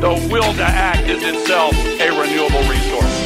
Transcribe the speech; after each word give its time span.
the 0.00 0.28
will 0.30 0.52
to 0.52 0.62
act 0.62 1.08
is 1.08 1.22
itself 1.22 1.74
a 1.74 2.10
renewable 2.10 2.60
resource. 2.68 3.16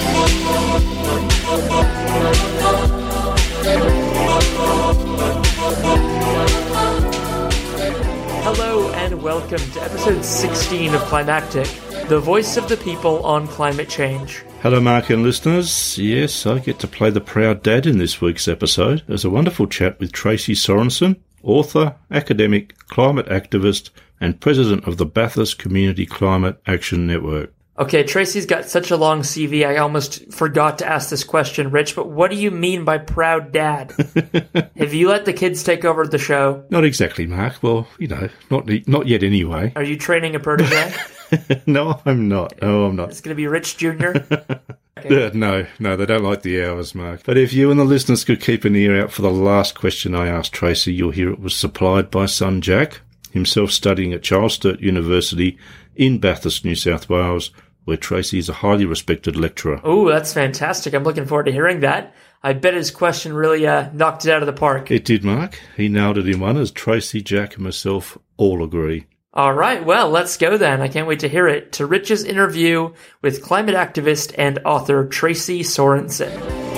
Hello 8.44 8.92
and 8.92 9.20
welcome 9.20 9.58
to 9.58 9.82
episode 9.82 10.24
16 10.24 10.94
of 10.94 11.00
Climactic, 11.02 11.66
the 12.08 12.20
voice 12.20 12.56
of 12.56 12.68
the 12.68 12.76
people 12.76 13.24
on 13.24 13.48
climate 13.48 13.88
change. 13.88 14.44
Hello, 14.62 14.80
Mark 14.80 15.10
and 15.10 15.24
listeners. 15.24 15.98
Yes, 15.98 16.46
I 16.46 16.60
get 16.60 16.78
to 16.80 16.86
play 16.86 17.10
the 17.10 17.20
proud 17.20 17.64
dad 17.64 17.84
in 17.84 17.98
this 17.98 18.20
week's 18.20 18.46
episode. 18.46 19.02
There's 19.08 19.24
a 19.24 19.30
wonderful 19.30 19.66
chat 19.66 19.98
with 19.98 20.12
Tracy 20.12 20.54
Sorensen, 20.54 21.16
author, 21.42 21.96
academic, 22.12 22.78
climate 22.86 23.26
activist, 23.26 23.90
and 24.20 24.40
president 24.40 24.86
of 24.86 24.96
the 24.96 25.06
Bathurst 25.06 25.58
Community 25.58 26.06
Climate 26.06 26.60
Action 26.66 27.06
Network. 27.06 27.52
Okay, 27.80 28.02
Tracy's 28.04 28.44
got 28.44 28.68
such 28.68 28.90
a 28.90 28.96
long 28.96 29.22
CV, 29.22 29.66
I 29.66 29.78
almost 29.78 30.30
forgot 30.34 30.78
to 30.78 30.86
ask 30.86 31.08
this 31.08 31.24
question, 31.24 31.70
Rich, 31.70 31.96
but 31.96 32.10
what 32.10 32.30
do 32.30 32.36
you 32.36 32.50
mean 32.50 32.84
by 32.84 32.98
proud 32.98 33.52
dad? 33.52 33.92
Have 34.76 34.92
you 34.92 35.08
let 35.08 35.24
the 35.24 35.32
kids 35.32 35.62
take 35.62 35.86
over 35.86 36.06
the 36.06 36.18
show? 36.18 36.62
Not 36.68 36.84
exactly, 36.84 37.26
Mark. 37.26 37.62
Well, 37.62 37.88
you 37.98 38.08
know, 38.08 38.28
not 38.50 38.68
not 38.86 39.06
yet 39.06 39.22
anyway. 39.22 39.72
Are 39.76 39.82
you 39.82 39.96
training 39.96 40.34
a 40.34 40.40
protege? 40.40 40.92
no, 41.66 42.02
I'm 42.04 42.28
not. 42.28 42.60
No, 42.60 42.84
I'm 42.84 42.96
not. 42.96 43.08
It's 43.08 43.22
going 43.22 43.34
to 43.34 43.34
be 43.34 43.46
Rich 43.46 43.78
Jr.? 43.78 44.12
Uh, 45.02 45.30
no, 45.32 45.66
no, 45.78 45.96
they 45.96 46.04
don't 46.04 46.22
like 46.22 46.42
the 46.42 46.62
hours, 46.62 46.94
Mark. 46.94 47.22
But 47.24 47.38
if 47.38 47.54
you 47.54 47.70
and 47.70 47.80
the 47.80 47.84
listeners 47.84 48.22
could 48.22 48.42
keep 48.42 48.66
an 48.66 48.76
ear 48.76 49.00
out 49.00 49.10
for 49.10 49.22
the 49.22 49.30
last 49.30 49.74
question 49.74 50.14
I 50.14 50.28
asked 50.28 50.52
Tracy, 50.52 50.92
you'll 50.92 51.10
hear 51.10 51.30
it 51.30 51.40
was 51.40 51.56
supplied 51.56 52.10
by 52.10 52.26
son 52.26 52.60
Jack, 52.60 53.00
himself 53.30 53.70
studying 53.70 54.12
at 54.12 54.22
Charles 54.22 54.54
Sturt 54.54 54.80
University 54.80 55.58
in 55.96 56.18
Bathurst, 56.18 56.64
New 56.64 56.74
South 56.74 57.08
Wales, 57.08 57.50
where 57.84 57.96
Tracy 57.96 58.38
is 58.38 58.48
a 58.48 58.54
highly 58.54 58.84
respected 58.84 59.36
lecturer. 59.36 59.80
Oh, 59.84 60.08
that's 60.08 60.32
fantastic. 60.32 60.94
I'm 60.94 61.04
looking 61.04 61.26
forward 61.26 61.46
to 61.46 61.52
hearing 61.52 61.80
that. 61.80 62.14
I 62.42 62.54
bet 62.54 62.74
his 62.74 62.90
question 62.90 63.32
really 63.32 63.66
uh, 63.66 63.90
knocked 63.92 64.24
it 64.24 64.32
out 64.32 64.42
of 64.42 64.46
the 64.46 64.52
park. 64.52 64.90
It 64.90 65.04
did, 65.04 65.24
Mark. 65.24 65.58
He 65.76 65.88
nailed 65.88 66.18
it 66.18 66.28
in 66.28 66.40
one, 66.40 66.56
as 66.56 66.70
Tracy, 66.70 67.20
Jack, 67.20 67.54
and 67.54 67.64
myself 67.64 68.16
all 68.36 68.64
agree. 68.64 69.06
All 69.32 69.52
right, 69.52 69.84
well, 69.84 70.10
let's 70.10 70.36
go 70.36 70.56
then. 70.56 70.80
I 70.80 70.88
can't 70.88 71.06
wait 71.06 71.20
to 71.20 71.28
hear 71.28 71.46
it. 71.46 71.72
To 71.72 71.86
Rich's 71.86 72.24
interview 72.24 72.92
with 73.22 73.42
climate 73.42 73.76
activist 73.76 74.34
and 74.36 74.58
author 74.64 75.06
Tracy 75.06 75.60
Sorensen. 75.60 76.69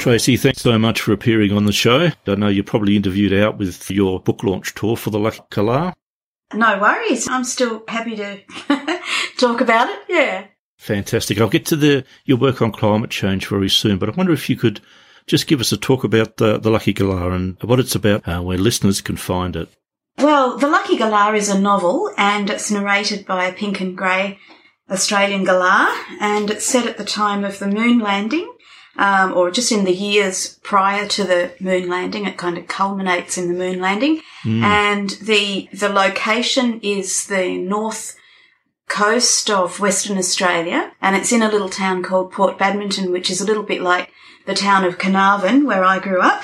Tracy, 0.00 0.38
thanks 0.38 0.62
so 0.62 0.78
much 0.78 1.02
for 1.02 1.12
appearing 1.12 1.52
on 1.52 1.66
the 1.66 1.72
show. 1.72 2.08
I 2.26 2.34
know 2.34 2.48
you're 2.48 2.64
probably 2.64 2.96
interviewed 2.96 3.34
out 3.34 3.58
with 3.58 3.90
your 3.90 4.18
book 4.18 4.42
launch 4.42 4.74
tour 4.74 4.96
for 4.96 5.10
the 5.10 5.18
Lucky 5.18 5.42
Galah. 5.50 5.92
No 6.54 6.78
worries. 6.80 7.28
I'm 7.28 7.44
still 7.44 7.84
happy 7.86 8.16
to 8.16 8.40
talk 9.38 9.60
about 9.60 9.90
it. 9.90 9.98
Yeah. 10.08 10.46
Fantastic. 10.78 11.38
I'll 11.38 11.50
get 11.50 11.66
to 11.66 11.76
the 11.76 12.06
your 12.24 12.38
work 12.38 12.62
on 12.62 12.72
climate 12.72 13.10
change 13.10 13.46
very 13.46 13.68
soon, 13.68 13.98
but 13.98 14.08
I 14.08 14.12
wonder 14.12 14.32
if 14.32 14.48
you 14.48 14.56
could 14.56 14.80
just 15.26 15.46
give 15.46 15.60
us 15.60 15.70
a 15.70 15.76
talk 15.76 16.02
about 16.02 16.38
the, 16.38 16.58
the 16.58 16.70
Lucky 16.70 16.94
Galah 16.94 17.32
and 17.32 17.62
what 17.62 17.78
it's 17.78 17.94
about, 17.94 18.26
uh, 18.26 18.40
where 18.40 18.56
listeners 18.56 19.02
can 19.02 19.18
find 19.18 19.54
it. 19.54 19.68
Well, 20.16 20.56
The 20.56 20.66
Lucky 20.66 20.96
Galah 20.96 21.34
is 21.34 21.50
a 21.50 21.60
novel 21.60 22.10
and 22.16 22.48
it's 22.48 22.70
narrated 22.70 23.26
by 23.26 23.44
a 23.44 23.52
pink 23.52 23.82
and 23.82 23.94
grey 23.98 24.38
Australian 24.90 25.44
galah 25.44 25.94
and 26.20 26.50
it's 26.50 26.64
set 26.64 26.86
at 26.86 26.96
the 26.96 27.04
time 27.04 27.44
of 27.44 27.58
the 27.58 27.68
moon 27.68 27.98
landing. 27.98 28.50
Um, 29.08 29.32
or 29.38 29.50
just 29.50 29.72
in 29.72 29.84
the 29.84 29.94
years 30.08 30.36
prior 30.62 31.04
to 31.16 31.22
the 31.24 31.52
moon 31.58 31.88
landing, 31.88 32.26
it 32.26 32.36
kind 32.44 32.58
of 32.58 32.68
culminates 32.68 33.38
in 33.38 33.48
the 33.48 33.58
moon 33.64 33.78
landing, 33.80 34.14
Mm. 34.44 34.62
and 34.62 35.08
the 35.30 35.68
the 35.82 35.88
location 35.88 36.80
is 36.82 37.26
the 37.26 37.46
north 37.74 38.04
coast 38.88 39.50
of 39.50 39.80
Western 39.80 40.18
Australia, 40.18 40.92
and 41.00 41.16
it's 41.16 41.32
in 41.32 41.42
a 41.42 41.50
little 41.50 41.68
town 41.68 42.02
called 42.02 42.32
Port 42.32 42.58
Badminton, 42.58 43.10
which 43.12 43.30
is 43.30 43.40
a 43.40 43.44
little 43.46 43.62
bit 43.62 43.80
like 43.80 44.10
the 44.46 44.54
town 44.54 44.84
of 44.84 44.98
Carnarvon, 44.98 45.64
where 45.66 45.84
I 45.84 45.98
grew 45.98 46.20
up 46.20 46.42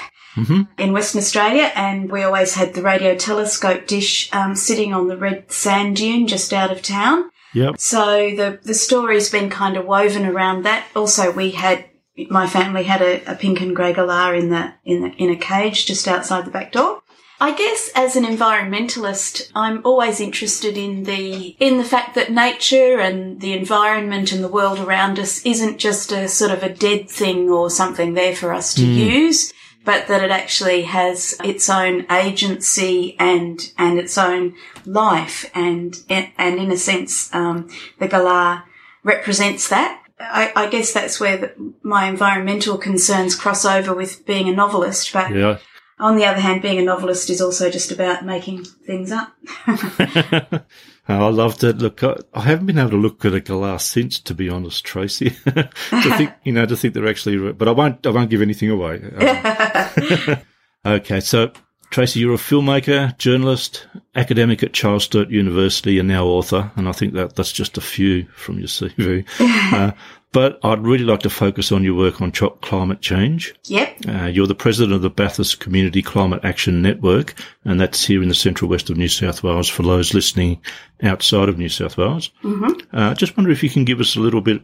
in 0.79 0.93
Western 0.93 1.21
Australia, 1.21 1.73
and 1.75 2.11
we 2.13 2.23
always 2.23 2.55
had 2.55 2.75
the 2.75 2.83
radio 2.83 3.17
telescope 3.17 3.87
dish 3.87 4.29
um, 4.35 4.55
sitting 4.55 4.93
on 4.95 5.09
the 5.09 5.17
red 5.17 5.51
sand 5.51 5.97
dune 5.97 6.27
just 6.27 6.53
out 6.53 6.71
of 6.71 6.83
town. 6.83 7.31
Yep. 7.55 7.81
So 7.81 8.05
the 8.37 8.59
the 8.63 8.75
story's 8.75 9.31
been 9.31 9.49
kind 9.51 9.77
of 9.79 9.87
woven 9.87 10.27
around 10.27 10.65
that. 10.65 10.85
Also, 10.95 11.33
we 11.33 11.51
had 11.53 11.87
my 12.31 12.47
family 12.47 12.85
had 12.85 13.03
a, 13.03 13.33
a 13.33 13.35
pink 13.35 13.61
and 13.61 13.75
grey 13.75 13.93
galah 13.93 14.39
in 14.39 14.51
the 14.51 14.73
in 14.85 15.03
the, 15.03 15.09
in 15.17 15.31
a 15.31 15.37
cage 15.37 15.87
just 15.87 16.09
outside 16.09 16.45
the 16.45 16.51
back 16.51 16.73
door. 16.73 17.03
I 17.39 17.55
guess 17.55 17.91
as 17.95 18.17
an 18.17 18.25
environmentalist, 18.25 19.51
I'm 19.55 19.83
always 19.85 20.21
interested 20.21 20.79
in 20.79 21.05
the 21.05 21.55
in 21.61 21.77
the 21.77 21.85
fact 21.85 22.15
that 22.15 22.33
nature 22.33 22.99
and 22.99 23.41
the 23.41 23.53
environment 23.53 24.33
and 24.33 24.43
the 24.43 24.49
world 24.49 24.79
around 24.79 25.19
us 25.19 25.45
isn't 25.45 25.79
just 25.79 26.13
a 26.13 26.29
sort 26.29 26.51
of 26.51 26.63
a 26.63 26.73
dead 26.73 27.11
thing 27.11 27.51
or 27.51 27.69
something 27.69 28.15
there 28.15 28.35
for 28.35 28.55
us 28.55 28.73
to 28.75 28.87
use, 28.87 29.53
but 29.85 30.07
that 30.07 30.25
it 30.25 30.31
actually 30.31 30.83
has 30.83 31.37
its 31.45 31.69
own 31.69 32.11
agency 32.11 33.17
and 33.19 33.71
and 33.77 33.99
its 33.99 34.17
own 34.17 34.55
life, 34.87 35.51
and 35.55 36.03
and 36.09 36.59
in 36.59 36.71
a 36.71 36.77
sense, 36.79 37.33
um, 37.35 37.69
the 37.99 38.09
galah 38.09 38.65
represents 39.05 39.69
that. 39.69 40.03
I, 40.19 40.53
I 40.57 40.69
guess 40.69 40.93
that's 40.93 41.21
where 41.21 41.37
the, 41.37 41.75
my 41.83 42.09
environmental 42.09 42.79
concerns 42.79 43.35
cross 43.35 43.65
over 43.65 43.95
with 43.95 44.25
being 44.27 44.49
a 44.49 44.53
novelist, 44.53 45.13
but 45.13 45.31
Yeah. 45.35 45.59
on 45.99 46.17
the 46.17 46.25
other 46.25 46.41
hand, 46.41 46.63
being 46.63 46.79
a 46.79 46.83
novelist 46.83 47.29
is 47.31 47.41
also 47.41 47.71
just 47.71 47.93
about 47.93 48.25
making 48.25 48.65
things 48.65 49.13
up. 49.13 49.33
Oh, 51.09 51.27
I 51.27 51.31
loved 51.31 51.63
it. 51.63 51.79
Look, 51.79 52.03
I, 52.03 52.17
I 52.35 52.41
haven't 52.41 52.67
been 52.67 52.79
able 52.79 52.91
to 52.91 52.97
look 52.97 53.25
at 53.25 53.33
a 53.33 53.41
galah 53.41 53.81
since, 53.81 54.19
to 54.19 54.35
be 54.35 54.49
honest, 54.49 54.85
Tracy. 54.85 55.31
to 55.45 55.71
think, 56.17 56.33
you 56.43 56.51
know, 56.53 56.67
to 56.67 56.77
think 56.77 56.95
they're 56.95 57.07
actually, 57.07 57.53
but 57.53 57.69
I 57.69 57.71
won't, 57.71 58.05
I 58.05 58.11
won't 58.11 58.29
give 58.29 58.43
anything 58.43 58.71
away. 58.71 59.03
Um, 60.85 60.95
okay, 60.97 61.21
so 61.21 61.53
Tracy, 61.91 62.21
you're 62.21 62.35
a 62.35 62.39
filmmaker, 62.39 63.17
journalist, 63.17 63.87
academic 64.15 64.63
at 64.63 64.73
Charles 64.73 65.05
Sturt 65.05 65.31
University, 65.31 65.99
and 65.99 66.09
now 66.09 66.27
author. 66.27 66.71
And 66.77 66.89
I 66.89 66.93
think 66.93 67.15
that 67.15 67.37
that's 67.37 67.53
just 67.53 67.79
a 67.79 67.81
few 67.81 68.27
from 68.35 68.59
your 68.59 68.69
CV. 68.69 69.25
uh, 69.73 69.93
but 70.33 70.59
I'd 70.63 70.85
really 70.85 71.05
like 71.05 71.21
to 71.21 71.31
focus 71.31 71.73
on 71.73 71.83
your 71.83 71.95
work 71.95 72.21
on 72.21 72.33
ch- 72.33 72.61
climate 72.61 73.01
change. 73.01 73.55
Yep. 73.65 73.97
Uh, 74.07 74.27
you're 74.27 74.47
the 74.47 74.55
president 74.55 74.95
of 74.95 75.03
the 75.03 75.09
Bathurst 75.09 75.61
Community 75.61 76.03
Climate 76.03 76.45
Action 76.45 76.83
Network, 76.83 77.35
and 77.65 77.81
that's 77.81 78.05
here 78.05 78.23
in 78.23 78.29
the 78.29 78.35
central 78.35 78.69
west 78.69 78.91
of 78.91 78.99
New 78.99 79.09
South 79.09 79.43
Wales 79.43 79.69
for 79.69 79.83
those 79.83 80.13
listening 80.13 80.61
outside 81.03 81.49
of 81.49 81.57
New 81.57 81.71
South 81.71 81.97
Wales. 81.97 82.31
Mm-hmm. 82.43 82.95
Uh, 82.95 83.15
just 83.15 83.37
wonder 83.37 83.51
if 83.51 83.63
you 83.63 83.71
can 83.71 83.85
give 83.87 84.01
us 84.01 84.17
a 84.17 84.21
little 84.21 84.43
bit 84.43 84.63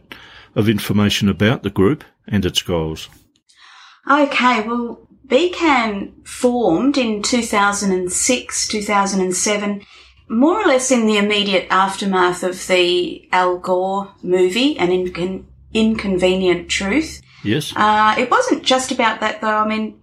of 0.55 0.69
information 0.69 1.29
about 1.29 1.63
the 1.63 1.71
group 1.71 2.03
and 2.27 2.45
its 2.45 2.61
goals. 2.61 3.09
Okay, 4.07 4.67
well, 4.67 5.07
BCAN 5.27 6.27
formed 6.27 6.97
in 6.97 7.21
2006, 7.21 8.67
2007, 8.67 9.81
more 10.27 10.61
or 10.61 10.65
less 10.65 10.91
in 10.91 11.05
the 11.05 11.17
immediate 11.17 11.67
aftermath 11.69 12.43
of 12.43 12.67
the 12.67 13.27
Al 13.31 13.57
Gore 13.57 14.13
movie, 14.21 14.77
An 14.77 14.89
Incon- 14.89 15.45
Inconvenient 15.73 16.69
Truth. 16.69 17.21
Yes. 17.43 17.73
Uh, 17.75 18.15
it 18.17 18.31
wasn't 18.31 18.63
just 18.63 18.91
about 18.91 19.19
that 19.19 19.41
though. 19.41 19.57
I 19.57 19.67
mean, 19.67 19.99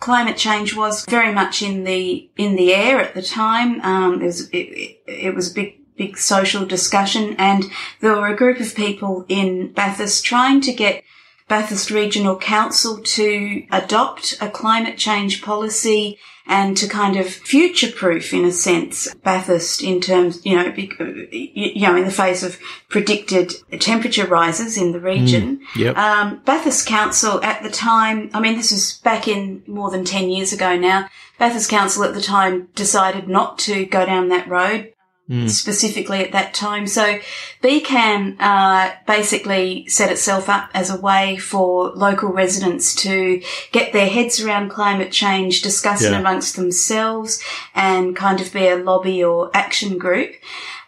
climate 0.00 0.36
change 0.36 0.76
was 0.76 1.04
very 1.06 1.32
much 1.32 1.62
in 1.62 1.84
the 1.84 2.30
in 2.36 2.56
the 2.56 2.74
air 2.74 3.00
at 3.00 3.14
the 3.14 3.22
time. 3.22 3.80
Um, 3.80 4.22
it 4.22 4.26
was 4.26 4.48
it, 4.50 4.56
it, 4.56 5.00
it 5.06 5.34
was 5.34 5.50
a 5.50 5.54
big 5.54 5.80
big 5.96 6.18
social 6.18 6.66
discussion, 6.66 7.34
and 7.38 7.64
there 8.00 8.12
were 8.12 8.28
a 8.28 8.36
group 8.36 8.60
of 8.60 8.74
people 8.74 9.24
in 9.28 9.72
Bathurst 9.72 10.24
trying 10.24 10.60
to 10.62 10.72
get 10.72 11.02
Bathurst 11.48 11.90
Regional 11.90 12.36
Council 12.36 12.98
to 12.98 13.66
adopt 13.70 14.36
a 14.40 14.48
climate 14.48 14.96
change 14.96 15.42
policy 15.42 16.18
and 16.46 16.76
to 16.76 16.86
kind 16.86 17.16
of 17.16 17.26
future 17.26 17.90
proof 17.90 18.34
in 18.34 18.44
a 18.44 18.52
sense 18.52 19.14
Bathurst 19.24 19.82
in 19.82 20.00
terms, 20.00 20.44
you 20.44 20.56
know, 20.56 20.72
you 20.76 21.86
know, 21.86 21.96
in 21.96 22.04
the 22.04 22.10
face 22.10 22.42
of 22.42 22.58
predicted 22.88 23.52
temperature 23.80 24.26
rises 24.26 24.76
in 24.76 24.92
the 24.92 25.00
region. 25.00 25.58
Mm, 25.74 25.76
yep. 25.76 25.96
um, 25.96 26.42
Bathurst 26.44 26.86
Council 26.86 27.42
at 27.42 27.62
the 27.62 27.70
time, 27.70 28.30
I 28.34 28.40
mean, 28.40 28.56
this 28.56 28.72
was 28.72 28.98
back 28.98 29.26
in 29.26 29.62
more 29.66 29.90
than 29.90 30.04
10 30.04 30.30
years 30.30 30.52
ago 30.52 30.76
now. 30.76 31.08
Bathurst 31.38 31.70
Council 31.70 32.04
at 32.04 32.14
the 32.14 32.22
time 32.22 32.68
decided 32.74 33.28
not 33.28 33.58
to 33.60 33.86
go 33.86 34.04
down 34.06 34.28
that 34.28 34.48
road. 34.48 34.93
Mm. 35.28 35.48
Specifically 35.48 36.22
at 36.22 36.32
that 36.32 36.52
time. 36.52 36.86
So 36.86 37.18
BCAN, 37.62 38.36
uh, 38.38 38.92
basically 39.06 39.88
set 39.88 40.12
itself 40.12 40.50
up 40.50 40.68
as 40.74 40.90
a 40.90 41.00
way 41.00 41.38
for 41.38 41.92
local 41.92 42.28
residents 42.28 42.94
to 42.96 43.40
get 43.72 43.94
their 43.94 44.06
heads 44.06 44.44
around 44.44 44.68
climate 44.68 45.10
change, 45.10 45.62
discuss 45.62 46.02
yeah. 46.02 46.10
it 46.10 46.20
amongst 46.20 46.56
themselves 46.56 47.42
and 47.74 48.14
kind 48.14 48.38
of 48.38 48.52
be 48.52 48.68
a 48.68 48.76
lobby 48.76 49.24
or 49.24 49.50
action 49.54 49.96
group. 49.96 50.34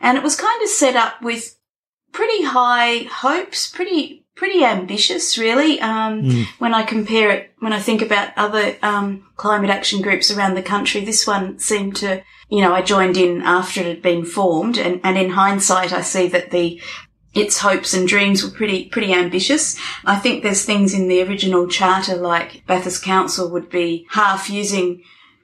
And 0.03 0.19
it 0.19 0.23
was 0.23 0.37
kind 0.37 0.63
of 0.63 0.69
set 0.69 0.97
up 0.97 1.23
with 1.23 1.57
pretty 2.13 2.45
high 2.45 3.09
hopes, 3.11 3.71
pretty, 3.71 4.27
pretty 4.35 4.63
ambitious, 4.65 5.39
really. 5.39 5.81
Um, 5.81 6.23
mm. 6.25 6.47
When 6.59 6.75
I 6.75 6.83
compare 6.83 7.31
it, 7.31 7.53
when 7.61 7.73
I 7.73 7.81
think 7.81 8.03
about 8.03 8.33
other 8.37 8.77
um, 8.83 9.29
climate 9.37 9.71
action 9.71 10.03
groups 10.03 10.31
around 10.31 10.57
the 10.57 10.63
country, 10.63 11.07
this 11.07 11.27
one 11.27 11.59
seemed 11.59 11.97
to 11.97 12.23
you 12.49 12.61
know, 12.61 12.75
I 12.75 12.83
joined 12.83 13.17
in 13.17 13.43
after 13.43 13.81
it 13.81 13.87
had 13.87 14.03
been 14.03 14.25
formed 14.25 14.79
and, 14.79 15.01
and 15.03 15.19
in 15.19 15.31
hindsight, 15.31 15.93
I 15.93 16.03
see 16.03 16.29
that 16.29 16.51
the, 16.51 16.81
its 17.35 17.59
hopes 17.59 17.93
and 17.93 18.07
dreams 18.07 18.45
were 18.45 18.51
pretty, 18.51 18.87
pretty 18.87 19.13
ambitious. 19.13 19.77
I 20.05 20.17
think 20.17 20.43
there's 20.43 20.65
things 20.65 20.95
in 20.95 21.09
the 21.09 21.23
original 21.23 21.69
charter 21.69 22.17
like 22.17 22.65
Bathurst 22.67 23.03
Council 23.03 23.51
would 23.51 23.69
be 23.69 24.07
half 24.11 24.49
using 24.49 25.03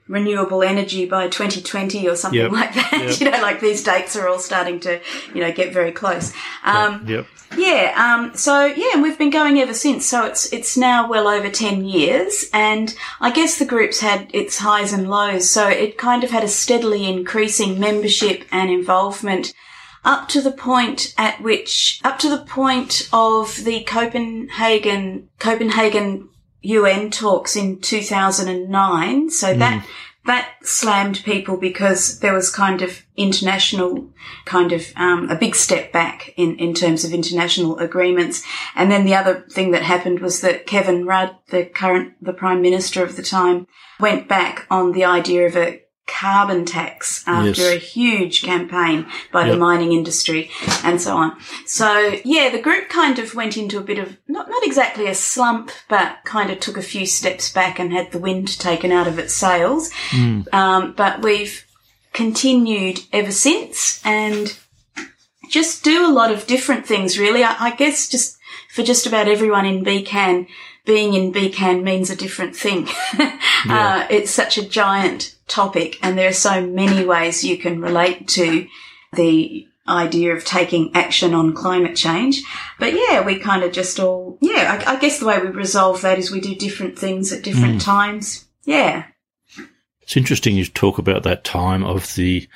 renewable 0.08 0.62
energy 0.62 1.06
by 1.06 1.28
2020 1.28 2.08
or 2.08 2.16
something 2.16 2.40
yep. 2.40 2.52
like 2.52 2.74
that. 2.74 2.92
Yep. 3.02 3.20
You 3.20 3.30
know, 3.30 3.42
like 3.42 3.60
these 3.60 3.82
dates 3.82 4.14
are 4.14 4.28
all 4.28 4.38
starting 4.38 4.78
to, 4.80 5.00
you 5.34 5.40
know, 5.40 5.50
get 5.50 5.72
very 5.72 5.90
close. 5.90 6.32
Um, 6.62 7.04
yep. 7.08 7.26
Yeah. 7.56 7.94
Um, 7.96 8.34
so 8.34 8.64
yeah, 8.64 8.90
and 8.94 9.02
we've 9.02 9.18
been 9.18 9.30
going 9.30 9.58
ever 9.58 9.74
since. 9.74 10.06
So 10.06 10.24
it's 10.26 10.52
it's 10.52 10.76
now 10.76 11.08
well 11.08 11.28
over 11.28 11.50
ten 11.50 11.84
years, 11.84 12.46
and 12.52 12.94
I 13.20 13.30
guess 13.30 13.58
the 13.58 13.64
group's 13.64 14.00
had 14.00 14.30
its 14.34 14.58
highs 14.58 14.92
and 14.92 15.08
lows. 15.08 15.50
So 15.50 15.68
it 15.68 15.98
kind 15.98 16.24
of 16.24 16.30
had 16.30 16.44
a 16.44 16.48
steadily 16.48 17.08
increasing 17.08 17.78
membership 17.78 18.44
and 18.50 18.70
involvement 18.70 19.52
up 20.04 20.28
to 20.28 20.40
the 20.40 20.52
point 20.52 21.14
at 21.16 21.40
which, 21.40 22.00
up 22.04 22.18
to 22.18 22.28
the 22.28 22.44
point 22.44 23.08
of 23.12 23.64
the 23.64 23.82
Copenhagen 23.84 25.28
Copenhagen 25.38 26.28
UN 26.62 27.10
talks 27.10 27.56
in 27.56 27.80
2009. 27.80 29.30
So 29.30 29.54
mm. 29.54 29.84
That 30.24 30.54
slammed 30.62 31.22
people 31.24 31.56
because 31.56 32.20
there 32.20 32.32
was 32.32 32.50
kind 32.50 32.80
of 32.80 33.02
international, 33.16 34.08
kind 34.44 34.72
of 34.72 34.86
um, 34.96 35.28
a 35.28 35.36
big 35.36 35.56
step 35.56 35.92
back 35.92 36.32
in, 36.36 36.56
in 36.58 36.74
terms 36.74 37.04
of 37.04 37.12
international 37.12 37.78
agreements. 37.78 38.44
And 38.76 38.90
then 38.90 39.04
the 39.04 39.16
other 39.16 39.44
thing 39.50 39.72
that 39.72 39.82
happened 39.82 40.20
was 40.20 40.40
that 40.40 40.66
Kevin 40.66 41.06
Rudd, 41.06 41.36
the 41.48 41.64
current, 41.64 42.14
the 42.22 42.32
prime 42.32 42.62
minister 42.62 43.02
of 43.02 43.16
the 43.16 43.22
time, 43.22 43.66
went 43.98 44.28
back 44.28 44.66
on 44.70 44.92
the 44.92 45.04
idea 45.04 45.46
of 45.46 45.56
a 45.56 45.81
carbon 46.22 46.64
tax 46.64 47.24
after 47.26 47.62
yes. 47.62 47.74
a 47.74 47.76
huge 47.78 48.42
campaign 48.42 49.04
by 49.32 49.44
yep. 49.44 49.50
the 49.50 49.58
mining 49.58 49.92
industry 49.92 50.48
and 50.84 51.00
so 51.00 51.16
on. 51.16 51.36
So 51.66 52.14
yeah, 52.24 52.48
the 52.48 52.62
group 52.62 52.88
kind 52.88 53.18
of 53.18 53.34
went 53.34 53.56
into 53.56 53.76
a 53.76 53.82
bit 53.82 53.98
of 53.98 54.16
not 54.28 54.48
not 54.48 54.62
exactly 54.62 55.08
a 55.08 55.16
slump, 55.16 55.72
but 55.88 56.18
kind 56.24 56.50
of 56.50 56.60
took 56.60 56.76
a 56.76 56.82
few 56.82 57.06
steps 57.06 57.52
back 57.52 57.80
and 57.80 57.92
had 57.92 58.12
the 58.12 58.20
wind 58.20 58.56
taken 58.60 58.92
out 58.92 59.08
of 59.08 59.18
its 59.18 59.34
sails. 59.34 59.90
Mm. 60.10 60.52
Um, 60.54 60.92
but 60.96 61.22
we've 61.22 61.66
continued 62.12 63.00
ever 63.12 63.32
since 63.32 64.00
and 64.04 64.56
just 65.48 65.82
do 65.82 66.06
a 66.06 66.12
lot 66.12 66.30
of 66.30 66.46
different 66.46 66.86
things 66.86 67.18
really. 67.18 67.42
I, 67.42 67.56
I 67.58 67.74
guess 67.74 68.08
just 68.08 68.38
for 68.70 68.84
just 68.84 69.06
about 69.06 69.26
everyone 69.26 69.66
in 69.66 69.84
BCAN, 69.84 70.46
being 70.84 71.14
in 71.14 71.32
BCAN 71.32 71.82
means 71.82 72.10
a 72.10 72.16
different 72.16 72.54
thing. 72.54 72.86
yeah. 73.18 73.34
uh, 73.68 74.06
it's 74.08 74.30
such 74.30 74.56
a 74.56 74.68
giant 74.68 75.34
topic 75.52 75.98
and 76.02 76.16
there 76.16 76.28
are 76.28 76.32
so 76.32 76.66
many 76.66 77.04
ways 77.04 77.44
you 77.44 77.58
can 77.58 77.80
relate 77.80 78.26
to 78.26 78.66
the 79.12 79.68
idea 79.86 80.34
of 80.34 80.44
taking 80.44 80.90
action 80.94 81.34
on 81.34 81.54
climate 81.54 81.96
change. 81.96 82.42
But 82.78 82.94
yeah, 82.94 83.24
we 83.24 83.38
kind 83.38 83.62
of 83.62 83.72
just 83.72 84.00
all, 84.00 84.38
yeah, 84.40 84.82
I, 84.86 84.94
I 84.94 84.98
guess 84.98 85.18
the 85.18 85.26
way 85.26 85.38
we 85.40 85.48
resolve 85.48 86.02
that 86.02 86.18
is 86.18 86.30
we 86.30 86.40
do 86.40 86.54
different 86.54 86.98
things 86.98 87.32
at 87.32 87.42
different 87.42 87.76
mm. 87.76 87.84
times. 87.84 88.46
Yeah. 88.64 89.04
It's 90.02 90.16
interesting 90.16 90.56
you 90.56 90.64
talk 90.66 90.98
about 90.98 91.22
that 91.24 91.44
time 91.44 91.84
of 91.84 92.14
the 92.14 92.48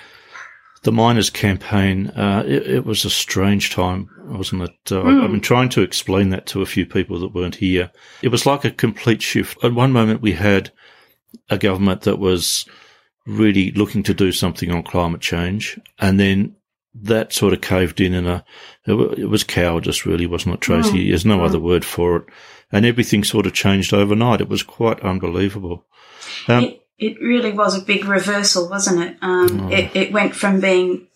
the 0.82 0.92
miners' 0.92 1.30
campaign. 1.30 2.08
Uh, 2.08 2.44
it, 2.46 2.66
it, 2.68 2.84
was 2.86 3.04
a 3.04 3.10
strange 3.10 3.70
time, 3.70 4.08
wasn't 4.26 4.62
it? 4.62 4.92
Uh, 4.92 5.02
mm. 5.02 5.24
I've 5.24 5.32
been 5.32 5.40
trying 5.40 5.68
to 5.70 5.82
explain 5.82 6.28
that 6.28 6.46
to 6.46 6.62
a 6.62 6.66
few 6.66 6.86
people 6.86 7.18
that 7.18 7.34
weren't 7.34 7.56
here. 7.56 7.90
It 8.22 8.28
was 8.28 8.46
like 8.46 8.64
a 8.64 8.70
complete 8.70 9.20
shift. 9.20 9.62
At 9.64 9.74
one 9.74 9.90
moment, 9.90 10.22
we 10.22 10.32
had 10.32 10.70
a 11.50 11.58
government 11.58 12.02
that 12.02 12.20
was 12.20 12.66
really 13.26 13.72
looking 13.72 14.02
to 14.04 14.14
do 14.14 14.32
something 14.32 14.70
on 14.70 14.82
climate 14.82 15.20
change, 15.20 15.78
and 15.98 16.18
then 16.18 16.56
that 16.94 17.32
sort 17.32 17.52
of 17.52 17.60
caved 17.60 18.00
in, 18.00 18.14
and 18.14 18.26
a 18.26 18.44
it 18.86 19.28
was 19.28 19.44
cowardice, 19.44 20.06
really, 20.06 20.26
wasn't 20.26 20.54
it, 20.54 20.60
Tracy? 20.60 21.04
Mm. 21.04 21.08
There's 21.08 21.26
no 21.26 21.38
mm. 21.38 21.44
other 21.44 21.58
word 21.58 21.84
for 21.84 22.16
it, 22.16 22.24
and 22.72 22.86
everything 22.86 23.24
sort 23.24 23.46
of 23.46 23.52
changed 23.52 23.92
overnight. 23.92 24.40
It 24.40 24.48
was 24.48 24.62
quite 24.62 25.00
unbelievable. 25.00 25.84
Um, 26.48 26.64
it, 26.64 26.82
it 26.98 27.20
really 27.20 27.52
was 27.52 27.76
a 27.76 27.84
big 27.84 28.04
reversal, 28.04 28.68
wasn't 28.68 29.02
it? 29.02 29.16
Um, 29.20 29.62
oh. 29.62 29.68
it, 29.70 29.94
it 29.94 30.12
went 30.12 30.34
from 30.34 30.60
being 30.60 31.08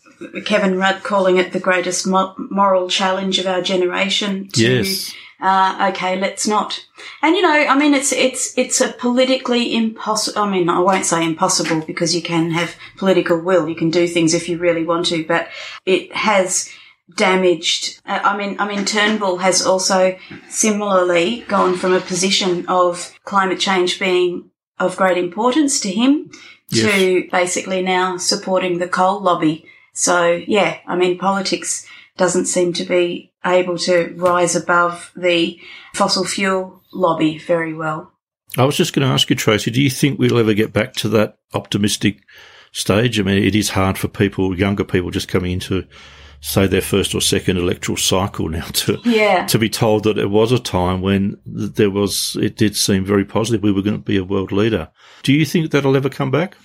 Kevin 0.45 0.77
Rudd 0.77 1.03
calling 1.03 1.39
it 1.39 1.53
the 1.53 1.61
greatest 1.61 2.07
mo- 2.07 2.35
moral 2.39 2.89
challenge 2.89 3.39
of 3.39 3.47
our 3.47 3.63
generation 3.63 4.49
to 4.49 4.61
yes 4.61 5.15
uh, 5.41 5.91
okay, 5.91 6.19
let's 6.19 6.47
not. 6.47 6.85
And 7.23 7.35
you 7.35 7.43
know, 7.43 7.51
I 7.53 7.77
mean, 7.77 7.95
it's 7.95 8.13
it's 8.13 8.57
it's 8.59 8.81
a 8.81 8.93
politically 8.93 9.75
impossible. 9.75 10.43
I 10.43 10.51
mean, 10.51 10.69
I 10.69 10.81
won't 10.81 11.07
say 11.07 11.25
impossible 11.25 11.81
because 11.87 12.15
you 12.15 12.23
can 12.23 12.51
have 12.51 12.77
political 12.97 13.41
will. 13.41 13.69
You 13.69 13.75
can 13.75 13.91
do 13.91 14.07
things 14.07 14.35
if 14.35 14.49
you 14.49 14.59
really 14.59 14.85
want 14.85 15.07
to, 15.07 15.25
but 15.25 15.49
it 15.87 16.15
has 16.15 16.71
damaged. 17.17 18.01
Uh, 18.07 18.21
I 18.23 18.37
mean, 18.37 18.57
I 18.59 18.69
mean, 18.69 18.85
Turnbull 18.85 19.39
has 19.39 19.65
also 19.65 20.19
similarly 20.49 21.45
gone 21.49 21.77
from 21.77 21.95
a 21.95 22.01
position 22.01 22.67
of 22.69 23.13
climate 23.25 23.61
change 23.61 23.99
being 23.99 24.51
of 24.79 24.97
great 24.97 25.19
importance 25.19 25.81
to 25.81 25.91
him 25.91 26.31
yes. 26.69 26.91
to 26.91 27.29
basically 27.31 27.83
now 27.83 28.17
supporting 28.17 28.79
the 28.79 28.89
coal 28.89 29.21
lobby. 29.21 29.67
So 29.93 30.43
yeah, 30.47 30.79
I 30.87 30.97
mean, 30.97 31.19
politics 31.19 31.87
doesn't 32.17 32.47
seem 32.47 32.73
to 32.75 32.85
be 32.85 33.30
able 33.45 33.79
to 33.79 34.15
rise 34.17 34.55
above 34.55 35.13
the 35.17 35.59
fossil 35.95 36.25
fuel 36.25 36.83
lobby 36.93 37.39
very 37.39 37.75
well. 37.75 38.13
I 38.59 38.65
was 38.65 38.77
just 38.77 38.93
going 38.93 39.07
to 39.07 39.13
ask 39.13 39.31
you, 39.31 39.37
Tracy, 39.37 39.71
do 39.71 39.81
you 39.81 39.91
think 39.91 40.19
we'll 40.19 40.39
ever 40.39 40.55
get 40.55 40.73
back 40.73 40.95
to 40.95 41.09
that 41.11 41.39
optimistic 41.55 42.23
stage? 42.73 43.21
I 43.21 43.23
mean, 43.23 43.43
it 43.43 43.55
is 43.55 43.71
hard 43.71 43.97
for 43.97 44.09
people, 44.09 44.59
younger 44.59 44.85
people 44.85 45.11
just 45.11 45.29
coming 45.29 45.53
into, 45.53 45.87
say, 46.41 46.67
their 46.67 46.81
first 46.81 47.15
or 47.15 47.21
second 47.21 47.59
electoral 47.59 47.97
cycle 47.97 48.49
now 48.49 48.65
to, 48.73 48.99
yeah. 49.05 49.47
to 49.47 49.59
be 49.59 49.69
told 49.69 50.05
that 50.05 50.19
it 50.19 50.31
was 50.31 50.51
a 50.51 50.59
time 50.59 51.01
when 51.01 51.39
there 51.47 51.91
was, 51.91 52.37
it 52.41 52.57
did 52.57 52.77
seem 52.77 53.05
very 53.05 53.25
positive 53.25 53.63
we 53.63 53.73
were 53.73 53.83
going 53.83 53.97
to 53.97 54.03
be 54.05 54.17
a 54.17 54.25
world 54.25 54.51
leader. 54.51 54.91
Do 55.23 55.33
you 55.33 55.45
think 55.45 55.71
that'll 55.71 55.97
ever 55.97 56.11
come 56.11 56.33
back? 56.33 56.57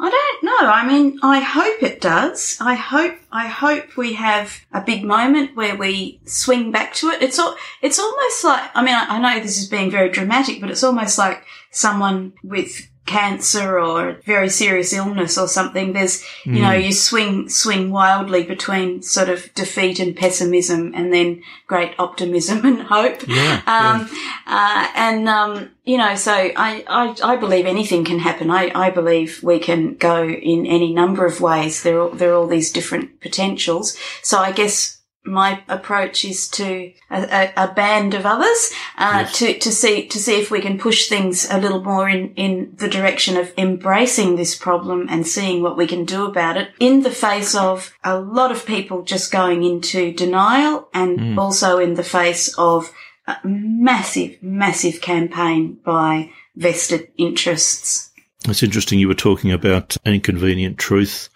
I 0.00 0.10
don't 0.10 0.31
know. 0.42 0.58
I 0.58 0.86
mean, 0.86 1.18
I 1.22 1.40
hope 1.40 1.82
it 1.82 2.00
does. 2.00 2.56
I 2.60 2.74
hope, 2.74 3.14
I 3.30 3.46
hope 3.48 3.96
we 3.96 4.14
have 4.14 4.64
a 4.72 4.80
big 4.80 5.04
moment 5.04 5.56
where 5.56 5.76
we 5.76 6.20
swing 6.24 6.70
back 6.70 6.94
to 6.94 7.08
it. 7.08 7.22
It's 7.22 7.38
all, 7.38 7.56
it's 7.80 7.98
almost 7.98 8.44
like, 8.44 8.70
I 8.74 8.82
mean, 8.82 8.94
I, 8.94 9.16
I 9.16 9.18
know 9.18 9.42
this 9.42 9.58
is 9.58 9.68
being 9.68 9.90
very 9.90 10.10
dramatic, 10.10 10.60
but 10.60 10.70
it's 10.70 10.84
almost 10.84 11.18
like 11.18 11.44
someone 11.70 12.32
with 12.42 12.88
cancer 13.06 13.80
or 13.80 14.12
very 14.24 14.48
serious 14.48 14.92
illness 14.92 15.36
or 15.36 15.48
something, 15.48 15.92
there's, 15.92 16.22
you 16.44 16.52
mm. 16.52 16.60
know, 16.60 16.72
you 16.72 16.92
swing, 16.92 17.48
swing 17.48 17.90
wildly 17.90 18.44
between 18.44 19.02
sort 19.02 19.28
of 19.28 19.52
defeat 19.54 19.98
and 19.98 20.16
pessimism 20.16 20.92
and 20.94 21.12
then 21.12 21.42
great 21.66 21.94
optimism 21.98 22.64
and 22.64 22.82
hope. 22.82 23.26
Yeah, 23.26 23.62
um, 23.66 24.08
yeah. 24.10 24.18
Uh, 24.46 24.88
and, 24.94 25.28
um, 25.28 25.70
you 25.84 25.98
know, 25.98 26.14
so 26.14 26.32
I, 26.32 26.84
I, 26.88 27.16
I, 27.22 27.36
believe 27.36 27.66
anything 27.66 28.04
can 28.04 28.20
happen. 28.20 28.50
I, 28.50 28.70
I 28.74 28.90
believe 28.90 29.42
we 29.42 29.58
can 29.58 29.96
go 29.96 30.28
in 30.28 30.64
any 30.66 30.94
number 30.94 31.26
of 31.26 31.40
ways. 31.40 31.82
There 31.82 32.00
are, 32.00 32.10
there 32.10 32.32
are 32.32 32.36
all 32.36 32.46
these 32.46 32.70
different 32.70 33.20
potentials. 33.20 33.96
So 34.22 34.38
I 34.38 34.52
guess 34.52 35.01
my 35.24 35.62
approach 35.68 36.24
is 36.24 36.48
to 36.48 36.92
a, 37.10 37.22
a, 37.56 37.64
a 37.64 37.74
band 37.74 38.14
of 38.14 38.26
others 38.26 38.72
uh, 38.98 39.24
yes. 39.24 39.38
to 39.38 39.58
to 39.58 39.70
see 39.70 40.06
to 40.08 40.18
see 40.18 40.40
if 40.40 40.50
we 40.50 40.60
can 40.60 40.78
push 40.78 41.08
things 41.08 41.48
a 41.50 41.58
little 41.58 41.82
more 41.82 42.08
in 42.08 42.34
in 42.34 42.72
the 42.76 42.88
direction 42.88 43.36
of 43.36 43.52
embracing 43.56 44.34
this 44.34 44.56
problem 44.56 45.06
and 45.08 45.26
seeing 45.26 45.62
what 45.62 45.76
we 45.76 45.86
can 45.86 46.04
do 46.04 46.26
about 46.26 46.56
it 46.56 46.70
in 46.80 47.02
the 47.02 47.10
face 47.10 47.54
of 47.54 47.94
a 48.02 48.18
lot 48.18 48.50
of 48.50 48.66
people 48.66 49.02
just 49.02 49.30
going 49.30 49.62
into 49.62 50.12
denial 50.12 50.88
and 50.92 51.18
mm. 51.18 51.38
also 51.38 51.78
in 51.78 51.94
the 51.94 52.04
face 52.04 52.52
of 52.58 52.92
a 53.26 53.36
massive, 53.44 54.42
massive 54.42 55.00
campaign 55.00 55.78
by 55.84 56.30
vested 56.56 57.08
interests. 57.16 58.10
It's 58.48 58.62
interesting 58.62 58.98
you 58.98 59.08
were 59.08 59.14
talking 59.14 59.52
about 59.52 59.96
an 60.04 60.14
inconvenient 60.14 60.78
truth 60.78 61.28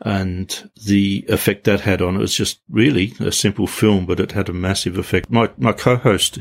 and 0.00 0.70
the 0.84 1.24
effect 1.28 1.64
that 1.64 1.80
had 1.80 2.02
on 2.02 2.16
it 2.16 2.20
was 2.20 2.34
just 2.34 2.60
really 2.68 3.14
a 3.20 3.32
simple 3.32 3.66
film, 3.66 4.04
but 4.04 4.20
it 4.20 4.32
had 4.32 4.48
a 4.48 4.52
massive 4.54 4.98
effect. 4.98 5.30
My, 5.30 5.50
my 5.56 5.72
co-host, 5.72 6.40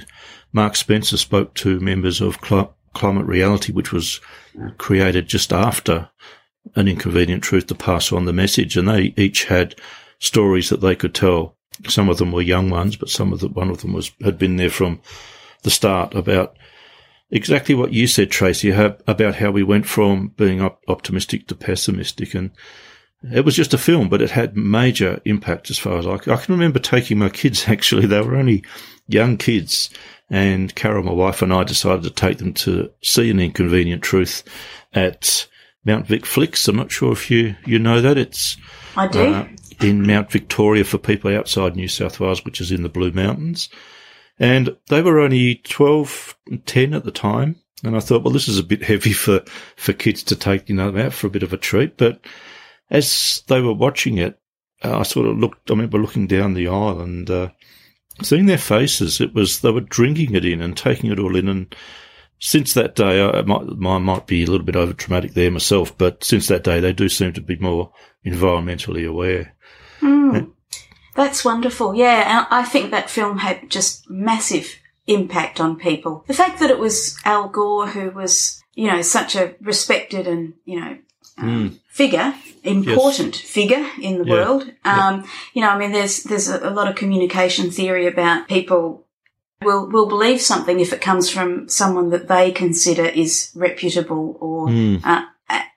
Mark 0.51 0.75
Spencer, 0.75 1.17
spoke 1.17 1.53
to 1.55 1.79
members 1.79 2.19
of 2.19 2.37
Cl- 2.43 2.75
Climate 2.93 3.25
Reality, 3.25 3.71
which 3.71 3.93
was 3.93 4.19
created 4.77 5.27
just 5.27 5.53
after 5.53 6.09
an 6.75 6.87
inconvenient 6.87 7.43
truth 7.43 7.67
to 7.67 7.75
pass 7.75 8.11
on 8.11 8.25
the 8.25 8.33
message. 8.33 8.75
And 8.75 8.89
they 8.89 9.13
each 9.15 9.45
had 9.45 9.75
stories 10.19 10.69
that 10.69 10.81
they 10.81 10.95
could 10.95 11.13
tell. 11.13 11.55
Some 11.87 12.09
of 12.09 12.17
them 12.17 12.31
were 12.31 12.41
young 12.41 12.69
ones, 12.69 12.97
but 12.97 13.09
some 13.09 13.31
of 13.31 13.39
the, 13.39 13.47
one 13.47 13.69
of 13.69 13.81
them 13.81 13.93
was, 13.93 14.11
had 14.21 14.37
been 14.37 14.57
there 14.57 14.69
from 14.69 15.01
the 15.63 15.69
start 15.69 16.13
about 16.13 16.57
exactly 17.29 17.75
what 17.75 17.93
you 17.93 18.07
said, 18.07 18.31
Tracy, 18.31 18.69
about 18.71 19.35
how 19.35 19.51
we 19.51 19.63
went 19.63 19.85
from 19.85 20.29
being 20.29 20.61
op- 20.61 20.81
optimistic 20.87 21.47
to 21.47 21.55
pessimistic. 21.55 22.33
And 22.33 22.51
it 23.23 23.45
was 23.45 23.55
just 23.55 23.73
a 23.73 23.77
film, 23.77 24.09
but 24.09 24.21
it 24.21 24.31
had 24.31 24.55
major 24.55 25.19
impact 25.25 25.69
as 25.69 25.79
far 25.79 25.97
as 25.97 26.05
I, 26.05 26.15
I 26.15 26.37
can 26.37 26.53
remember 26.53 26.79
taking 26.79 27.19
my 27.19 27.29
kids. 27.29 27.65
Actually, 27.67 28.05
they 28.05 28.21
were 28.21 28.35
only 28.35 28.63
young 29.07 29.37
kids, 29.37 29.89
and 30.29 30.73
Carol, 30.75 31.03
my 31.03 31.11
wife, 31.11 31.41
and 31.41 31.53
I 31.53 31.63
decided 31.63 32.03
to 32.03 32.09
take 32.09 32.37
them 32.37 32.53
to 32.53 32.91
see 33.01 33.29
an 33.29 33.39
inconvenient 33.39 34.03
truth 34.03 34.43
at 34.93 35.47
Mount 35.85 36.07
Vic 36.07 36.25
Flicks. 36.25 36.67
I'm 36.67 36.75
not 36.75 36.91
sure 36.91 37.11
if 37.11 37.29
you 37.29 37.55
you 37.65 37.79
know 37.79 38.01
that. 38.01 38.17
It's 38.17 38.57
I 38.95 39.07
do. 39.07 39.33
Uh, 39.33 39.47
in 39.81 40.05
Mount 40.05 40.31
Victoria 40.31 40.83
for 40.83 40.97
people 40.97 41.35
outside 41.35 41.75
New 41.75 41.87
South 41.87 42.19
Wales, 42.19 42.45
which 42.45 42.61
is 42.61 42.71
in 42.71 42.83
the 42.83 42.89
Blue 42.89 43.11
Mountains. 43.11 43.69
And 44.39 44.75
they 44.89 45.01
were 45.01 45.19
only 45.19 45.55
12, 45.63 46.37
10 46.65 46.93
at 46.93 47.03
the 47.03 47.11
time. 47.11 47.57
And 47.83 47.95
I 47.95 47.99
thought, 47.99 48.23
well, 48.23 48.33
this 48.33 48.47
is 48.47 48.59
a 48.59 48.63
bit 48.63 48.83
heavy 48.83 49.13
for, 49.13 49.43
for 49.75 49.93
kids 49.93 50.23
to 50.23 50.35
take, 50.35 50.69
you 50.69 50.75
know, 50.75 50.95
out 50.97 51.13
for 51.13 51.27
a 51.27 51.31
bit 51.31 51.43
of 51.43 51.53
a 51.53 51.57
treat. 51.57 51.97
But 51.97 52.19
as 52.89 53.43
they 53.47 53.61
were 53.61 53.73
watching 53.73 54.17
it, 54.17 54.39
uh, 54.83 54.99
I 54.99 55.03
sort 55.03 55.27
of 55.27 55.37
looked, 55.37 55.69
I 55.69 55.73
remember 55.73 55.97
looking 55.97 56.27
down 56.27 56.53
the 56.53 56.67
aisle 56.67 57.01
and, 57.01 57.29
uh, 57.29 57.49
seeing 58.21 58.45
their 58.45 58.57
faces. 58.57 59.19
It 59.19 59.33
was, 59.33 59.61
they 59.61 59.71
were 59.71 59.81
drinking 59.81 60.35
it 60.35 60.45
in 60.45 60.61
and 60.61 60.77
taking 60.77 61.11
it 61.11 61.19
all 61.19 61.35
in. 61.35 61.47
And 61.47 61.75
since 62.39 62.73
that 62.73 62.95
day, 62.95 63.23
I 63.23 63.41
might, 63.41 63.63
I 63.63 63.97
might 63.97 64.27
be 64.27 64.43
a 64.43 64.47
little 64.47 64.65
bit 64.65 64.75
over 64.75 64.93
dramatic 64.93 65.33
there 65.33 65.51
myself, 65.51 65.97
but 65.97 66.23
since 66.23 66.47
that 66.47 66.63
day, 66.63 66.79
they 66.79 66.93
do 66.93 67.09
seem 67.09 67.33
to 67.33 67.41
be 67.41 67.57
more 67.57 67.91
environmentally 68.25 69.07
aware. 69.07 69.55
Mm, 70.01 70.51
that's 71.15 71.45
wonderful. 71.45 71.95
Yeah, 71.95 72.45
I 72.49 72.63
think 72.63 72.91
that 72.91 73.09
film 73.09 73.37
had 73.37 73.69
just 73.69 74.09
massive 74.09 74.75
impact 75.07 75.59
on 75.59 75.77
people. 75.77 76.23
The 76.27 76.33
fact 76.33 76.59
that 76.59 76.69
it 76.69 76.79
was 76.79 77.17
Al 77.23 77.47
Gore 77.47 77.87
who 77.87 78.11
was, 78.11 78.61
you 78.73 78.87
know, 78.87 79.01
such 79.01 79.35
a 79.35 79.55
respected 79.61 80.27
and, 80.27 80.53
you 80.65 80.79
know, 80.79 80.97
um, 81.37 81.69
mm. 81.69 81.79
Figure, 81.95 82.33
important 82.63 83.39
yes. 83.39 83.49
figure 83.49 83.85
in 84.01 84.17
the 84.17 84.25
yeah. 84.25 84.33
world. 84.33 84.63
Um, 84.83 85.21
yeah. 85.21 85.25
You 85.53 85.61
know, 85.61 85.69
I 85.69 85.77
mean, 85.77 85.93
there's 85.93 86.23
there's 86.23 86.49
a, 86.49 86.69
lot 86.69 86.89
of 86.89 86.95
communication 86.95 87.71
theory 87.71 88.05
about 88.05 88.49
people 88.49 89.05
will 89.61 89.89
will 89.89 90.07
believe 90.07 90.41
something 90.41 90.81
if 90.81 90.91
it 90.91 90.99
comes 90.99 91.29
from 91.29 91.69
someone 91.69 92.09
that 92.09 92.27
they 92.27 92.51
consider 92.51 93.05
is 93.05 93.51
reputable 93.55 94.37
or 94.41 94.67
mm. 94.67 94.99
uh, 95.05 95.23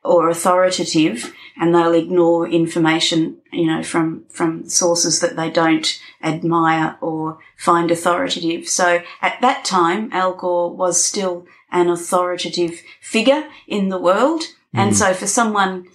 or 0.03 0.29
authoritative, 0.29 1.33
and 1.61 1.73
they'll 1.73 1.95
ignore 1.95 2.49
information, 2.49 3.37
you 3.53 3.67
know, 3.67 3.85
from 3.85 4.25
from 4.29 4.69
sources 4.69 5.21
that 5.21 5.37
they 5.37 5.51
don't 5.51 6.01
admire 6.21 6.97
or 7.01 7.39
find 7.57 7.93
authoritative. 7.93 8.69
So 8.69 9.03
at 9.23 9.41
that 9.41 9.65
time, 9.65 10.11
Al 10.13 10.35
Gore 10.35 10.75
was 10.75 11.05
still 11.05 11.47
an 11.71 11.89
authoritative 11.89 12.83
figure 13.01 13.45
in 13.69 13.89
the 13.89 14.01
world. 14.01 14.43
And 14.75 14.93
mm. 14.93 14.97
so 14.97 15.15
for 15.15 15.27
someone 15.27 15.87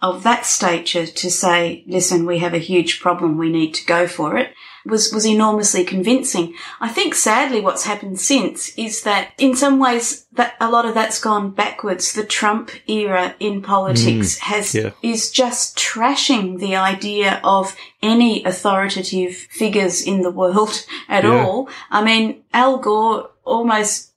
of 0.00 0.22
that 0.22 0.46
stature 0.46 1.06
to 1.06 1.30
say, 1.30 1.82
listen, 1.86 2.24
we 2.24 2.38
have 2.38 2.54
a 2.54 2.58
huge 2.58 3.00
problem, 3.00 3.36
we 3.36 3.50
need 3.50 3.74
to 3.74 3.84
go 3.84 4.06
for 4.06 4.36
it, 4.36 4.52
was, 4.86 5.12
was 5.12 5.26
enormously 5.26 5.84
convincing. 5.84 6.54
I 6.80 6.88
think 6.88 7.16
sadly 7.16 7.60
what's 7.60 7.84
happened 7.84 8.20
since 8.20 8.76
is 8.78 9.02
that 9.02 9.32
in 9.38 9.56
some 9.56 9.80
ways 9.80 10.26
that 10.32 10.54
a 10.60 10.70
lot 10.70 10.86
of 10.86 10.94
that's 10.94 11.20
gone 11.20 11.50
backwards. 11.50 12.12
The 12.12 12.24
Trump 12.24 12.70
era 12.86 13.34
in 13.40 13.60
politics 13.60 14.38
mm, 14.38 14.40
has, 14.40 14.74
yeah. 14.74 14.90
is 15.02 15.32
just 15.32 15.76
trashing 15.76 16.60
the 16.60 16.76
idea 16.76 17.40
of 17.42 17.76
any 18.00 18.44
authoritative 18.44 19.34
figures 19.34 20.00
in 20.00 20.22
the 20.22 20.30
world 20.30 20.86
at 21.08 21.24
yeah. 21.24 21.44
all. 21.44 21.68
I 21.90 22.04
mean, 22.04 22.44
Al 22.52 22.78
Gore 22.78 23.30
almost 23.44 24.12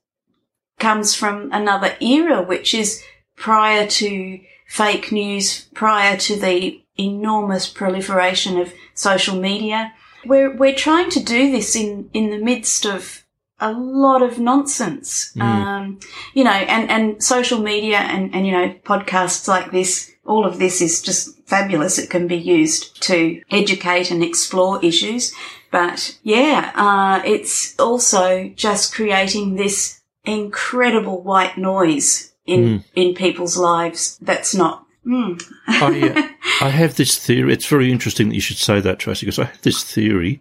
comes 0.78 1.14
from 1.14 1.50
another 1.52 1.96
era, 2.00 2.42
which 2.42 2.72
is 2.72 3.02
prior 3.36 3.86
to 3.86 4.40
fake 4.72 5.12
news, 5.12 5.66
prior 5.74 6.16
to 6.16 6.34
the 6.34 6.82
enormous 6.98 7.68
proliferation 7.68 8.58
of 8.58 8.72
social 8.94 9.36
media. 9.36 9.92
We're, 10.24 10.56
we're 10.56 10.74
trying 10.74 11.10
to 11.10 11.22
do 11.22 11.52
this 11.52 11.76
in, 11.76 12.08
in 12.14 12.30
the 12.30 12.38
midst 12.38 12.86
of 12.86 13.22
a 13.60 13.70
lot 13.70 14.22
of 14.22 14.38
nonsense. 14.38 15.30
Mm. 15.36 15.42
Um, 15.42 16.00
you 16.32 16.42
know, 16.42 16.52
and, 16.52 16.90
and 16.90 17.22
social 17.22 17.60
media 17.60 17.98
and, 17.98 18.34
and, 18.34 18.46
you 18.46 18.52
know, 18.52 18.74
podcasts 18.82 19.46
like 19.46 19.72
this, 19.72 20.10
all 20.24 20.46
of 20.46 20.58
this 20.58 20.80
is 20.80 21.02
just 21.02 21.46
fabulous. 21.46 21.98
It 21.98 22.08
can 22.08 22.26
be 22.26 22.38
used 22.38 23.02
to 23.02 23.42
educate 23.50 24.10
and 24.10 24.24
explore 24.24 24.82
issues. 24.82 25.34
But 25.70 26.18
yeah, 26.22 26.72
uh, 26.74 27.20
it's 27.26 27.78
also 27.78 28.48
just 28.56 28.94
creating 28.94 29.56
this 29.56 30.00
incredible 30.24 31.20
white 31.20 31.58
noise 31.58 32.31
in 32.46 32.60
mm. 32.60 32.84
in 32.94 33.14
people's 33.14 33.56
lives. 33.56 34.18
That's 34.20 34.54
not. 34.54 34.86
Mm. 35.06 35.42
I, 35.66 36.34
I 36.60 36.68
have 36.68 36.96
this 36.96 37.18
theory. 37.18 37.52
It's 37.52 37.66
very 37.66 37.90
interesting 37.90 38.28
that 38.28 38.34
you 38.34 38.40
should 38.40 38.56
say 38.56 38.80
that, 38.80 38.98
Tracy, 38.98 39.26
because 39.26 39.38
I 39.38 39.44
have 39.44 39.62
this 39.62 39.82
theory, 39.82 40.40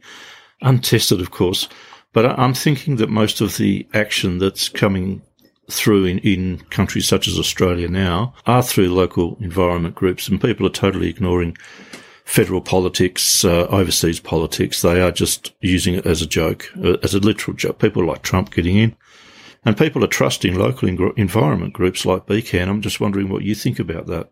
untested, 0.62 1.20
of 1.20 1.32
course, 1.32 1.68
but 2.14 2.26
I'm 2.26 2.54
thinking 2.54 2.98
that 2.98 3.10
most 3.10 3.42
of 3.42 3.58
the 3.58 3.88
action 3.94 4.38
that's 4.38 4.70
coming 4.70 5.22
through 5.70 6.06
in, 6.06 6.20
in 6.20 6.60
countries 6.70 7.08
such 7.08 7.28
as 7.28 7.40
Australia 7.40 7.88
now 7.88 8.34
are 8.46 8.62
through 8.62 8.94
local 8.94 9.38
environment 9.40 9.96
groups, 9.96 10.28
and 10.28 10.42
people 10.42 10.66
are 10.66 10.72
totally 10.72 11.10
ignoring 11.10 11.58
federal 12.26 12.62
politics, 12.62 13.44
uh, 13.44 13.66
overseas 13.68 14.20
politics. 14.20 14.82
They 14.82 15.02
are 15.02 15.12
just 15.12 15.54
using 15.62 15.96
it 15.96 16.06
as 16.06 16.22
a 16.22 16.28
joke, 16.28 16.70
uh, 16.84 16.98
as 17.04 17.14
a 17.14 17.20
literal 17.20 17.56
joke. 17.58 17.80
People 17.80 18.06
like 18.06 18.22
Trump 18.22 18.54
getting 18.54 18.78
in. 18.78 18.96
And 19.64 19.78
people 19.78 20.04
are 20.04 20.08
trusting 20.08 20.56
local 20.56 20.90
environment 20.90 21.74
groups 21.74 22.06
like 22.06 22.26
BCAN. 22.26 22.68
I'm 22.68 22.82
just 22.82 23.00
wondering 23.00 23.30
what 23.30 23.44
you 23.44 23.54
think 23.54 23.80
about 23.80 24.08
that. 24.08 24.32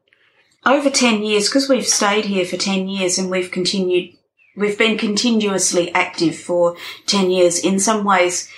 Over 0.65 0.89
10 0.89 1.23
years, 1.23 1.47
because 1.47 1.69
we've 1.69 1.85
stayed 1.85 2.25
here 2.25 2.45
for 2.45 2.57
10 2.57 2.87
years 2.89 3.17
and 3.17 3.29
we've 3.29 3.51
continued, 3.51 4.13
we've 4.57 4.77
been 4.77 4.97
continuously 4.97 5.93
active 5.93 6.35
for 6.35 6.75
10 7.05 7.29
years. 7.29 7.59
In 7.63 7.79
some 7.79 8.03
ways, 8.03 8.49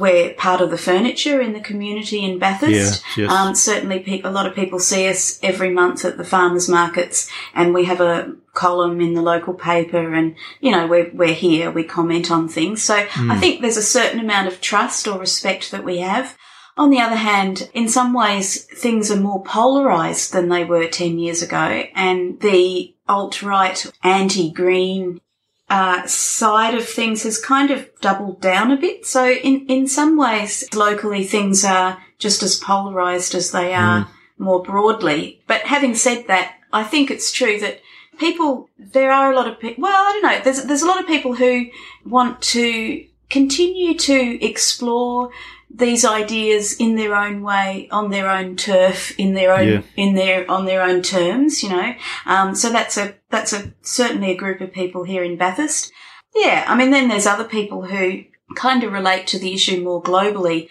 we're 0.00 0.34
part 0.34 0.60
of 0.60 0.70
the 0.70 0.78
furniture 0.78 1.40
in 1.40 1.52
the 1.52 1.60
community 1.60 2.24
in 2.24 2.38
Bathurst. 2.38 3.04
Yeah, 3.16 3.24
yes. 3.24 3.32
um, 3.32 3.54
certainly, 3.54 4.22
a 4.24 4.30
lot 4.30 4.46
of 4.46 4.54
people 4.54 4.78
see 4.78 5.08
us 5.08 5.38
every 5.42 5.70
month 5.70 6.04
at 6.04 6.16
the 6.16 6.24
farmers 6.24 6.68
markets, 6.68 7.30
and 7.54 7.74
we 7.74 7.84
have 7.84 8.00
a 8.00 8.34
column 8.54 9.00
in 9.00 9.14
the 9.14 9.22
local 9.22 9.54
paper, 9.54 10.14
and 10.14 10.34
you 10.60 10.70
know 10.72 10.86
we're 10.86 11.10
we're 11.12 11.34
here. 11.34 11.70
We 11.70 11.84
comment 11.84 12.30
on 12.30 12.48
things, 12.48 12.82
so 12.82 12.96
mm. 12.96 13.30
I 13.30 13.38
think 13.38 13.60
there's 13.60 13.76
a 13.76 13.82
certain 13.82 14.20
amount 14.20 14.48
of 14.48 14.60
trust 14.60 15.06
or 15.06 15.18
respect 15.18 15.70
that 15.70 15.84
we 15.84 15.98
have. 15.98 16.36
On 16.76 16.90
the 16.90 17.00
other 17.00 17.16
hand, 17.16 17.68
in 17.74 17.88
some 17.88 18.14
ways, 18.14 18.64
things 18.64 19.10
are 19.10 19.20
more 19.20 19.42
polarized 19.42 20.32
than 20.32 20.48
they 20.48 20.64
were 20.64 20.86
10 20.86 21.18
years 21.18 21.42
ago, 21.42 21.84
and 21.94 22.40
the 22.40 22.94
alt-right, 23.06 23.92
anti-green 24.02 25.20
uh, 25.70 26.04
side 26.06 26.74
of 26.74 26.86
things 26.86 27.22
has 27.22 27.38
kind 27.38 27.70
of 27.70 27.88
doubled 28.00 28.40
down 28.40 28.72
a 28.72 28.76
bit. 28.76 29.06
So 29.06 29.30
in, 29.30 29.66
in 29.68 29.86
some 29.86 30.18
ways, 30.18 30.68
locally 30.74 31.24
things 31.24 31.64
are 31.64 32.02
just 32.18 32.42
as 32.42 32.56
polarized 32.56 33.34
as 33.34 33.52
they 33.52 33.72
are 33.72 34.04
mm. 34.04 34.08
more 34.36 34.62
broadly. 34.62 35.40
But 35.46 35.62
having 35.62 35.94
said 35.94 36.26
that, 36.26 36.56
I 36.72 36.82
think 36.82 37.10
it's 37.10 37.32
true 37.32 37.58
that 37.60 37.80
people, 38.18 38.68
there 38.78 39.12
are 39.12 39.32
a 39.32 39.36
lot 39.36 39.46
of 39.46 39.60
people, 39.60 39.82
well, 39.82 39.94
I 39.96 40.12
don't 40.12 40.22
know, 40.22 40.40
there's, 40.42 40.64
there's 40.64 40.82
a 40.82 40.88
lot 40.88 41.00
of 41.00 41.06
people 41.06 41.34
who 41.34 41.66
want 42.04 42.42
to 42.42 43.06
continue 43.30 43.96
to 43.96 44.44
explore 44.44 45.30
these 45.72 46.04
ideas 46.04 46.76
in 46.78 46.96
their 46.96 47.14
own 47.14 47.42
way, 47.42 47.88
on 47.90 48.10
their 48.10 48.28
own 48.28 48.56
turf, 48.56 49.18
in 49.18 49.34
their 49.34 49.54
own, 49.54 49.68
yeah. 49.68 49.82
in 49.96 50.14
their, 50.14 50.50
on 50.50 50.66
their 50.66 50.82
own 50.82 51.02
terms, 51.02 51.62
you 51.62 51.68
know. 51.68 51.94
Um, 52.26 52.54
so 52.54 52.70
that's 52.70 52.96
a, 52.96 53.14
that's 53.30 53.52
a, 53.52 53.72
certainly 53.82 54.32
a 54.32 54.36
group 54.36 54.60
of 54.60 54.72
people 54.72 55.04
here 55.04 55.22
in 55.22 55.38
Bathurst. 55.38 55.92
Yeah. 56.34 56.64
I 56.66 56.76
mean, 56.76 56.90
then 56.90 57.08
there's 57.08 57.26
other 57.26 57.44
people 57.44 57.86
who 57.86 58.24
kind 58.56 58.82
of 58.82 58.92
relate 58.92 59.26
to 59.28 59.38
the 59.38 59.54
issue 59.54 59.82
more 59.82 60.02
globally, 60.02 60.68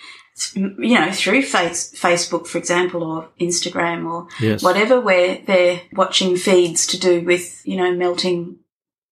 you 0.56 0.96
know, 1.00 1.12
through 1.12 1.44
face, 1.44 1.94
Facebook, 1.94 2.46
for 2.48 2.58
example, 2.58 3.04
or 3.04 3.30
Instagram 3.40 4.10
or 4.10 4.28
yes. 4.40 4.62
whatever, 4.62 5.00
where 5.00 5.42
they're 5.46 5.82
watching 5.94 6.36
feeds 6.36 6.86
to 6.88 7.00
do 7.00 7.22
with, 7.22 7.62
you 7.66 7.78
know, 7.78 7.94
melting 7.94 8.58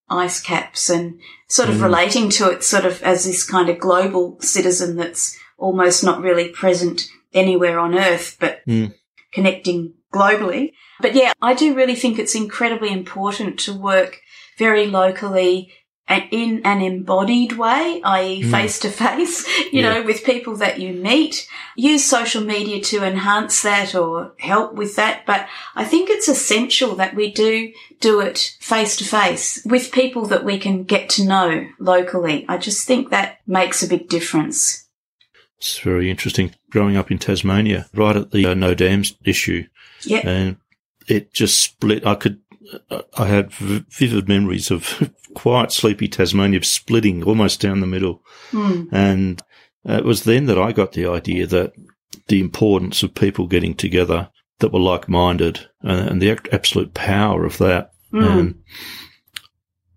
ice 0.10 0.40
caps 0.42 0.90
and 0.90 1.20
sort 1.50 1.70
of 1.70 1.76
mm. 1.76 1.84
relating 1.84 2.30
to 2.30 2.50
it 2.50 2.64
sort 2.64 2.86
of 2.86 3.02
as 3.04 3.26
this 3.26 3.46
kind 3.46 3.70
of 3.70 3.80
global 3.80 4.38
citizen 4.40 4.96
that's 4.96 5.38
almost 5.58 6.04
not 6.04 6.22
really 6.22 6.50
present 6.50 7.08
anywhere 7.34 7.80
on 7.80 7.96
earth, 7.96 8.38
but 8.40 8.62
mm. 8.68 8.94
connecting 9.32 9.94
globally. 10.14 10.74
But 11.02 11.16
yeah, 11.16 11.34
I 11.42 11.54
do 11.54 11.76
really 11.76 11.96
think 11.96 12.18
it's 12.18 12.36
incredibly 12.36 12.92
important 12.92 13.60
to 13.62 13.74
work 13.74 14.22
very 14.58 14.88
locally 14.88 15.72
and 16.08 16.24
in 16.32 16.62
an 16.64 16.82
embodied 16.82 17.54
way, 17.54 18.02
i.e. 18.04 18.42
face 18.42 18.80
to 18.80 18.90
face, 18.90 19.46
you 19.74 19.82
yeah. 19.82 19.94
know, 19.94 20.04
with 20.04 20.24
people 20.24 20.56
that 20.56 20.80
you 20.80 20.94
meet. 20.94 21.48
Use 21.76 22.06
social 22.06 22.42
media 22.42 22.82
to 22.82 23.04
enhance 23.04 23.62
that 23.64 23.94
or 23.94 24.34
help 24.40 24.74
with 24.74 24.96
that. 24.96 25.26
But 25.26 25.48
I 25.76 25.84
think 25.84 26.10
it's 26.10 26.30
essential 26.30 26.96
that 26.96 27.16
we 27.16 27.32
do 27.32 27.74
do 28.00 28.22
it 28.22 28.56
face 28.60 28.96
to 28.98 29.04
face 29.04 29.62
with 29.66 29.92
people 29.92 30.26
that 30.28 30.46
we 30.46 30.58
can 30.58 30.84
get 30.84 31.10
to 31.10 31.26
know 31.26 31.68
locally. 31.80 32.46
I 32.48 32.58
just 32.58 32.88
think 32.88 33.10
that 33.10 33.40
makes 33.46 33.84
a 33.84 33.88
big 33.88 34.08
difference. 34.08 34.87
It's 35.58 35.80
very 35.80 36.10
interesting 36.10 36.54
growing 36.70 36.98
up 36.98 37.10
in 37.10 37.18
Tasmania, 37.18 37.88
right 37.94 38.16
at 38.16 38.32
the 38.32 38.46
uh, 38.48 38.54
no 38.54 38.74
dams 38.74 39.16
issue. 39.26 39.66
Yeah. 40.04 40.22
And 40.24 40.58
it 41.08 41.34
just 41.34 41.60
split. 41.60 42.06
I 42.06 42.16
could, 42.16 42.40
I 43.18 43.26
had 43.26 43.52
vivid 43.52 44.28
memories 44.28 44.70
of 44.70 45.12
quiet, 45.36 45.72
sleepy 45.72 46.08
Tasmania 46.08 46.64
splitting 46.64 47.24
almost 47.24 47.60
down 47.60 47.80
the 47.80 47.88
middle. 47.88 48.22
Mm. 48.52 48.90
And 48.92 49.42
it 49.86 50.06
was 50.06 50.24
then 50.24 50.46
that 50.46 50.60
I 50.60 50.74
got 50.74 50.92
the 50.92 51.08
idea 51.08 51.48
that 51.48 51.74
the 52.28 52.40
importance 52.40 53.04
of 53.04 53.16
people 53.16 53.48
getting 53.48 53.74
together 53.74 54.30
that 54.60 54.74
were 54.74 54.80
like 54.80 55.08
minded 55.08 55.68
and, 55.82 56.10
and, 56.10 56.22
the 56.22 56.38
absolute 56.52 56.94
power 56.94 57.46
of 57.46 57.58
that. 57.60 57.92
Mm. 58.12 58.40
And, 58.40 58.64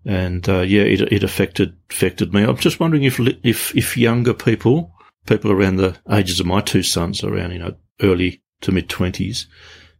and 0.05 0.49
uh, 0.49 0.61
yeah, 0.61 0.83
it, 0.83 1.01
it 1.01 1.23
affected 1.23 1.75
affected 1.89 2.33
me. 2.33 2.43
I'm 2.43 2.57
just 2.57 2.79
wondering 2.79 3.03
if 3.03 3.19
if 3.43 3.75
if 3.75 3.97
younger 3.97 4.33
people, 4.33 4.93
people 5.25 5.51
around 5.51 5.77
the 5.77 5.97
ages 6.09 6.39
of 6.39 6.45
my 6.45 6.61
two 6.61 6.83
sons, 6.83 7.23
around 7.23 7.51
you 7.51 7.59
know 7.59 7.75
early 8.01 8.41
to 8.61 8.71
mid 8.71 8.89
twenties, 8.89 9.47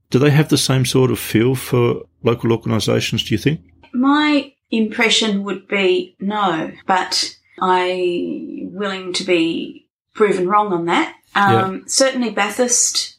do 0.09 0.19
they 0.19 0.29
have 0.31 0.49
the 0.49 0.57
same 0.57 0.85
sort 0.85 1.11
of 1.11 1.19
feel 1.19 1.55
for 1.55 2.03
local 2.23 2.51
organisations, 2.51 3.23
do 3.23 3.33
you 3.33 3.39
think? 3.39 3.61
My 3.93 4.53
impression 4.69 5.43
would 5.43 5.67
be 5.67 6.15
no, 6.19 6.71
but 6.85 7.35
I'm 7.59 8.73
willing 8.73 9.13
to 9.13 9.23
be 9.23 9.87
proven 10.13 10.47
wrong 10.47 10.73
on 10.73 10.85
that. 10.85 11.15
Um, 11.35 11.75
yeah. 11.75 11.79
Certainly, 11.87 12.31
Bathurst 12.31 13.17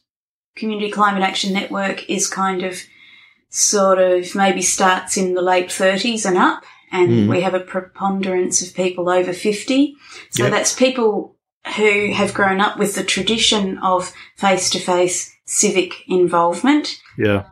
Community 0.55 0.91
Climate 0.91 1.23
Action 1.23 1.53
Network 1.53 2.09
is 2.09 2.29
kind 2.29 2.63
of 2.63 2.83
sort 3.49 3.99
of 3.99 4.35
maybe 4.35 4.63
starts 4.63 5.17
in 5.17 5.35
the 5.35 5.43
late 5.43 5.69
30s 5.69 6.27
and 6.27 6.39
up, 6.39 6.65
and 6.91 7.11
mm. 7.11 7.29
we 7.29 7.41
have 7.41 7.55
a 7.55 7.61
preponderance 7.61 8.67
of 8.67 8.75
people 8.75 9.09
over 9.09 9.33
50. 9.33 9.95
So 10.31 10.45
yep. 10.45 10.53
that's 10.53 10.75
people 10.75 11.37
who 11.77 12.13
have 12.13 12.35
grown 12.35 12.61
up 12.61 12.79
with 12.79 12.95
the 12.95 13.05
tradition 13.05 13.79
of 13.79 14.13
face 14.37 14.69
to 14.71 14.79
face 14.79 15.33
civic 15.45 15.95
involvement. 16.09 16.99
Yeah. 17.17 17.47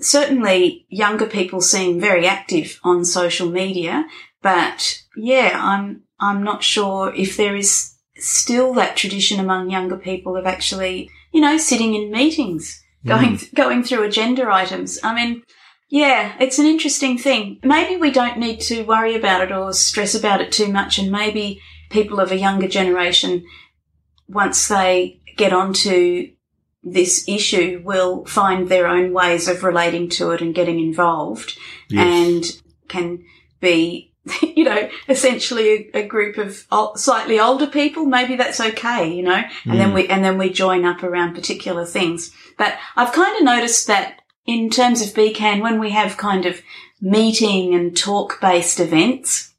Certainly, 0.00 0.86
younger 0.88 1.26
people 1.26 1.60
seem 1.60 2.00
very 2.00 2.26
active 2.26 2.80
on 2.82 3.04
social 3.04 3.50
media, 3.50 4.06
but 4.42 5.02
yeah, 5.16 5.60
I'm 5.62 6.04
I'm 6.18 6.42
not 6.42 6.62
sure 6.62 7.14
if 7.14 7.36
there 7.36 7.54
is 7.54 7.94
still 8.16 8.74
that 8.74 8.96
tradition 8.96 9.40
among 9.40 9.70
younger 9.70 9.96
people 9.96 10.36
of 10.36 10.46
actually, 10.46 11.10
you 11.32 11.40
know, 11.40 11.58
sitting 11.58 11.94
in 11.94 12.10
meetings, 12.10 12.82
going 13.06 13.36
mm. 13.36 13.54
going 13.54 13.82
through 13.82 14.04
agenda 14.04 14.50
items. 14.50 14.98
I 15.02 15.14
mean, 15.14 15.42
yeah, 15.90 16.34
it's 16.40 16.58
an 16.58 16.66
interesting 16.66 17.18
thing. 17.18 17.58
Maybe 17.62 17.96
we 17.96 18.10
don't 18.10 18.38
need 18.38 18.60
to 18.62 18.84
worry 18.84 19.16
about 19.16 19.42
it 19.42 19.52
or 19.52 19.72
stress 19.72 20.14
about 20.14 20.40
it 20.40 20.52
too 20.52 20.68
much, 20.68 20.98
and 20.98 21.10
maybe 21.10 21.60
people 21.90 22.20
of 22.20 22.32
a 22.32 22.38
younger 22.38 22.68
generation, 22.68 23.44
once 24.28 24.68
they 24.68 25.20
get 25.36 25.52
onto 25.52 26.30
this 26.82 27.28
issue 27.28 27.82
will 27.84 28.24
find 28.24 28.68
their 28.68 28.86
own 28.86 29.12
ways 29.12 29.48
of 29.48 29.62
relating 29.62 30.08
to 30.08 30.30
it 30.30 30.40
and 30.40 30.54
getting 30.54 30.80
involved 30.80 31.58
yes. 31.88 32.06
and 32.06 32.62
can 32.88 33.22
be, 33.60 34.12
you 34.42 34.64
know, 34.64 34.88
essentially 35.08 35.90
a, 35.92 36.06
group 36.06 36.38
of 36.38 36.66
slightly 36.96 37.38
older 37.38 37.66
people. 37.66 38.06
Maybe 38.06 38.36
that's 38.36 38.60
okay, 38.60 39.12
you 39.12 39.22
know, 39.22 39.42
and 39.64 39.74
mm. 39.74 39.76
then 39.76 39.92
we, 39.92 40.08
and 40.08 40.24
then 40.24 40.38
we 40.38 40.50
join 40.50 40.86
up 40.86 41.02
around 41.02 41.34
particular 41.34 41.84
things. 41.84 42.34
But 42.56 42.78
I've 42.96 43.12
kind 43.12 43.36
of 43.36 43.44
noticed 43.44 43.86
that 43.88 44.22
in 44.46 44.70
terms 44.70 45.02
of 45.02 45.08
BCAN, 45.08 45.60
when 45.60 45.78
we 45.78 45.90
have 45.90 46.16
kind 46.16 46.46
of 46.46 46.62
meeting 47.00 47.74
and 47.74 47.96
talk 47.96 48.40
based 48.40 48.80
events, 48.80 49.49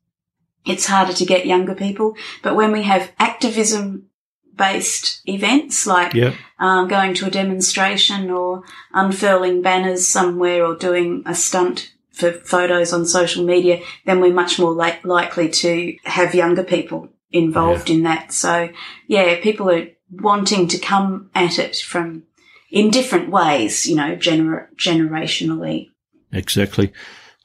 it's 0.66 0.86
harder 0.86 1.14
to 1.14 1.26
get 1.26 1.46
younger 1.46 1.76
people. 1.76 2.16
But 2.44 2.56
when 2.56 2.72
we 2.72 2.84
have 2.84 3.12
activism 3.20 4.08
based 4.56 5.22
events 5.28 5.88
like 5.88 6.14
yep. 6.14 6.36
um, 6.60 6.88
going 6.88 7.14
to 7.16 7.28
a 7.28 7.32
demonstration 7.32 8.30
or 8.30 8.64
unfurling 8.94 9.62
banners 9.62 10.06
somewhere 10.06 10.66
or 10.66 10.76
doing 10.76 11.24
a 11.26 11.34
stunt 11.34 11.92
for 12.12 12.32
photos 12.32 12.94
on 12.94 13.06
social 13.06 13.44
media, 13.44 13.82
then 14.06 14.20
we're 14.20 14.34
much 14.34 14.60
more 14.60 14.72
li- 14.72 15.00
likely 15.04 15.50
to 15.50 15.96
have 16.04 16.36
younger 16.36 16.64
people 16.64 17.10
involved 17.32 17.90
yeah. 17.90 17.96
in 17.96 18.04
that. 18.04 18.32
So 18.32 18.70
yeah, 19.08 19.40
people 19.42 19.70
are 19.72 19.88
wanting 20.12 20.68
to 20.68 20.78
come 20.78 21.32
at 21.34 21.58
it 21.58 21.78
from 21.78 22.24
in 22.70 22.90
different 22.90 23.30
ways, 23.30 23.86
you 23.86 23.96
know, 23.96 24.16
gener- 24.16 24.68
generationally. 24.76 25.90
Exactly. 26.32 26.94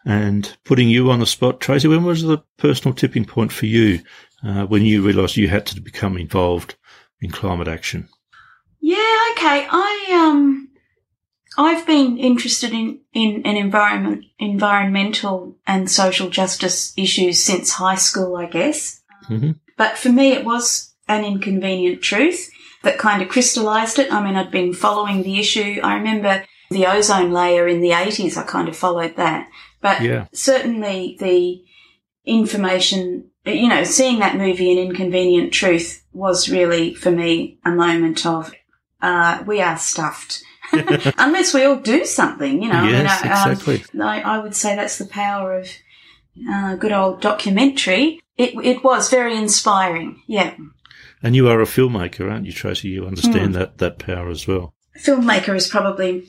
And 0.06 0.56
putting 0.64 0.88
you 0.88 1.10
on 1.10 1.18
the 1.18 1.26
spot, 1.26 1.60
Tracy, 1.60 1.88
when 1.88 2.04
was 2.04 2.22
the 2.22 2.38
personal 2.58 2.94
tipping 2.94 3.24
point 3.24 3.50
for 3.50 3.66
you 3.66 4.00
uh, 4.46 4.64
when 4.64 4.82
you 4.82 5.04
realised 5.04 5.36
you 5.36 5.48
had 5.48 5.66
to 5.66 5.80
become 5.80 6.16
involved 6.16 6.76
in 7.20 7.30
climate 7.30 7.66
action? 7.66 8.08
Yeah, 8.80 9.18
okay. 9.32 9.66
I 9.68 10.06
um 10.12 10.68
I've 11.58 11.86
been 11.86 12.18
interested 12.18 12.72
in, 12.72 13.00
in 13.12 13.42
an 13.44 13.56
environment 13.56 14.26
environmental 14.38 15.56
and 15.66 15.90
social 15.90 16.30
justice 16.30 16.92
issues 16.96 17.42
since 17.42 17.72
high 17.72 17.96
school, 17.96 18.36
I 18.36 18.46
guess. 18.46 19.02
Mm-hmm. 19.28 19.52
But 19.76 19.98
for 19.98 20.10
me 20.10 20.32
it 20.32 20.44
was 20.44 20.94
an 21.08 21.24
inconvenient 21.24 22.00
truth 22.00 22.48
that 22.84 22.98
kind 22.98 23.22
of 23.22 23.28
crystallized 23.28 23.98
it. 23.98 24.12
I 24.12 24.24
mean, 24.24 24.36
I'd 24.36 24.52
been 24.52 24.72
following 24.72 25.24
the 25.24 25.40
issue. 25.40 25.80
I 25.82 25.94
remember 25.94 26.44
the 26.70 26.86
ozone 26.86 27.32
layer 27.32 27.66
in 27.66 27.80
the 27.80 27.90
80s, 27.90 28.36
I 28.36 28.42
kind 28.44 28.68
of 28.68 28.76
followed 28.76 29.16
that. 29.16 29.48
But 29.80 30.02
yeah. 30.02 30.26
certainly 30.32 31.16
the 31.20 31.62
information 32.24 33.30
you 33.46 33.68
know, 33.68 33.84
seeing 33.84 34.18
that 34.18 34.36
movie, 34.36 34.72
An 34.72 34.78
Inconvenient 34.90 35.52
Truth, 35.52 36.04
was 36.12 36.48
really 36.48 36.94
for 36.94 37.10
me 37.10 37.58
a 37.64 37.70
moment 37.70 38.26
of 38.26 38.52
uh, 39.00 39.42
we 39.46 39.60
are 39.60 39.78
stuffed. 39.78 40.42
Unless 40.72 41.54
we 41.54 41.64
all 41.64 41.76
do 41.76 42.04
something, 42.04 42.62
you 42.62 42.68
know. 42.68 42.84
Yes, 42.84 43.22
I, 43.22 43.24
mean, 43.24 43.32
um, 43.32 43.52
exactly. 43.52 44.00
I, 44.02 44.20
I, 44.20 44.38
would 44.38 44.56
say 44.56 44.74
that's 44.74 44.98
the 44.98 45.06
power 45.06 45.60
of 45.60 45.68
uh, 46.50 46.74
good 46.74 46.92
old 46.92 47.20
documentary. 47.20 48.20
It, 48.36 48.54
it 48.62 48.82
was 48.82 49.08
very 49.08 49.36
inspiring, 49.36 50.22
yeah. 50.26 50.56
And 51.22 51.36
you 51.36 51.48
are 51.48 51.60
a 51.60 51.66
filmmaker, 51.66 52.30
aren't 52.30 52.46
you, 52.46 52.52
Tracy? 52.52 52.88
You 52.88 53.06
understand 53.06 53.50
mm. 53.50 53.54
that, 53.54 53.78
that 53.78 53.98
power 53.98 54.28
as 54.28 54.46
well. 54.46 54.74
Filmmaker 55.00 55.54
is 55.54 55.68
probably 55.68 56.28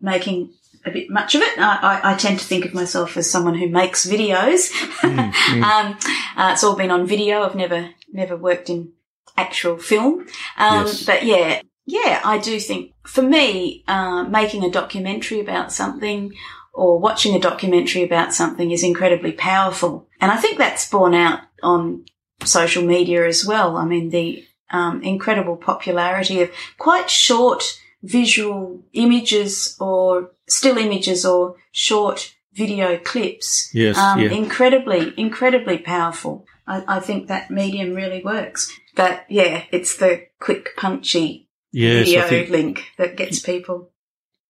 making 0.00 0.54
a 0.86 0.90
bit 0.90 1.10
much 1.10 1.34
of 1.34 1.42
it. 1.42 1.58
I, 1.58 2.00
I, 2.02 2.12
I, 2.12 2.16
tend 2.16 2.38
to 2.38 2.44
think 2.44 2.64
of 2.64 2.74
myself 2.74 3.16
as 3.16 3.30
someone 3.30 3.56
who 3.56 3.68
makes 3.68 4.06
videos. 4.06 4.70
Mm, 5.00 5.32
mm. 5.32 5.62
um, 5.62 5.98
uh, 6.36 6.52
it's 6.52 6.64
all 6.64 6.76
been 6.76 6.90
on 6.90 7.06
video. 7.06 7.42
I've 7.42 7.56
never 7.56 7.90
never 8.12 8.36
worked 8.36 8.70
in 8.70 8.92
actual 9.36 9.76
film. 9.76 10.26
Um, 10.56 10.86
yes. 10.86 11.04
But 11.04 11.24
yeah, 11.24 11.60
yeah, 11.84 12.20
I 12.24 12.38
do 12.38 12.58
think 12.60 12.92
for 13.04 13.22
me, 13.22 13.84
uh, 13.88 14.24
making 14.24 14.64
a 14.64 14.70
documentary 14.70 15.40
about 15.40 15.72
something 15.72 16.32
or 16.72 16.98
watching 16.98 17.34
a 17.34 17.40
documentary 17.40 18.02
about 18.02 18.32
something 18.32 18.70
is 18.70 18.82
incredibly 18.82 19.32
powerful, 19.32 20.08
and 20.20 20.30
I 20.30 20.36
think 20.36 20.58
that's 20.58 20.88
borne 20.88 21.14
out 21.14 21.40
on 21.62 22.04
social 22.44 22.84
media 22.84 23.26
as 23.26 23.44
well. 23.44 23.76
I 23.76 23.84
mean, 23.84 24.10
the 24.10 24.44
um, 24.70 25.02
incredible 25.02 25.56
popularity 25.56 26.42
of 26.42 26.50
quite 26.78 27.10
short 27.10 27.80
visual 28.02 28.82
images 28.92 29.76
or 29.80 30.30
still 30.48 30.78
images 30.78 31.24
or 31.24 31.56
short 31.72 32.34
video 32.52 32.98
clips. 32.98 33.70
Yes, 33.74 33.98
um, 33.98 34.20
yeah. 34.20 34.30
incredibly, 34.30 35.12
incredibly 35.16 35.78
powerful. 35.78 36.46
I, 36.66 36.96
I, 36.96 37.00
think 37.00 37.28
that 37.28 37.50
medium 37.50 37.94
really 37.94 38.22
works. 38.24 38.72
But 38.94 39.24
yeah, 39.28 39.64
it's 39.70 39.96
the 39.98 40.26
quick, 40.40 40.70
punchy 40.76 41.48
yes, 41.70 42.06
video 42.06 42.28
think, 42.28 42.50
link 42.50 42.84
that 42.98 43.16
gets 43.16 43.40
people. 43.40 43.92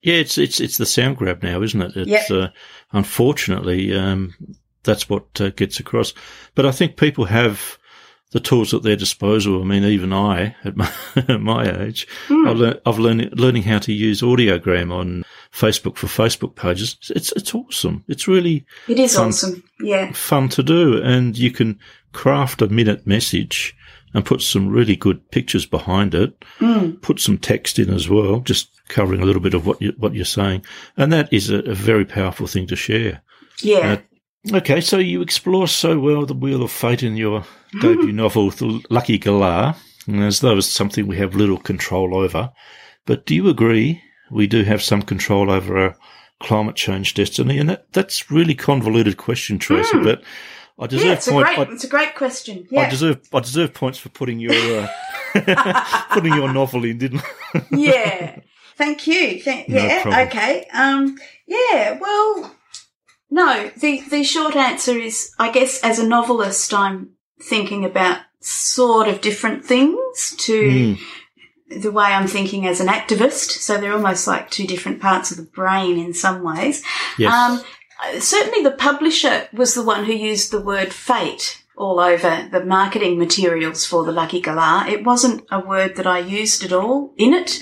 Yeah, 0.03 0.15
it's 0.15 0.39
it's 0.39 0.61
it's 0.61 0.79
the 0.79 0.87
sound 0.87 1.17
grab 1.17 1.43
now, 1.43 1.63
isn't 1.63 1.83
it? 1.83 1.97
It's 1.97 2.31
yep. 2.31 2.31
uh, 2.31 2.49
unfortunately 2.93 3.95
um, 3.95 4.35
that's 4.85 5.09
what 5.09 5.41
uh, 5.41 5.51
gets 5.51 5.81
across. 5.81 6.15
But 6.55 6.65
I 6.65 6.71
think 6.71 6.97
people 6.97 7.25
have 7.27 7.79
the 8.33 8.41
tools 8.41 8.75
at 8.75 8.83
their 8.83 8.97
disposal. 8.97 9.63
I 9.63 9.65
mean, 9.65 9.85
even 9.85 10.13
I, 10.13 10.57
at 10.65 10.77
my, 10.77 10.93
at 11.17 11.41
my 11.41 11.83
age, 11.83 12.07
mm. 12.29 12.49
I've, 12.49 12.57
learned, 12.57 12.81
I've 12.85 12.99
learned 12.99 13.39
learning 13.39 13.63
how 13.63 13.79
to 13.81 13.93
use 13.93 14.21
audiogram 14.23 14.93
on 14.93 15.25
Facebook 15.53 15.97
for 15.97 16.07
Facebook 16.07 16.57
pages. 16.57 16.97
It's 17.15 17.33
it's 17.33 17.55
awesome. 17.55 18.05
It's 18.09 18.29
really 18.29 18.67
it 18.89 18.99
is 18.99 19.17
fun, 19.17 19.29
awesome. 19.29 19.63
Yeah, 19.81 20.13
fun 20.13 20.49
to 20.51 20.63
do, 20.63 21.01
and 21.03 21.37
you 21.37 21.51
can 21.51 21.79
craft 22.13 22.63
a 22.63 22.69
minute 22.69 23.07
message 23.07 23.77
and 24.15 24.25
put 24.25 24.41
some 24.41 24.69
really 24.69 24.97
good 24.97 25.31
pictures 25.31 25.67
behind 25.67 26.15
it. 26.15 26.43
Mm. 26.59 27.01
Put 27.03 27.21
some 27.21 27.39
text 27.39 27.79
in 27.79 27.93
as 27.93 28.09
well, 28.09 28.41
just 28.41 28.71
covering 28.89 29.21
a 29.21 29.25
little 29.25 29.43
bit 29.43 29.55
of 29.55 29.67
what 29.67 29.81
you 29.81 29.95
what 29.99 30.15
you're 30.15 30.25
saying, 30.25 30.65
and 30.97 31.13
that 31.13 31.33
is 31.33 31.51
a, 31.51 31.59
a 31.61 31.75
very 31.75 32.05
powerful 32.05 32.47
thing 32.47 32.67
to 32.67 32.77
share. 32.77 33.23
Yeah. 33.63 33.93
Uh, 33.93 33.97
okay, 34.53 34.81
so 34.81 34.99
you 34.99 35.23
explore 35.23 35.69
so 35.69 35.99
well 35.99 36.27
the 36.27 36.35
wheel 36.35 36.63
of 36.63 36.71
fate 36.71 37.03
in 37.03 37.17
your 37.17 37.45
debut 37.81 38.13
novel, 38.13 38.51
The 38.51 38.83
Lucky 38.91 39.19
Galah, 39.19 39.77
as 40.09 40.41
though 40.41 40.59
it's 40.59 40.67
something 40.67 41.07
we 41.07 41.17
have 41.19 41.35
little 41.35 41.59
control 41.59 42.17
over. 42.17 42.53
But 43.05 43.27
do 43.27 43.35
you 43.35 43.49
agree 43.49 44.03
we 44.31 44.47
do 44.47 44.65
have 44.65 44.83
some 44.83 45.03
control 45.03 45.51
over 45.51 45.79
our 45.79 45.97
climate 46.41 46.77
change 46.77 47.15
destiny? 47.15 47.59
And 47.59 47.69
that, 47.69 47.93
that's 47.93 48.31
really 48.31 48.55
convoluted 48.55 49.17
question, 49.17 49.59
Tracy, 49.59 49.97
mm. 49.97 50.05
but 50.05 50.23
I 50.79 50.87
deserve 50.87 51.07
yeah, 51.07 51.13
it's 51.15 51.29
points. 51.29 51.51
A 51.51 51.55
great, 51.55 51.69
I, 51.69 51.73
it's 51.73 51.85
a 51.85 51.89
great 51.89 52.15
question. 52.15 52.69
Yeah. 52.71 52.83
I 52.83 52.91
deserve 52.91 53.21
I 53.33 53.41
deserve 53.41 53.73
points 53.73 53.99
for 53.99 54.11
putting 54.11 54.39
your 54.39 54.53
uh, 55.35 56.05
putting 56.11 56.35
your 56.35 56.53
novel 56.53 56.85
in, 56.85 56.99
didn't 56.99 57.23
I? 57.55 57.67
yeah. 57.71 58.41
Thank 58.77 59.07
you. 59.07 59.41
Thank, 59.43 59.71
no 59.71 59.77
yeah. 59.77 60.03
Problem. 60.03 60.29
Okay. 60.29 60.67
Um. 60.75 61.17
Yeah. 61.47 61.99
Well. 61.99 62.56
No. 63.31 63.71
The 63.77 64.03
the 64.09 64.23
short 64.23 64.57
answer 64.57 64.97
is, 64.97 65.33
I 65.39 65.51
guess, 65.51 65.83
as 65.83 65.99
a 65.99 66.07
novelist, 66.07 66.73
I'm 66.73 67.11
thinking 67.41 67.85
about 67.85 68.21
sort 68.41 69.09
of 69.09 69.21
different 69.21 69.65
things 69.65 70.35
to 70.39 70.63
mm. 70.63 70.99
the 71.83 71.91
way 71.91 72.05
I'm 72.05 72.29
thinking 72.29 72.67
as 72.67 72.81
an 72.81 72.89
activist. 72.89 73.51
So 73.61 73.79
they're 73.79 73.93
almost 73.93 74.27
like 74.27 74.51
two 74.51 74.67
different 74.67 75.01
parts 75.01 75.31
of 75.31 75.37
the 75.37 75.43
brain 75.43 75.99
in 75.99 76.15
some 76.15 76.43
ways. 76.43 76.83
Yes. 77.19 77.33
Um, 77.33 77.65
certainly 78.21 78.63
the 78.63 78.77
publisher 78.77 79.49
was 79.53 79.75
the 79.75 79.85
one 79.85 80.05
who 80.05 80.13
used 80.13 80.51
the 80.51 80.61
word 80.61 80.93
fate 80.93 81.63
all 81.77 82.01
over 82.01 82.49
the 82.51 82.65
marketing 82.65 83.19
materials 83.19 83.85
for 83.85 84.05
the 84.05 84.13
Lucky 84.13 84.41
Galah. 84.41 84.87
It 84.89 85.05
wasn't 85.05 85.45
a 85.51 85.61
word 85.61 85.97
that 85.97 86.07
I 86.07 86.21
used 86.21 86.65
at 86.65 86.73
all 86.73 87.13
in 87.17 87.35
it. 87.35 87.61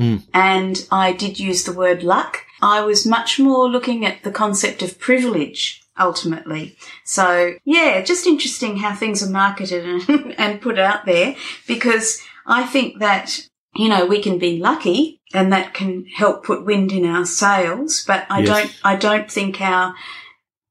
Mm. 0.00 0.22
And 0.32 0.86
I 0.90 1.12
did 1.12 1.38
use 1.38 1.64
the 1.64 1.72
word 1.72 2.02
luck. 2.02 2.44
I 2.62 2.80
was 2.82 3.06
much 3.06 3.38
more 3.38 3.68
looking 3.68 4.04
at 4.04 4.22
the 4.22 4.30
concept 4.30 4.82
of 4.82 4.98
privilege 4.98 5.82
ultimately. 5.98 6.76
So 7.04 7.54
yeah, 7.64 8.00
just 8.02 8.26
interesting 8.26 8.78
how 8.78 8.94
things 8.94 9.22
are 9.22 9.30
marketed 9.30 9.84
and, 9.84 10.34
and 10.38 10.60
put 10.60 10.78
out 10.78 11.04
there 11.06 11.36
because 11.66 12.20
I 12.46 12.64
think 12.64 12.98
that, 13.00 13.46
you 13.74 13.88
know, 13.88 14.06
we 14.06 14.22
can 14.22 14.38
be 14.38 14.58
lucky 14.58 15.20
and 15.32 15.52
that 15.52 15.74
can 15.74 16.06
help 16.06 16.44
put 16.44 16.64
wind 16.64 16.92
in 16.92 17.04
our 17.04 17.24
sails, 17.24 18.04
but 18.06 18.26
I 18.30 18.40
yes. 18.40 18.48
don't, 18.48 18.80
I 18.82 18.96
don't 18.96 19.30
think 19.30 19.60
our 19.60 19.94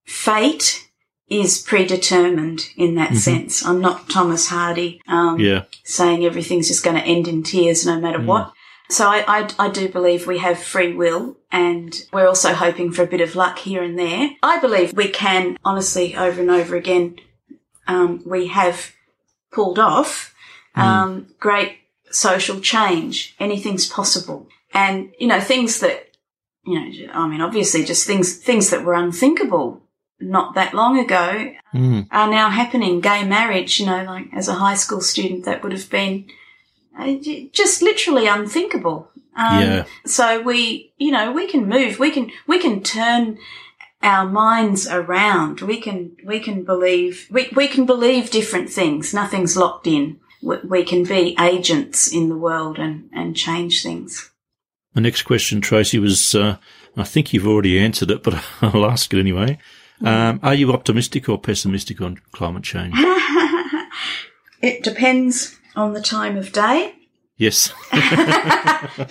fate 0.06 0.90
is 1.30 1.62
predetermined 1.62 2.70
in 2.76 2.96
that 2.96 3.10
mm-hmm. 3.10 3.18
sense. 3.18 3.64
I'm 3.64 3.80
not 3.80 4.10
Thomas 4.10 4.48
Hardy, 4.48 5.00
um, 5.08 5.40
yeah. 5.40 5.66
saying 5.84 6.26
everything's 6.26 6.68
just 6.68 6.84
going 6.84 6.96
to 6.96 7.04
end 7.04 7.28
in 7.28 7.44
tears 7.44 7.86
no 7.86 8.00
matter 8.00 8.20
mm. 8.20 8.26
what. 8.26 8.52
So 8.90 9.08
I, 9.08 9.24
I, 9.28 9.50
I, 9.60 9.70
do 9.70 9.88
believe 9.88 10.26
we 10.26 10.40
have 10.40 10.58
free 10.58 10.94
will 10.94 11.38
and 11.52 11.96
we're 12.12 12.28
also 12.28 12.54
hoping 12.54 12.92
for 12.92 13.04
a 13.04 13.08
bit 13.08 13.22
of 13.22 13.36
luck 13.36 13.60
here 13.60 13.84
and 13.84 13.98
there. 14.00 14.32
I 14.42 14.60
believe 14.60 14.94
we 14.94 15.10
can, 15.10 15.58
honestly, 15.64 16.16
over 16.16 16.42
and 16.42 16.50
over 16.50 16.76
again, 16.76 17.18
um, 17.88 18.24
we 18.26 18.48
have 18.48 18.94
pulled 19.52 19.78
off 19.78 20.34
mm. 20.76 20.82
um, 20.82 21.22
mm. 21.22 21.40
great 21.40 21.78
social 22.10 22.60
change. 22.60 23.36
Anything's 23.40 23.88
possible. 23.88 24.48
And, 24.74 25.14
you 25.20 25.28
know, 25.28 25.40
things 25.40 25.82
that, 25.82 26.10
you 26.66 26.80
know, 26.80 27.14
I 27.14 27.28
mean, 27.28 27.42
obviously 27.42 27.86
just 27.86 28.08
things, 28.08 28.38
things 28.38 28.72
that 28.72 28.84
were 28.84 28.96
unthinkable 28.96 29.84
not 30.20 30.56
that 30.56 30.74
long 30.74 31.00
ago 31.00 31.54
mm. 31.74 32.08
are 32.12 32.30
now 32.30 32.50
happening. 32.50 33.02
Gay 33.02 33.24
marriage, 33.24 33.80
you 33.80 33.86
know, 33.86 34.04
like 34.04 34.28
as 34.34 34.48
a 34.48 34.56
high 34.56 34.76
school 34.76 35.02
student, 35.02 35.46
that 35.46 35.64
would 35.64 35.72
have 35.72 35.90
been 35.90 36.26
just 37.52 37.82
literally 37.82 38.28
unthinkable. 38.28 39.10
Um, 39.36 39.62
yeah. 39.62 39.86
So 40.06 40.42
we, 40.42 40.94
you 40.98 41.12
know, 41.12 41.32
we 41.32 41.48
can 41.48 41.68
move. 41.68 42.00
We 42.00 42.12
can 42.12 42.32
we 42.48 42.60
can 42.60 42.84
turn 42.84 43.38
our 44.02 44.28
minds 44.28 44.88
around. 44.88 45.62
We 45.62 45.80
can 45.80 46.16
we 46.26 46.40
can 46.40 46.64
believe 46.64 47.28
we 47.32 47.50
we 47.56 47.68
can 47.68 47.86
believe 47.86 48.32
different 48.32 48.70
things. 48.70 49.14
Nothing's 49.14 49.56
locked 49.56 49.88
in. 49.88 50.20
We, 50.42 50.58
we 50.64 50.84
can 50.84 51.04
be 51.04 51.36
agents 51.40 52.12
in 52.12 52.30
the 52.30 52.38
world 52.38 52.78
and 52.78 53.10
and 53.14 53.36
change 53.36 53.82
things. 53.82 54.32
The 54.94 55.02
next 55.02 55.22
question, 55.24 55.62
Tracy, 55.62 56.00
was 56.00 56.36
uh, 56.36 56.58
I 56.98 57.04
think 57.04 57.32
you've 57.32 57.48
already 57.48 57.80
answered 57.80 58.12
it, 58.12 58.24
but 58.24 58.44
I'll 58.62 58.86
ask 58.86 59.14
it 59.14 59.20
anyway. 59.20 59.58
Um, 60.04 60.40
are 60.44 60.54
you 60.54 60.72
optimistic 60.72 61.28
or 61.28 61.38
pessimistic 61.38 62.00
on 62.02 62.22
climate 62.32 62.64
change? 62.64 62.96
it 64.62 64.82
depends 64.82 65.60
on 65.76 65.94
the 65.94 66.02
time 66.02 66.38
of 66.38 66.52
day. 66.52 66.96
Yes. 67.38 67.74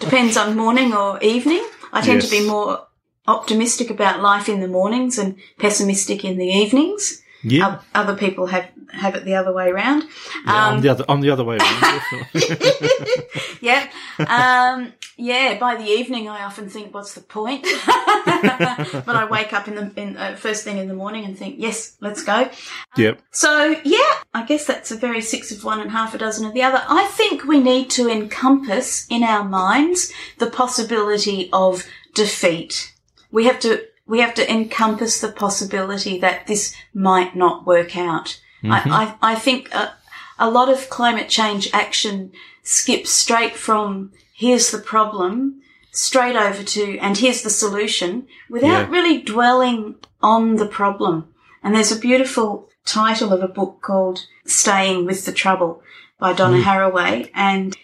Depends 0.01 0.37
on 0.37 0.57
morning 0.57 0.93
or 0.93 1.19
evening. 1.21 1.67
I 1.93 2.03
tend 2.03 2.23
yes. 2.23 2.31
to 2.31 2.39
be 2.39 2.47
more 2.47 2.87
optimistic 3.27 3.91
about 3.91 4.21
life 4.21 4.49
in 4.49 4.61
the 4.61 4.69
mornings 4.69 5.19
and 5.19 5.37
pessimistic 5.59 6.25
in 6.25 6.37
the 6.37 6.47
evenings. 6.47 7.23
Yeah. 7.43 7.81
Other 7.95 8.17
people 8.17 8.47
have 8.47 8.69
have 8.93 9.15
it 9.15 9.25
the 9.25 9.35
other 9.35 9.53
way 9.53 9.69
around. 9.69 10.05
Yeah, 10.45 10.67
um, 10.67 10.75
on 10.75 10.81
the 10.81 10.89
other 10.89 11.05
on 11.09 11.21
the 11.21 11.31
other 11.31 11.45
way 11.45 11.59
around. 11.59 12.03
yeah. 13.61 13.89
Um, 14.19 14.93
yeah. 15.17 15.57
By 15.59 15.77
the 15.77 15.85
evening, 15.85 16.29
I 16.29 16.45
often 16.45 16.69
think, 16.69 16.93
"What's 16.93 17.15
the 17.15 17.21
point?" 17.21 17.63
but 17.87 19.15
I 19.17 19.29
wake 19.31 19.53
up 19.53 19.69
in 19.69 19.77
the 19.77 19.93
in, 19.95 20.17
uh, 20.17 20.35
first 20.35 20.65
thing 20.65 20.79
in 20.79 20.89
the 20.89 20.95
morning 20.95 21.25
and 21.25 21.39
think, 21.39 21.57
"Yes, 21.59 21.97
let's 22.01 22.25
go." 22.25 22.51
Yep. 22.97 23.21
So 23.31 23.77
yeah, 23.85 24.13
I 24.35 24.45
guess 24.45 24.67
that's 24.67 24.91
a 24.91 24.97
very 24.97 25.21
six 25.21 25.53
of 25.53 25.63
one 25.63 25.81
and 25.81 25.93
half 25.93 26.15
a 26.15 26.19
dozen 26.19 26.45
of 26.45 26.55
the 26.55 26.63
other. 26.63 26.83
I 26.89 27.07
think 27.07 27.45
we 27.45 27.61
need 27.61 27.89
to 27.91 28.11
encompass 28.11 29.07
in 29.09 29.23
our 29.23 29.45
minds 29.45 30.13
the 30.39 30.51
possibility 30.51 31.51
of 31.53 31.85
defeat. 32.15 32.95
We 33.31 33.45
have 33.45 33.61
to 33.61 33.85
we 34.09 34.21
have 34.21 34.35
to 34.35 34.51
encompass 34.51 35.21
the 35.21 35.31
possibility 35.31 36.19
that 36.19 36.47
this 36.47 36.75
might 36.95 37.37
not 37.37 37.67
work 37.67 37.97
out. 37.97 38.41
Mm-hmm. 38.65 38.91
I, 38.91 39.17
I, 39.21 39.33
I, 39.33 39.35
think 39.37 39.73
a, 39.73 39.93
a 40.39 40.51
lot 40.51 40.69
of 40.69 40.91
climate 40.91 41.29
change 41.29 41.69
action 41.73 42.33
skips 42.63 43.11
straight 43.11 43.55
from 43.55 44.13
here's 44.35 44.71
the 44.71 44.79
problem 44.79 45.61
straight 45.93 46.37
over 46.37 46.63
to 46.63 46.99
and 46.99 47.19
here's 47.19 47.43
the 47.43 47.51
solution 47.51 48.27
without 48.49 48.89
yeah. 48.89 48.89
really 48.89 49.21
dwelling 49.21 49.97
on 50.23 50.57
the 50.57 50.67
problem. 50.67 51.33
And 51.63 51.75
there's 51.75 51.93
a 51.93 51.99
beautiful 51.99 52.69
title 52.85 53.33
of 53.33 53.43
a 53.43 53.49
book 53.49 53.81
called 53.83 54.27
Staying 54.47 55.05
with 55.05 55.27
the 55.27 55.33
Trouble 55.33 55.83
by 56.19 56.33
Donna 56.33 56.59
mm. 56.59 56.63
Haraway. 56.63 57.31
And 57.35 57.77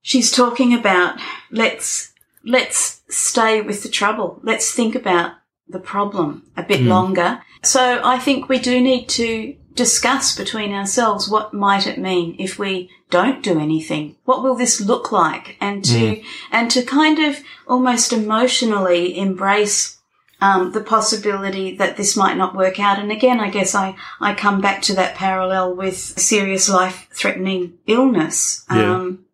she's 0.00 0.30
talking 0.30 0.72
about 0.72 1.18
let's, 1.50 2.12
let's 2.44 3.02
stay 3.08 3.60
with 3.60 3.82
the 3.82 3.88
trouble. 3.88 4.40
Let's 4.42 4.72
think 4.72 4.94
about 4.94 5.32
the 5.68 5.80
problem 5.80 6.44
a 6.56 6.62
bit 6.62 6.80
mm. 6.80 6.88
longer. 6.88 7.42
So 7.62 8.00
I 8.04 8.18
think 8.18 8.48
we 8.48 8.58
do 8.58 8.80
need 8.80 9.08
to 9.10 9.56
discuss 9.74 10.36
between 10.36 10.72
ourselves 10.72 11.28
what 11.28 11.52
might 11.52 11.86
it 11.86 11.98
mean 11.98 12.34
if 12.38 12.58
we 12.58 12.90
don't 13.10 13.42
do 13.42 13.60
anything? 13.60 14.16
What 14.24 14.42
will 14.42 14.56
this 14.56 14.80
look 14.80 15.12
like? 15.12 15.56
And 15.60 15.84
to, 15.84 16.16
mm. 16.16 16.24
and 16.50 16.70
to 16.72 16.82
kind 16.82 17.18
of 17.18 17.40
almost 17.68 18.12
emotionally 18.12 19.16
embrace 19.16 19.98
um, 20.40 20.72
the 20.72 20.80
possibility 20.80 21.76
that 21.76 21.96
this 21.96 22.16
might 22.16 22.36
not 22.36 22.56
work 22.56 22.80
out. 22.80 22.98
And 22.98 23.12
again, 23.12 23.40
I 23.40 23.50
guess 23.50 23.74
I, 23.74 23.96
I 24.20 24.34
come 24.34 24.60
back 24.60 24.82
to 24.82 24.94
that 24.94 25.14
parallel 25.14 25.74
with 25.74 25.96
serious 25.96 26.68
life 26.68 27.06
threatening 27.12 27.78
illness. 27.86 28.64
Yeah. 28.70 28.94
Um, 28.94 29.25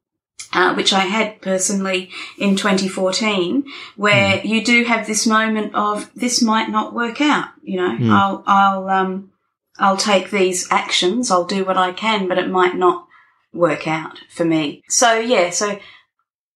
uh, 0.53 0.75
which 0.75 0.93
I 0.93 1.01
had 1.01 1.41
personally 1.41 2.11
in 2.39 2.57
2014, 2.57 3.65
where 3.97 4.39
mm. 4.39 4.45
you 4.45 4.65
do 4.65 4.85
have 4.85 5.07
this 5.07 5.27
moment 5.27 5.75
of 5.75 6.11
this 6.15 6.43
might 6.43 6.69
not 6.69 6.95
work 6.95 7.21
out. 7.21 7.49
You 7.63 7.79
know, 7.79 7.97
mm. 7.97 8.11
I'll, 8.11 8.45
I'll, 8.47 8.89
um, 8.89 9.33
I'll 9.79 9.97
take 9.97 10.31
these 10.31 10.71
actions. 10.71 11.31
I'll 11.31 11.45
do 11.45 11.65
what 11.65 11.79
I 11.79 11.93
can, 11.93 12.29
but 12.29 12.39
it 12.39 12.49
might 12.49 12.77
not 12.77 13.07
work 13.53 13.87
out 13.87 14.21
for 14.31 14.45
me. 14.45 14.83
So 14.89 15.19
yeah, 15.19 15.51
so 15.51 15.79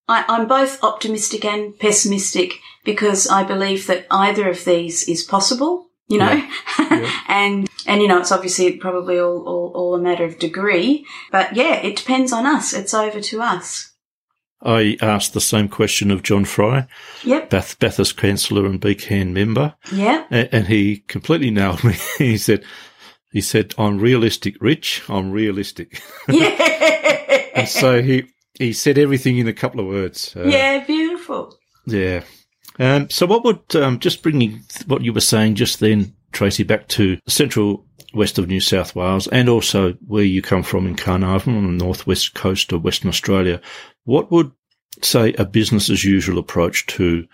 I, 0.09 0.25
I'm 0.29 0.47
both 0.47 0.83
optimistic 0.83 1.45
and 1.45 1.79
pessimistic 1.79 2.61
because 2.85 3.29
I 3.29 3.43
believe 3.43 3.87
that 3.87 4.07
either 4.11 4.49
of 4.49 4.65
these 4.65 5.09
is 5.09 5.23
possible 5.23 5.86
you 6.09 6.19
know, 6.19 6.33
yeah. 6.33 6.51
Yeah. 6.79 7.21
and 7.29 7.69
and 7.87 8.01
you 8.01 8.09
know, 8.09 8.21
it's 8.21 8.33
obviously 8.33 8.77
probably 8.77 9.19
all, 9.19 9.43
all 9.47 9.73
all 9.75 9.95
a 9.95 10.01
matter 10.01 10.25
of 10.25 10.39
degree, 10.39 11.05
but 11.33 11.55
yeah, 11.57 11.75
it 11.77 11.97
depends 11.97 12.33
on 12.33 12.47
us. 12.47 12.73
It's 12.73 12.95
over 12.95 13.21
to 13.21 13.43
us. 13.43 13.93
I 14.63 14.97
asked 15.03 15.35
the 15.35 15.41
same 15.41 15.69
question 15.69 16.11
of 16.11 16.23
John 16.23 16.45
Fry, 16.45 16.87
yep. 17.23 17.51
Bath, 17.51 17.79
Bathurst 17.79 18.17
councillor 18.17 18.65
and 18.65 18.81
BCAN 18.81 19.33
member. 19.33 19.75
Yeah. 19.93 20.25
And, 20.31 20.49
and, 20.51 20.67
he 20.67 20.99
completely 21.09 21.51
nailed 21.51 21.85
me. 21.85 21.95
he 22.19 22.39
said, 22.39 22.65
He 23.33 23.43
said, 23.43 23.75
"I'm 23.77 23.99
realistic, 23.99 24.57
Rich. 24.61 25.03
I'm 25.09 25.31
realistic." 25.31 26.03
Yeah. 26.29 26.49
and 27.55 27.69
so 27.69 28.03
he 28.03 28.25
he 28.59 28.73
said 28.73 28.99
everything 28.99 29.39
in 29.39 29.49
a 29.49 29.53
couple 29.53 29.81
of 29.81 29.87
words. 29.87 30.35
Uh, 30.35 30.45
yeah, 30.45 30.85
beautiful. 30.85 31.59
Yeah. 31.87 32.23
Um, 32.79 33.09
so 33.11 33.27
what 33.27 33.45
would 33.45 33.77
um, 33.77 33.99
just 33.99 34.23
bringing 34.23 34.63
what 34.87 35.03
you 35.03 35.13
were 35.13 35.21
saying 35.21 35.55
just 35.55 35.81
then, 35.81 36.15
Tracy, 36.33 36.63
back 36.63 36.89
to 36.89 37.19
central 37.27 37.87
west 38.15 38.39
of 38.39 38.49
New 38.49 38.61
South 38.61 38.95
Wales 38.95 39.29
and 39.29 39.49
also 39.49 39.93
where 40.07 40.25
you 40.25 40.43
come 40.43 40.63
from 40.63 40.87
in 40.87 40.97
Carnarvon 40.97 41.57
on 41.57 41.79
the 41.79 41.85
northwest 41.85 42.35
coast 42.35 42.73
of 42.73 42.85
Western 42.85 43.09
Australia. 43.09 43.61
What 44.05 44.31
would 44.31 44.53
say 45.03 45.35
a 45.35 45.45
business 45.45 45.91
as 45.91 46.05
usual 46.05 46.39
approach 46.39 46.87
to 46.87 47.27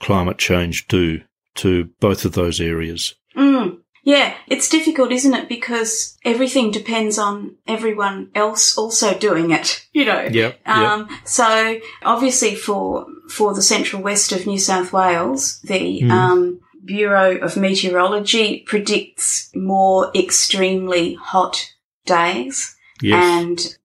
climate 0.00 0.38
change 0.38 0.86
do 0.88 1.20
to 1.56 1.90
both 2.00 2.24
of 2.24 2.32
those 2.32 2.60
areas? 2.60 3.14
Mm. 3.36 3.78
Yeah, 4.06 4.34
it's 4.46 4.68
difficult, 4.68 5.10
isn't 5.10 5.34
it? 5.34 5.48
Because 5.48 6.16
everything 6.24 6.70
depends 6.70 7.18
on 7.18 7.56
everyone 7.66 8.30
else 8.36 8.78
also 8.78 9.18
doing 9.18 9.50
it, 9.50 9.84
you 9.92 10.04
know. 10.04 10.28
Yep, 10.30 10.60
Um, 10.64 11.08
so 11.24 11.80
obviously 12.04 12.54
for, 12.54 13.06
for 13.28 13.52
the 13.52 13.62
central 13.62 14.00
west 14.02 14.30
of 14.30 14.46
New 14.46 14.60
South 14.60 14.92
Wales, 14.92 15.58
the, 15.64 16.02
Mm. 16.02 16.10
um, 16.12 16.60
Bureau 16.84 17.36
of 17.38 17.56
Meteorology 17.56 18.62
predicts 18.64 19.50
more 19.56 20.12
extremely 20.14 21.14
hot 21.14 21.72
days 22.04 22.76
Yes. 23.02 23.24
and 23.42 23.76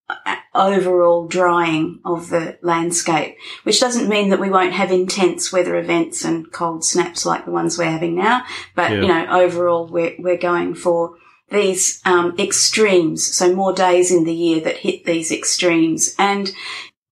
overall 0.54 1.28
drying 1.28 2.00
of 2.04 2.30
the 2.30 2.58
landscape, 2.62 3.36
which 3.64 3.80
doesn't 3.80 4.10
mean 4.10 4.30
that 4.30 4.40
we 4.40 4.50
won't 4.50 4.74
have 4.74 4.92
intense 4.92 5.52
weather 5.52 5.78
events 5.78 6.26
and 6.26 6.52
cold 6.52 6.84
snaps 6.84 7.26
like 7.26 7.46
the 7.46 7.52
ones 7.52 7.78
we're 7.78 7.86
having 7.86 8.16
now. 8.16 8.44
But, 8.76 8.92
Yeah. 8.92 9.02
you 9.02 9.08
know, 9.08 9.28
overall 9.30 9.88
we're, 9.88 10.16
we're 10.20 10.38
going 10.38 10.76
for 10.76 11.16
these, 11.50 12.02
um, 12.06 12.36
extremes. 12.38 13.26
So 13.26 13.56
more 13.56 13.74
days 13.74 14.12
in 14.12 14.24
the 14.26 14.34
year 14.34 14.62
that 14.62 14.78
hit 14.78 15.06
these 15.06 15.32
extremes 15.32 16.16
and, 16.18 16.52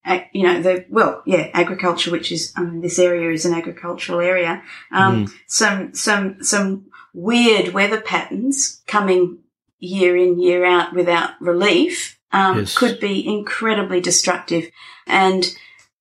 uh, 0.06 0.20
you 0.34 0.44
know, 0.44 0.62
the, 0.62 0.86
well, 0.90 1.22
yeah, 1.26 1.50
agriculture, 1.54 2.12
which 2.12 2.32
is, 2.32 2.54
um, 2.58 2.82
this 2.82 3.00
area 3.00 3.32
is 3.32 3.46
an 3.46 3.54
agricultural 3.54 4.20
area. 4.20 4.64
Um, 4.92 5.34
some, 5.48 5.94
some, 5.94 6.44
some 6.44 6.86
weird 7.14 7.74
weather 7.74 8.02
patterns 8.02 8.82
coming 8.88 9.40
year 9.80 10.16
in, 10.18 10.40
year 10.40 10.66
out 10.66 10.94
without 10.94 11.32
relief, 11.42 12.19
um, 12.32 12.60
Yes. 12.60 12.78
could 12.78 13.00
be 13.00 13.28
incredibly 13.28 14.02
destructive. 14.02 14.70
And 15.08 15.56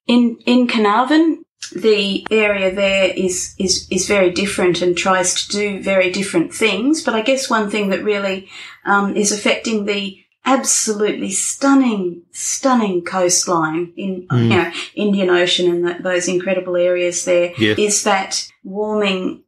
in, 0.07 0.39
in 0.47 0.69
Carnarvon, 0.69 1.45
the 1.75 2.27
area 2.31 2.75
there 2.75 3.13
is, 3.15 3.55
is, 3.59 3.87
is 3.91 4.07
very 4.07 4.31
different 4.31 4.81
and 4.81 4.97
tries 4.97 5.35
to 5.35 5.49
do 5.51 5.83
very 5.83 6.11
different 6.11 6.55
things. 6.55 7.03
But 7.03 7.15
I 7.15 7.23
guess 7.23 7.51
one 7.51 7.69
thing 7.71 7.91
that 7.91 8.05
really, 8.05 8.49
um, 8.85 9.17
is 9.17 9.33
affecting 9.33 9.85
the 9.85 10.19
absolutely 10.45 11.31
stunning, 11.31 12.23
stunning 12.33 13.03
coastline 13.03 13.93
in, 13.97 14.27
Mm. 14.31 14.43
you 14.43 14.49
know, 14.49 14.71
Indian 14.95 15.31
Ocean 15.31 15.71
and 15.71 15.85
th 15.87 16.03
those 16.03 16.27
incredible 16.29 16.77
areas 16.77 17.25
there 17.25 17.53
is 17.59 18.03
that 18.05 18.49
warming 18.65 19.43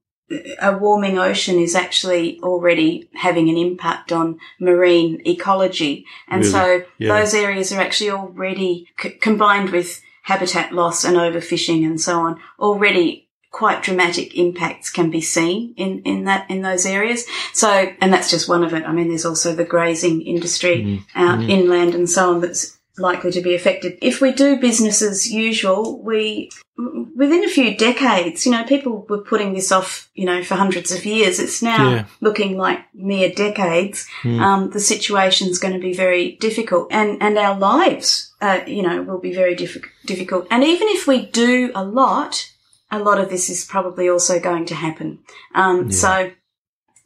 a 0.61 0.77
warming 0.77 1.19
ocean 1.19 1.59
is 1.59 1.75
actually 1.75 2.39
already 2.43 3.09
having 3.15 3.49
an 3.49 3.57
impact 3.57 4.13
on 4.13 4.39
marine 4.61 5.21
ecology. 5.27 6.07
And 6.29 6.43
Really? 6.43 6.53
so 6.53 6.83
Yeah. 6.99 7.19
those 7.19 7.35
areas 7.35 7.73
are 7.73 7.81
actually 7.81 8.11
already 8.11 8.87
c- 9.01 9.11
combined 9.11 9.71
with 9.71 10.01
habitat 10.23 10.73
loss 10.73 11.05
and 11.05 11.17
overfishing 11.17 11.85
and 11.85 12.01
so 12.01 12.21
on, 12.21 12.41
already 12.59 13.29
quite 13.51 13.83
dramatic 13.83 14.37
impacts 14.37 14.91
can 14.91 15.11
be 15.11 15.21
seen 15.21 15.75
in, 15.77 16.01
in 16.03 16.25
that, 16.25 16.49
in 16.49 16.63
those 16.63 16.87
areas. 16.87 17.27
So, 17.53 17.93
and 18.01 18.13
that's 18.13 18.31
just 18.31 18.49
one 18.49 18.63
of 18.63 18.73
it. 18.73 18.85
I 18.85 18.93
mean, 18.93 19.09
there's 19.09 19.25
also 19.25 19.55
the 19.55 19.65
grazing 19.65 20.23
industry 20.23 20.77
mm-hmm. 20.85 21.19
out 21.19 21.41
mm-hmm. 21.41 21.51
inland 21.51 21.95
and 21.97 22.09
so 22.09 22.31
on 22.35 22.41
that's 22.41 22.79
likely 23.01 23.31
to 23.33 23.41
be 23.41 23.55
affected. 23.55 23.99
If 24.03 24.21
we 24.21 24.33
do 24.33 24.57
business 24.61 25.03
as 25.03 25.31
usual, 25.31 26.01
we, 26.03 26.51
within 27.17 27.45
a 27.45 27.49
few 27.49 27.77
decades, 27.77 28.47
you 28.47 28.53
know, 28.53 28.65
people 28.65 29.07
were 29.09 29.19
putting 29.23 29.53
this 29.55 29.73
off, 29.73 30.11
you 30.15 30.25
know, 30.27 30.43
for 30.43 30.55
hundreds 30.55 30.93
of 30.93 31.05
years. 31.05 31.39
It's 31.39 31.63
now 31.63 31.91
Yeah. 31.91 32.05
looking 32.21 32.57
like 32.57 32.81
mere 32.95 33.31
decades. 33.31 34.07
Um, 34.25 34.71
the 34.71 34.81
situation's 34.81 35.59
going 35.59 35.75
to 35.75 35.81
be 35.81 35.93
very 35.93 36.33
difficult 36.41 36.89
and, 36.91 37.23
and 37.23 37.37
our 37.39 37.59
lives, 37.59 38.33
uh, 38.41 38.61
you 38.67 38.83
know, 38.83 39.03
will 39.03 39.19
be 39.21 39.33
very 39.35 39.57
diffi- 39.57 39.85
difficult. 40.07 40.47
And 40.51 40.63
even 40.65 40.89
if 40.89 41.07
we 41.07 41.27
do 41.27 41.71
a 41.75 41.85
lot, 41.85 42.51
a 42.91 42.99
lot 42.99 43.19
of 43.19 43.31
this 43.31 43.49
is 43.51 43.65
probably 43.65 44.09
also 44.09 44.41
going 44.41 44.67
to 44.67 44.75
happen. 44.75 45.19
Um, 45.55 45.93
so, 45.93 46.33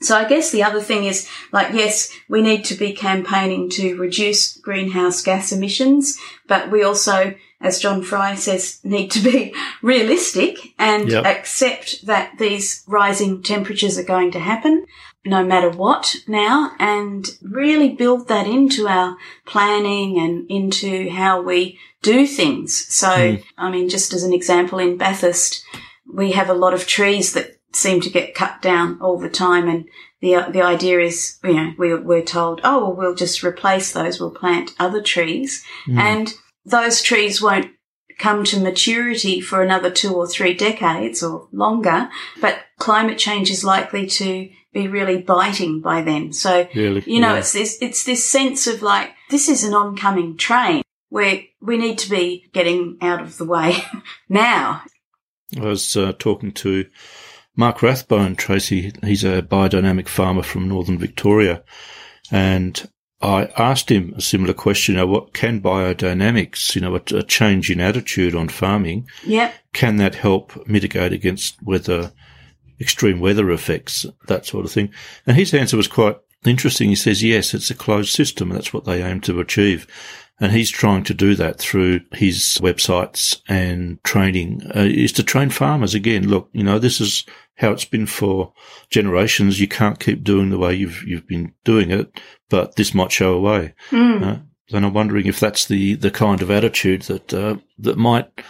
so 0.05 0.17
I 0.17 0.29
guess 0.29 0.51
the 0.51 0.63
other 0.63 0.81
thing 0.81 1.05
is 1.05 1.29
like, 1.53 1.73
yes, 1.73 2.11
we 2.29 2.43
need 2.43 2.65
to 2.67 2.75
be 2.75 2.93
campaigning 2.93 3.71
to 3.71 3.97
reduce 3.97 4.57
greenhouse 4.59 5.23
gas 5.23 5.53
emissions, 5.53 6.19
but 6.47 6.71
we 6.71 6.83
also, 6.83 7.35
as 7.61 7.79
John 7.79 8.03
Fry 8.03 8.35
says, 8.35 8.81
need 8.85 9.11
to 9.13 9.21
be 9.21 9.55
realistic 9.83 10.75
and 10.79 11.11
Yep. 11.11 11.25
accept 11.25 12.07
that 12.07 12.39
these 12.39 12.85
rising 12.87 13.43
temperatures 13.43 13.99
are 13.99 14.05
going 14.05 14.31
to 14.33 14.41
happen 14.41 14.87
no 15.25 15.43
matter 15.45 15.71
what 15.71 16.17
now 16.29 16.73
and 16.79 17.27
really 17.41 17.89
build 17.89 18.29
that 18.29 18.47
into 18.47 18.87
our 18.87 19.17
planning 19.47 20.19
and 20.19 20.47
into 20.51 21.09
how 21.11 21.41
we 21.41 21.79
do 22.03 22.27
things. 22.27 22.87
So, 22.95 23.37
hmm. 23.37 23.43
I 23.57 23.71
mean, 23.71 23.89
just 23.89 24.13
as 24.13 24.23
an 24.23 24.35
example, 24.35 24.79
in 24.79 24.99
Bathurst, 24.99 25.65
we 26.13 26.33
have 26.33 26.51
a 26.51 26.55
lot 26.55 26.75
of 26.75 26.87
trees 26.87 27.33
that 27.33 27.54
seem 27.77 28.01
to 28.03 28.11
get 28.11 28.35
cut 28.35 28.63
down 28.63 28.99
all 29.01 29.19
the 29.19 29.29
time 29.31 29.69
and 29.69 29.89
the, 30.21 30.47
the 30.51 30.63
idea 30.63 31.01
is, 31.01 31.39
you 31.45 31.53
know, 31.55 31.73
we, 31.79 31.95
we're 31.95 32.23
told, 32.23 32.61
oh, 32.65 32.81
well, 32.81 32.95
we'll 32.97 33.15
just 33.15 33.43
replace 33.45 33.93
those. 33.93 34.19
We'll 34.19 34.31
plant 34.31 34.73
other 34.79 35.03
trees 35.03 35.63
and 35.87 36.33
those 36.65 37.03
trees 37.03 37.43
won't 37.43 37.71
come 38.19 38.45
to 38.45 38.61
maturity 38.61 39.41
for 39.41 39.61
another 39.63 39.91
two 39.91 40.15
or 40.15 40.27
three 40.27 40.55
decades 40.55 41.23
or 41.23 41.49
longer, 41.53 42.09
but 42.41 42.59
climate 42.79 43.19
change 43.19 43.51
is 43.51 43.65
likely 43.65 44.07
to 44.07 44.49
be 44.73 44.89
really 44.89 45.21
biting 45.21 45.81
by 45.81 46.01
then. 46.01 46.33
So, 46.33 46.67
Really? 46.75 47.03
you 47.07 47.21
know, 47.21 47.35
Yeah. 47.35 47.41
it's 47.41 47.53
this, 47.53 47.79
it's 47.83 48.05
this 48.05 48.29
sense 48.29 48.67
of 48.67 48.83
like, 48.83 49.11
this 49.31 49.49
is 49.49 49.63
an 49.65 49.75
oncoming 49.75 50.37
train 50.37 50.83
where 51.11 51.43
we 51.61 51.77
need 51.77 51.99
to 51.99 52.11
be 52.11 52.47
getting 52.53 52.97
out 53.03 53.21
of 53.21 53.37
the 53.37 53.45
way 53.45 53.77
now. 54.29 54.83
I 55.57 55.61
was 55.67 55.97
uh, 55.97 56.13
talking 56.19 56.51
to 56.53 56.87
Mark 57.57 57.83
Rathbone, 57.83 58.37
Tracy. 58.37 58.93
He's 59.03 59.25
a 59.25 59.43
biodynamic 59.43 60.09
farmer 60.09 60.43
from 60.43 60.69
northern 60.69 60.99
Victoria. 60.99 61.63
And 62.31 62.89
I 63.23 63.47
asked 63.57 63.91
him 63.91 64.13
a 64.17 64.21
similar 64.21 64.55
question. 64.55 64.95
You 64.95 65.01
know, 65.01 65.07
what 65.07 65.33
can 65.35 65.61
biodynamics, 65.61 66.75
you 66.75 66.81
know, 66.81 66.95
a, 66.97 67.17
a 67.17 67.23
change 67.23 67.71
in 67.71 67.81
attitude 67.81 68.35
on 68.35 68.49
farming, 68.49 69.09
Yep. 69.25 69.55
can 69.73 69.97
that 69.97 70.17
help 70.17 70.67
mitigate 70.67 71.13
against 71.13 71.63
weather, 71.63 72.13
extreme 72.81 73.21
weather 73.21 73.51
effects, 73.51 74.05
that 74.27 74.47
sort 74.47 74.65
of 74.65 74.73
thing? 74.73 74.91
And 75.27 75.37
his 75.37 75.55
answer 75.55 75.77
was 75.77 75.89
quite 75.89 76.17
interesting. 76.45 76.89
He 76.89 76.97
says, 76.97 77.23
yes, 77.23 77.55
it's 77.55 77.71
a 77.71 77.75
closed 77.75 78.13
system. 78.13 78.49
That's 78.51 78.73
what 78.73 78.85
they 78.85 79.03
aim 79.03 79.21
to 79.23 79.41
achieve. 79.41 79.87
And 80.41 80.51
he's 80.51 80.71
trying 80.71 81.05
to 81.05 81.15
do 81.15 81.37
that 81.37 81.59
through 81.59 82.01
his 82.13 82.59
websites 82.61 83.41
and 83.49 84.03
training, 84.03 84.63
uh, 84.75 84.81
is 84.81 85.13
to 85.13 85.23
train 85.23 85.51
farmers 85.51 85.95
again. 85.95 86.29
Look, 86.29 86.49
you 86.53 86.65
know, 86.65 86.79
this 86.81 87.01
is 87.01 87.25
how 87.57 87.71
it's 87.71 87.85
been 87.85 88.07
for 88.07 88.53
generations. 88.91 89.61
You 89.61 89.69
can't 89.69 90.01
keep 90.01 90.25
doing 90.25 90.51
the 90.51 90.59
way 90.59 90.75
you've, 90.75 91.05
you've 91.05 91.27
been 91.29 91.55
doing 91.63 91.93
it, 91.93 92.21
but 92.51 92.75
this 92.75 92.93
might 92.95 93.13
show 93.13 93.35
a 93.35 93.41
way. 93.41 93.75
Uh, 94.25 94.39
and 94.73 94.85
I'm 94.85 94.93
wondering 94.93 95.27
if 95.27 95.39
that's 95.39 95.67
the, 95.67 95.95
the 95.95 96.11
kind 96.11 96.43
of 96.43 96.51
attitude 96.51 97.03
that, 97.03 97.33
uh, 97.33 97.57
that 97.79 97.97
might 97.97 98.43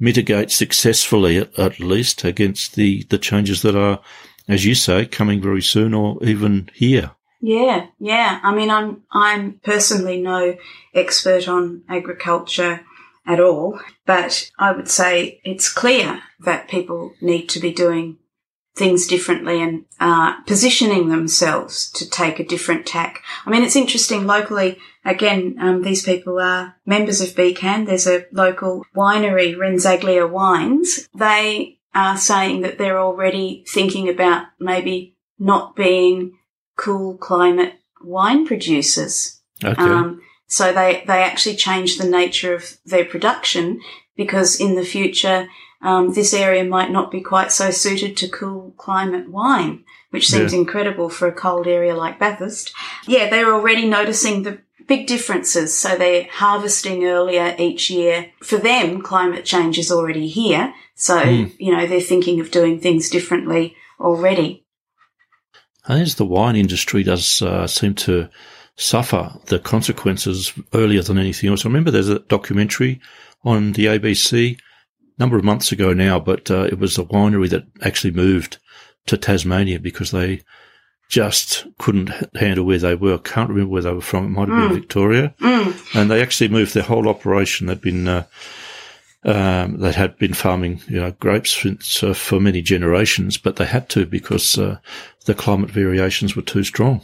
mitigate 0.00 0.50
successfully 0.50 1.36
at, 1.36 1.58
at 1.58 1.80
least 1.80 2.24
against 2.24 2.76
the, 2.76 3.04
the 3.04 3.18
changes 3.18 3.60
that 3.60 3.76
are, 3.76 4.00
as 4.48 4.64
you 4.64 4.74
say, 4.74 5.04
coming 5.04 5.42
very 5.42 5.62
soon 5.62 5.92
or 5.92 6.22
even 6.24 6.70
here. 6.72 7.10
Yeah, 7.46 7.86
yeah. 8.00 8.40
I 8.42 8.52
mean, 8.52 8.70
I'm 8.70 9.04
I'm 9.08 9.60
personally 9.62 10.20
no 10.20 10.56
expert 10.92 11.46
on 11.46 11.84
agriculture 11.88 12.80
at 13.24 13.38
all, 13.38 13.78
but 14.04 14.50
I 14.58 14.72
would 14.72 14.88
say 14.88 15.40
it's 15.44 15.72
clear 15.72 16.24
that 16.40 16.68
people 16.68 17.12
need 17.20 17.48
to 17.50 17.60
be 17.60 17.70
doing 17.70 18.18
things 18.74 19.06
differently 19.06 19.62
and 19.62 19.84
uh, 20.00 20.42
positioning 20.42 21.08
themselves 21.08 21.88
to 21.92 22.10
take 22.10 22.40
a 22.40 22.44
different 22.44 22.84
tack. 22.84 23.22
I 23.46 23.50
mean, 23.50 23.62
it's 23.62 23.76
interesting 23.76 24.26
locally. 24.26 24.78
Again, 25.04 25.54
um, 25.60 25.82
these 25.82 26.02
people 26.02 26.40
are 26.40 26.74
members 26.84 27.20
of 27.20 27.36
BCAN. 27.36 27.86
There's 27.86 28.08
a 28.08 28.26
local 28.32 28.84
winery, 28.96 29.54
Renzaglia 29.56 30.28
Wines. 30.28 31.08
They 31.14 31.78
are 31.94 32.16
saying 32.16 32.62
that 32.62 32.76
they're 32.76 32.98
already 32.98 33.64
thinking 33.68 34.08
about 34.08 34.46
maybe 34.58 35.16
not 35.38 35.76
being 35.76 36.35
cool 36.76 37.16
climate 37.16 37.74
wine 38.02 38.46
producers. 38.46 39.40
Okay. 39.64 39.82
Um, 39.82 40.20
so 40.46 40.72
they, 40.72 41.02
they 41.06 41.22
actually 41.22 41.56
change 41.56 41.98
the 41.98 42.08
nature 42.08 42.54
of 42.54 42.76
their 42.84 43.04
production 43.04 43.80
because 44.16 44.60
in 44.60 44.74
the 44.74 44.84
future, 44.84 45.48
um, 45.82 46.14
this 46.14 46.32
area 46.32 46.64
might 46.64 46.90
not 46.90 47.10
be 47.10 47.20
quite 47.20 47.52
so 47.52 47.70
suited 47.70 48.16
to 48.18 48.28
cool 48.28 48.74
climate 48.76 49.28
wine, 49.30 49.84
which 50.10 50.28
seems 50.28 50.52
Yeah. 50.52 50.60
incredible 50.60 51.08
for 51.08 51.26
a 51.28 51.32
cold 51.32 51.66
area 51.66 51.94
like 51.94 52.18
Bathurst. 52.18 52.72
Yeah, 53.06 53.28
they're 53.28 53.52
already 53.52 53.86
noticing 53.86 54.42
the 54.42 54.58
big 54.86 55.06
differences. 55.06 55.76
So 55.76 55.96
they're 55.96 56.28
harvesting 56.30 57.04
earlier 57.04 57.54
each 57.58 57.90
year. 57.90 58.32
For 58.42 58.56
them, 58.56 59.02
climate 59.02 59.44
change 59.44 59.78
is 59.78 59.90
already 59.90 60.28
here. 60.28 60.72
So, 60.94 61.20
you 61.22 61.76
know, 61.76 61.86
they're 61.86 62.00
thinking 62.00 62.40
of 62.40 62.50
doing 62.50 62.80
things 62.80 63.10
differently 63.10 63.74
already. 64.00 64.64
As 65.88 66.16
the 66.16 66.24
wine 66.24 66.56
industry 66.56 67.02
does 67.02 67.42
uh, 67.42 67.66
seem 67.66 67.94
to 67.94 68.28
suffer 68.76 69.32
the 69.46 69.58
consequences 69.58 70.52
earlier 70.74 71.02
than 71.02 71.18
anything 71.18 71.50
else. 71.50 71.64
I 71.64 71.68
remember 71.68 71.90
there's 71.90 72.08
a 72.08 72.18
documentary 72.18 73.00
on 73.44 73.72
the 73.72 73.86
ABC 73.86 74.56
a 74.56 74.58
number 75.18 75.36
of 75.36 75.44
months 75.44 75.72
ago 75.72 75.92
now, 75.92 76.20
but 76.20 76.50
uh, 76.50 76.64
it 76.64 76.78
was 76.78 76.98
a 76.98 77.04
winery 77.04 77.48
that 77.50 77.64
actually 77.82 78.12
moved 78.12 78.58
to 79.06 79.16
Tasmania 79.16 79.80
because 79.80 80.10
they 80.10 80.42
just 81.08 81.66
couldn't 81.78 82.10
handle 82.34 82.66
where 82.66 82.78
they 82.78 82.94
were. 82.94 83.14
I 83.14 83.18
can't 83.18 83.48
remember 83.48 83.70
where 83.70 83.82
they 83.82 83.92
were 83.92 84.00
from. 84.00 84.26
It 84.26 84.28
might 84.30 84.48
have 84.48 84.68
been 84.70 84.80
Victoria. 84.80 85.34
And 85.94 86.10
they 86.10 86.20
actually 86.20 86.48
moved 86.48 86.74
their 86.74 86.82
whole 86.82 87.08
operation. 87.08 87.68
They'd 87.68 87.80
been, 87.80 88.08
uh, 88.08 88.24
um, 89.24 89.78
they 89.78 89.92
had 89.92 90.18
been 90.18 90.34
farming, 90.34 90.80
you 90.88 91.00
know, 91.00 91.10
grapes 91.12 91.52
since, 91.52 92.02
uh, 92.02 92.14
for 92.14 92.40
many 92.40 92.62
generations, 92.62 93.38
but 93.38 93.56
they 93.56 93.64
had 93.66 93.88
to 93.90 94.06
because, 94.06 94.58
uh, 94.58 94.78
the 95.24 95.34
climate 95.34 95.70
variations 95.70 96.36
were 96.36 96.42
too 96.42 96.62
strong. 96.64 97.00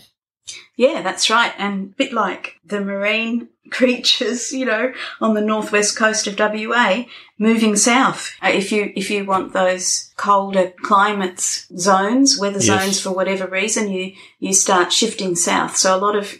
Yeah, 0.76 1.02
that's 1.02 1.30
right. 1.30 1.52
And 1.58 1.90
a 1.92 1.96
bit 1.96 2.12
like 2.12 2.56
the 2.64 2.80
marine 2.80 3.48
creatures, 3.70 4.52
you 4.52 4.64
know, 4.66 4.92
on 5.20 5.34
the 5.34 5.40
northwest 5.40 5.96
coast 5.96 6.26
of 6.26 6.38
WA, 6.38 7.04
moving 7.38 7.76
south. 7.76 8.32
Uh, 8.42 8.48
If 8.48 8.72
you, 8.72 8.92
if 8.96 9.10
you 9.10 9.24
want 9.24 9.52
those 9.52 10.12
colder 10.16 10.72
climates 10.82 11.66
zones, 11.78 12.38
weather 12.38 12.58
Yes. 12.60 12.66
zones 12.66 13.00
for 13.00 13.12
whatever 13.12 13.46
reason, 13.46 13.90
you, 13.90 14.12
you 14.38 14.52
start 14.52 14.92
shifting 14.92 15.34
south. 15.36 15.76
So 15.76 15.96
a 15.96 15.98
lot 15.98 16.16
of, 16.16 16.34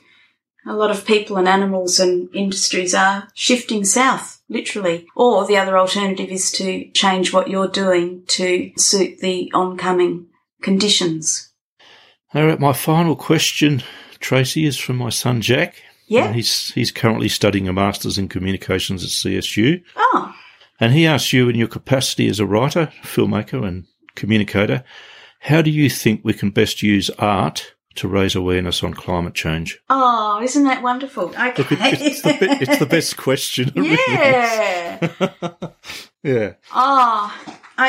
a 0.66 0.74
lot 0.74 0.90
of 0.90 1.04
people 1.06 1.36
and 1.36 1.48
animals 1.48 1.98
and 2.00 2.28
industries 2.34 2.94
are 2.94 3.28
shifting 3.34 3.84
south, 3.84 4.41
literally. 4.52 5.06
Or 5.16 5.46
the 5.46 5.56
other 5.56 5.78
alternative 5.78 6.30
is 6.30 6.52
to 6.52 6.90
change 6.92 7.32
what 7.32 7.48
you're 7.48 7.68
doing 7.68 8.24
to 8.28 8.72
suit 8.76 9.18
the 9.18 9.50
oncoming 9.54 10.26
conditions. 10.62 11.52
All 12.34 12.46
right. 12.46 12.60
My 12.60 12.72
final 12.72 13.16
question, 13.16 13.82
Tracy, 14.20 14.64
is 14.64 14.78
from 14.78 14.96
my 14.96 15.10
son, 15.10 15.40
Jack. 15.40 15.76
Yeah. 16.06 16.26
And 16.26 16.34
he's, 16.34 16.72
he's 16.72 16.92
currently 16.92 17.28
studying 17.28 17.68
a 17.68 17.72
master's 17.72 18.18
in 18.18 18.28
communications 18.28 19.02
at 19.02 19.10
CSU. 19.10 19.82
Oh, 19.96 20.34
And 20.78 20.92
he 20.92 21.06
asks 21.06 21.32
you, 21.32 21.48
in 21.48 21.56
your 21.56 21.68
capacity 21.68 22.28
as 22.28 22.40
a 22.40 22.46
writer, 22.46 22.92
filmmaker, 23.02 23.66
and 23.66 23.86
communicator, 24.14 24.84
how 25.40 25.62
do 25.62 25.70
you 25.70 25.90
think 25.90 26.20
we 26.22 26.34
can 26.34 26.50
best 26.50 26.82
use 26.82 27.10
art 27.18 27.71
to 27.96 28.08
raise 28.08 28.34
awareness 28.34 28.82
on 28.82 28.94
climate 28.94 29.34
change? 29.34 29.80
oh, 29.90 30.40
isn't 30.42 30.64
that 30.64 30.82
wonderful? 30.82 31.28
Okay. 31.30 31.54
Look, 31.56 31.72
it, 31.72 31.78
it's, 32.00 32.22
the, 32.22 32.32
be- 32.40 32.46
it's 32.64 32.78
the 32.78 32.86
best 32.86 33.16
question. 33.16 33.68
it 33.74 33.76
really 33.76 33.92
is. 33.94 35.10
Yeah. 35.20 35.70
Yeah. 36.24 36.52
Ah, 36.70 37.36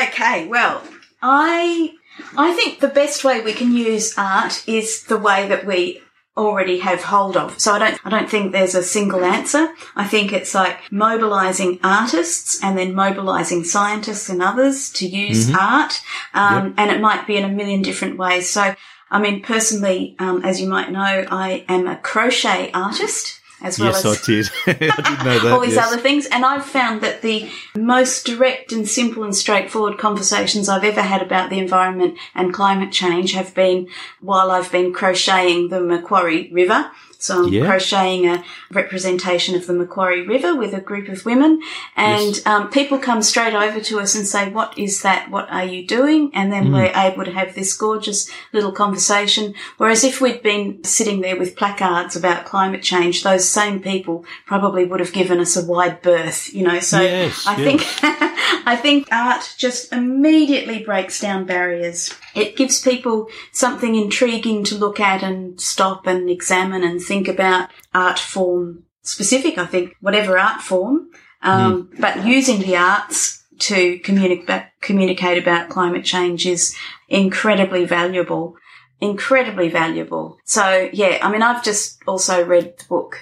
okay. 0.08 0.48
Well, 0.48 0.82
I 1.22 1.92
I 2.36 2.52
think 2.54 2.80
the 2.80 2.88
best 2.88 3.22
way 3.22 3.40
we 3.40 3.52
can 3.52 3.72
use 3.72 4.14
art 4.18 4.64
is 4.68 5.04
the 5.04 5.16
way 5.18 5.46
that 5.48 5.64
we 5.64 6.00
already 6.36 6.80
have 6.80 7.00
hold 7.04 7.36
of. 7.36 7.60
So 7.60 7.72
I 7.74 7.78
don't 7.78 8.00
I 8.04 8.10
don't 8.10 8.28
think 8.28 8.50
there's 8.50 8.74
a 8.74 8.82
single 8.82 9.24
answer. 9.24 9.68
I 9.94 10.04
think 10.04 10.32
it's 10.32 10.52
like 10.52 10.78
mobilizing 10.90 11.78
artists 11.84 12.60
and 12.60 12.76
then 12.76 12.92
mobilizing 12.92 13.62
scientists 13.62 14.28
and 14.28 14.42
others 14.42 14.90
to 14.94 15.06
use 15.06 15.54
art. 15.54 16.00
Um, 16.34 16.74
and 16.76 16.90
it 16.90 17.00
might 17.00 17.28
be 17.28 17.36
in 17.36 17.44
a 17.44 17.48
million 17.48 17.82
different 17.82 18.18
ways. 18.18 18.50
So 18.50 18.74
I 19.14 19.20
mean, 19.20 19.42
personally, 19.42 20.16
um, 20.18 20.44
as 20.44 20.60
you 20.60 20.68
might 20.68 20.90
know, 20.90 21.24
I 21.30 21.64
am 21.68 21.86
a 21.86 21.96
crochet 21.96 22.72
artist 22.72 23.40
as 23.62 23.78
well 23.78 23.92
yes, 23.92 24.04
as 24.04 24.18
I 24.18 24.26
did. 24.26 24.50
I 24.66 24.72
did 24.72 25.24
know 25.24 25.38
that. 25.44 25.52
all 25.52 25.60
these 25.60 25.76
yes. 25.76 25.86
other 25.86 26.02
things. 26.02 26.26
And 26.26 26.44
I've 26.44 26.64
found 26.64 27.00
that 27.02 27.22
the 27.22 27.48
most 27.76 28.26
direct 28.26 28.72
and 28.72 28.88
simple 28.88 29.22
and 29.22 29.32
straightforward 29.32 29.98
conversations 29.98 30.68
I've 30.68 30.82
ever 30.82 31.00
had 31.00 31.22
about 31.22 31.48
the 31.48 31.60
environment 31.60 32.18
and 32.34 32.52
climate 32.52 32.90
change 32.90 33.34
have 33.34 33.54
been 33.54 33.86
while 34.20 34.50
I've 34.50 34.72
been 34.72 34.92
crocheting 34.92 35.68
the 35.68 35.80
Macquarie 35.80 36.50
River. 36.52 36.90
So 37.24 37.44
I'm 37.44 37.48
Yeah. 37.50 37.64
crocheting 37.64 38.28
a 38.28 38.44
representation 38.70 39.54
of 39.54 39.66
the 39.66 39.72
Macquarie 39.72 40.26
River 40.26 40.54
with 40.54 40.74
a 40.74 40.80
group 40.80 41.08
of 41.08 41.24
women 41.24 41.58
and 41.96 42.42
um, 42.44 42.68
people 42.68 42.98
come 42.98 43.22
straight 43.22 43.54
over 43.54 43.80
to 43.80 43.98
us 43.98 44.14
and 44.14 44.26
say, 44.26 44.50
what 44.50 44.76
is 44.78 45.00
that? 45.00 45.30
What 45.30 45.50
are 45.50 45.64
you 45.64 45.86
doing? 45.86 46.30
And 46.34 46.52
then 46.52 46.70
we're 46.70 46.92
able 46.94 47.24
to 47.24 47.32
have 47.32 47.54
this 47.54 47.74
gorgeous 47.74 48.30
little 48.52 48.72
conversation. 48.72 49.54
Whereas 49.78 50.04
if 50.04 50.20
we'd 50.20 50.42
been 50.42 50.84
sitting 50.84 51.22
there 51.22 51.38
with 51.38 51.56
placards 51.56 52.14
about 52.14 52.44
climate 52.44 52.82
change, 52.82 53.22
those 53.22 53.48
same 53.48 53.80
people 53.80 54.26
probably 54.44 54.84
would 54.84 55.00
have 55.00 55.14
given 55.14 55.40
us 55.40 55.56
a 55.56 55.64
wide 55.64 56.02
berth, 56.02 56.52
you 56.52 56.62
know. 56.62 56.78
So 56.80 57.00
Yes, 57.00 57.46
I 57.46 57.56
yeah. 57.56 57.64
think 57.64 57.80
I 58.66 58.76
think 58.76 59.08
art 59.10 59.54
just 59.56 59.94
immediately 59.94 60.84
breaks 60.84 61.20
down 61.20 61.46
barriers. 61.46 62.12
It 62.34 62.56
gives 62.56 62.80
people 62.80 63.28
something 63.52 63.94
intriguing 63.94 64.64
to 64.64 64.76
look 64.76 65.00
at 65.00 65.22
and 65.22 65.60
stop 65.60 66.06
and 66.06 66.28
examine 66.28 66.82
and 66.82 67.00
think 67.00 67.28
about 67.28 67.70
art 67.92 68.18
form 68.18 68.84
specific. 69.02 69.58
I 69.58 69.66
think 69.66 69.94
whatever 70.00 70.38
art 70.38 70.60
form, 70.60 71.10
um, 71.42 71.90
but 71.98 72.26
using 72.26 72.60
the 72.60 72.76
arts 72.76 73.42
to 73.60 73.98
communicate 74.00 74.64
communicate 74.80 75.38
about 75.38 75.70
climate 75.70 76.04
change 76.04 76.46
is 76.46 76.76
incredibly 77.08 77.84
valuable. 77.84 78.56
Incredibly 79.00 79.68
valuable. 79.68 80.38
So 80.44 80.88
yeah, 80.92 81.18
I 81.22 81.30
mean, 81.30 81.42
I've 81.42 81.64
just 81.64 82.02
also 82.06 82.44
read 82.44 82.78
the 82.78 82.84
book 82.88 83.18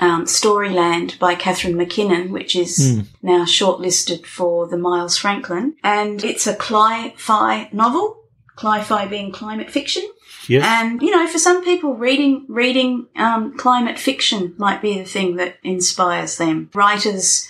um, 0.00 0.24
Storyland 0.24 1.18
by 1.18 1.34
Catherine 1.34 1.74
McKinnon, 1.74 2.30
which 2.30 2.56
is 2.56 3.02
now 3.22 3.44
shortlisted 3.44 4.26
for 4.26 4.66
the 4.66 4.76
Miles 4.76 5.16
Franklin. 5.16 5.76
And 5.82 6.22
it's 6.24 6.46
a 6.46 6.54
cli-fi 6.54 7.68
novel, 7.72 8.23
cli-fi 8.56 9.06
being 9.06 9.32
climate 9.32 9.70
fiction. 9.70 10.08
Yes. 10.48 10.64
And, 10.66 11.00
you 11.00 11.10
know, 11.10 11.26
for 11.26 11.38
some 11.38 11.64
people, 11.64 11.94
reading, 11.94 12.44
reading, 12.48 13.06
um, 13.16 13.56
climate 13.56 13.98
fiction 13.98 14.54
might 14.58 14.82
be 14.82 14.98
the 14.98 15.04
thing 15.04 15.36
that 15.36 15.56
inspires 15.62 16.36
them. 16.36 16.70
Writers 16.74 17.48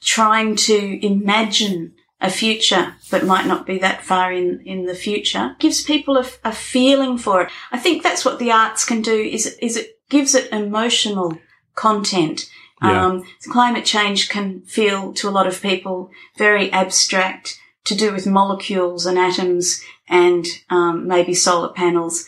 trying 0.00 0.56
to 0.56 1.06
imagine 1.06 1.94
a 2.20 2.30
future 2.30 2.94
that 3.10 3.26
might 3.26 3.46
not 3.46 3.66
be 3.66 3.78
that 3.78 4.02
far 4.02 4.32
in, 4.32 4.60
in 4.64 4.86
the 4.86 4.94
future 4.94 5.56
gives 5.58 5.82
people 5.82 6.16
a, 6.16 6.26
a 6.44 6.52
feeling 6.52 7.18
for 7.18 7.42
it. 7.42 7.50
I 7.70 7.78
think 7.78 8.02
that's 8.02 8.24
what 8.24 8.38
the 8.38 8.52
arts 8.52 8.84
can 8.84 9.02
do 9.02 9.14
is, 9.14 9.46
is 9.60 9.76
it 9.76 9.98
gives 10.08 10.34
it 10.34 10.52
emotional 10.52 11.38
content. 11.74 12.48
Yeah. 12.82 13.06
Um, 13.06 13.24
climate 13.50 13.84
change 13.84 14.28
can 14.28 14.62
feel 14.62 15.12
to 15.14 15.28
a 15.28 15.30
lot 15.30 15.46
of 15.46 15.62
people 15.62 16.10
very 16.36 16.70
abstract 16.72 17.58
to 17.84 17.94
do 17.94 18.12
with 18.12 18.26
molecules 18.26 19.06
and 19.06 19.18
atoms 19.18 19.82
and 20.08 20.46
um, 20.70 21.06
maybe 21.06 21.34
solar 21.34 21.72
panels. 21.72 22.26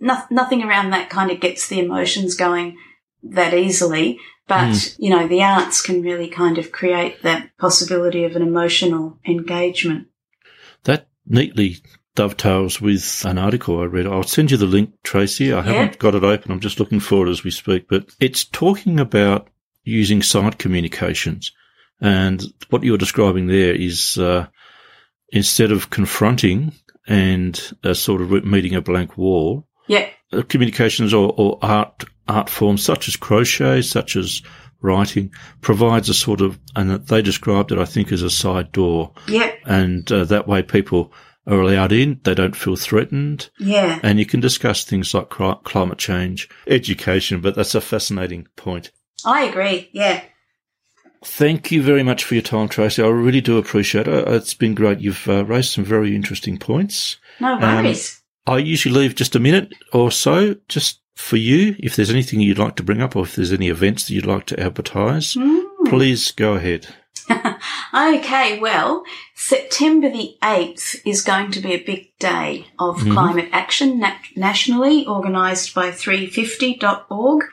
No- 0.00 0.24
nothing 0.30 0.62
around 0.62 0.90
that 0.90 1.10
kind 1.10 1.30
of 1.30 1.40
gets 1.40 1.68
the 1.68 1.80
emotions 1.80 2.34
going 2.34 2.76
that 3.22 3.54
easily. 3.54 4.18
But, 4.46 4.96
you 4.98 5.10
know, 5.10 5.28
the 5.28 5.44
arts 5.44 5.80
can 5.80 6.02
really 6.02 6.28
kind 6.28 6.58
of 6.58 6.72
create 6.72 7.22
that 7.22 7.56
possibility 7.56 8.24
of 8.24 8.34
an 8.34 8.42
emotional 8.42 9.16
engagement. 9.24 10.08
That 10.82 11.06
neatly 11.24 11.76
dovetails 12.16 12.80
with 12.80 13.22
an 13.24 13.38
article 13.38 13.80
I 13.80 13.84
read. 13.84 14.08
I'll 14.08 14.24
send 14.24 14.50
you 14.50 14.56
the 14.56 14.66
link, 14.66 14.94
Tracy. 15.04 15.52
I 15.52 15.62
haven't 15.62 16.00
got 16.00 16.16
it 16.16 16.24
open. 16.24 16.50
I'm 16.50 16.58
just 16.58 16.80
looking 16.80 16.98
for 16.98 17.28
it 17.28 17.30
as 17.30 17.44
we 17.44 17.52
speak, 17.52 17.86
but 17.88 18.06
it's 18.18 18.44
talking 18.44 18.98
about 18.98 19.46
using 19.84 20.20
side 20.20 20.58
communications. 20.58 21.52
And 22.00 22.42
what 22.70 22.82
you're 22.82 22.98
describing 22.98 23.46
there 23.46 23.72
is, 23.72 24.18
uh, 24.18 24.48
instead 25.28 25.70
of 25.70 25.90
confronting 25.90 26.72
and 27.10 27.72
a 27.82 27.94
sort 27.94 28.22
of 28.22 28.30
meeting 28.44 28.74
a 28.74 28.80
blank 28.80 29.18
wall, 29.18 29.66
Yeah. 29.88 30.08
uh, 30.32 30.42
communications 30.48 31.12
or, 31.12 31.34
or 31.36 31.58
art 31.60 32.04
art 32.28 32.48
forms 32.48 32.82
such 32.84 33.08
as 33.08 33.16
crochet, 33.16 33.82
such 33.82 34.14
as 34.16 34.40
writing, 34.80 35.32
provides 35.60 36.08
a 36.08 36.14
sort 36.14 36.40
of, 36.40 36.58
and 36.76 36.90
they 37.06 37.20
described 37.20 37.72
it, 37.72 37.78
I 37.78 37.84
think, 37.84 38.12
as 38.12 38.22
a 38.22 38.30
side 38.30 38.70
door 38.72 39.12
Yeah. 39.26 39.50
and 39.66 40.10
uh, 40.12 40.24
that 40.26 40.46
way 40.46 40.62
people 40.62 41.12
are 41.46 41.60
allowed 41.60 41.90
in. 41.92 42.20
They 42.22 42.34
don't 42.34 42.54
feel 42.54 42.76
threatened, 42.76 43.50
Yeah. 43.58 43.98
and 44.04 44.18
you 44.20 44.26
can 44.26 44.38
discuss 44.40 44.84
things 44.84 45.12
like 45.12 45.28
climate 45.30 45.98
change, 45.98 46.48
education. 46.68 47.40
But 47.40 47.56
that's 47.56 47.74
a 47.74 47.80
fascinating 47.80 48.46
point. 48.56 48.92
I 49.24 49.44
agree. 49.46 49.90
Yeah. 49.92 50.22
Thank 51.22 51.70
you 51.70 51.82
very 51.82 52.02
much 52.02 52.24
for 52.24 52.34
your 52.34 52.42
time, 52.42 52.68
Tracy. 52.68 53.02
I 53.02 53.08
really 53.08 53.42
do 53.42 53.58
appreciate 53.58 54.08
it. 54.08 54.28
It's 54.28 54.54
been 54.54 54.74
great. 54.74 55.00
You've 55.00 55.28
uh, 55.28 55.44
raised 55.44 55.72
some 55.72 55.84
very 55.84 56.14
interesting 56.14 56.58
points. 56.58 57.18
No 57.40 57.58
worries. 57.58 58.22
I 58.46 58.58
usually 58.58 58.94
leave 58.94 59.14
just 59.14 59.36
a 59.36 59.40
minute 59.40 59.72
or 59.92 60.10
so 60.10 60.56
just 60.68 61.00
for 61.16 61.36
you. 61.36 61.76
If 61.78 61.94
there's 61.94 62.10
anything 62.10 62.40
you'd 62.40 62.58
like 62.58 62.76
to 62.76 62.82
bring 62.82 63.02
up 63.02 63.16
or 63.16 63.24
if 63.24 63.36
there's 63.36 63.52
any 63.52 63.68
events 63.68 64.06
that 64.06 64.14
you'd 64.14 64.26
like 64.26 64.46
to 64.46 64.58
advertise, 64.58 65.36
please 65.86 66.32
go 66.32 66.54
ahead. 66.54 66.86
Okay, 67.92 68.58
well, 68.60 69.04
September 69.34 70.08
the 70.10 70.36
8th 70.42 71.00
is 71.04 71.22
going 71.22 71.50
to 71.52 71.60
be 71.60 71.72
a 71.72 71.82
big 71.82 72.16
day 72.18 72.66
of 72.78 72.98
Mhm. 72.98 73.12
climate 73.12 73.48
action 73.52 73.98
nat- 73.98 74.20
nationally, 74.36 75.06
organised 75.06 75.74
by 75.74 75.90
350.org. 75.90 77.44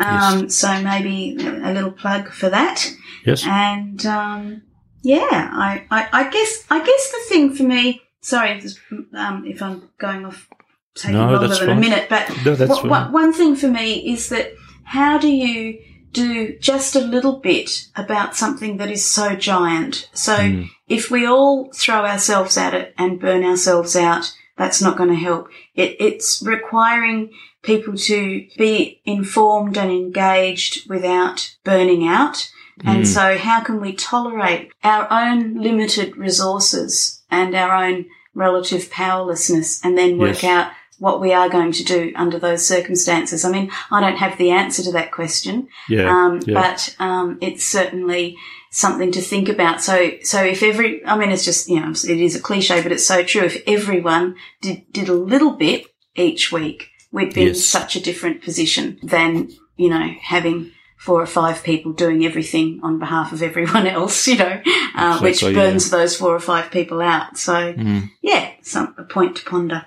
Um, 0.00 0.48
So 0.50 0.82
maybe 0.82 1.36
a 1.38 1.72
little 1.72 1.92
plug 1.92 2.28
for 2.30 2.48
that. 2.50 2.90
Yes. 3.24 3.44
And 3.46 4.04
um, 4.06 4.62
yeah, 5.02 5.20
I, 5.52 5.84
I, 5.90 6.08
I 6.12 6.30
guess 6.30 6.64
I 6.70 6.78
guess 6.84 7.12
the 7.12 7.20
thing 7.28 7.54
for 7.54 7.62
me. 7.62 8.02
Sorry 8.20 8.52
if, 8.58 8.76
um, 9.14 9.44
if 9.46 9.62
I'm 9.62 9.90
going 9.98 10.24
off 10.24 10.48
taking 10.94 11.16
No, 11.18 11.30
longer 11.30 11.46
than 11.48 11.68
a 11.70 11.74
minute, 11.76 12.06
but 12.08 12.28
No, 12.44 12.54
that's 12.54 12.70
what- 12.70 12.80
fine. 12.82 12.90
what- 12.90 13.12
one 13.12 13.32
thing 13.32 13.54
for 13.54 13.68
me 13.68 14.12
is 14.12 14.28
that 14.30 14.52
how 14.84 15.18
do 15.18 15.28
you 15.28 15.78
do 16.14 16.56
just 16.60 16.96
a 16.96 17.00
little 17.00 17.38
bit 17.40 17.88
about 17.96 18.34
something 18.36 18.78
that 18.78 18.90
is 18.90 19.04
so 19.04 19.34
giant? 19.36 20.08
So 20.14 20.34
Mm. 20.36 20.70
if 20.88 21.10
we 21.10 21.26
all 21.26 21.70
throw 21.74 22.04
ourselves 22.06 22.56
at 22.56 22.72
it 22.74 22.94
and 22.96 23.20
burn 23.20 23.44
ourselves 23.44 23.94
out, 23.96 24.32
that's 24.56 24.80
not 24.80 24.96
going 24.96 25.10
to 25.10 25.16
help. 25.28 25.48
It, 25.74 25.96
it's 26.00 26.42
requiring 26.42 27.30
people 27.62 27.94
to 27.96 28.46
be 28.56 29.00
informed 29.04 29.76
and 29.76 29.90
engaged 29.90 30.88
without 30.88 31.50
burning 31.64 32.06
out. 32.06 32.48
And 32.84 33.02
Mm. 33.04 33.06
so 33.06 33.38
how 33.38 33.60
can 33.60 33.80
we 33.80 33.92
tolerate 33.92 34.70
our 34.82 35.06
own 35.10 35.54
limited 35.60 36.16
resources 36.16 37.20
and 37.30 37.54
our 37.54 37.74
own 37.84 38.06
relative 38.34 38.90
powerlessness 38.90 39.80
and 39.84 39.96
then 39.96 40.18
work 40.18 40.42
Yes. 40.42 40.44
out 40.44 40.66
what 40.98 41.20
we 41.20 41.32
are 41.32 41.48
going 41.48 41.72
to 41.72 41.84
do 41.84 42.12
under 42.16 42.38
those 42.38 42.66
circumstances? 42.66 43.44
I 43.44 43.50
mean, 43.50 43.70
I 43.90 44.00
don't 44.00 44.16
have 44.16 44.38
the 44.38 44.50
answer 44.50 44.82
to 44.84 44.92
that 44.92 45.12
question. 45.12 45.68
Yeah, 45.88 46.08
Um, 46.08 46.40
yeah. 46.46 46.54
but, 46.54 46.96
um, 46.98 47.38
it's 47.40 47.64
certainly 47.64 48.36
something 48.70 49.12
to 49.12 49.20
think 49.20 49.48
about. 49.48 49.82
So, 49.82 50.12
so 50.22 50.42
if 50.42 50.62
every, 50.62 51.04
I 51.06 51.16
mean, 51.16 51.30
it's 51.30 51.44
just, 51.44 51.68
you 51.68 51.80
know, 51.80 51.90
it 51.90 52.04
is 52.20 52.34
a 52.36 52.40
cliche, 52.40 52.82
but 52.82 52.92
it's 52.92 53.06
so 53.06 53.22
true. 53.22 53.42
If 53.44 53.62
everyone 53.66 54.36
did, 54.60 54.82
did 54.92 55.08
a 55.08 55.14
little 55.14 55.52
bit 55.52 55.86
each 56.16 56.50
week, 56.52 56.88
we'd 57.12 57.34
be 57.34 57.48
in 57.48 57.54
such 57.54 57.94
a 57.96 58.00
different 58.00 58.42
position 58.42 58.98
than, 59.02 59.50
you 59.76 59.88
know, 59.90 60.08
having 60.22 60.72
four 60.98 61.20
or 61.20 61.26
five 61.26 61.62
people 61.62 61.92
doing 61.92 62.24
everything 62.24 62.80
on 62.82 62.98
behalf 62.98 63.30
of 63.32 63.42
everyone 63.42 63.86
else, 63.96 64.26
you 64.26 64.36
know, 64.38 64.60
uh, 64.96 65.18
which 65.20 65.40
burns 65.42 65.90
those 65.90 66.16
four 66.16 66.34
or 66.34 66.40
five 66.40 66.70
people 66.70 67.00
out. 67.00 67.36
So, 67.38 67.52
Mm. 67.74 68.10
yeah, 68.22 68.50
some, 68.62 68.94
a 68.98 69.04
point 69.04 69.36
to 69.36 69.44
ponder. 69.44 69.86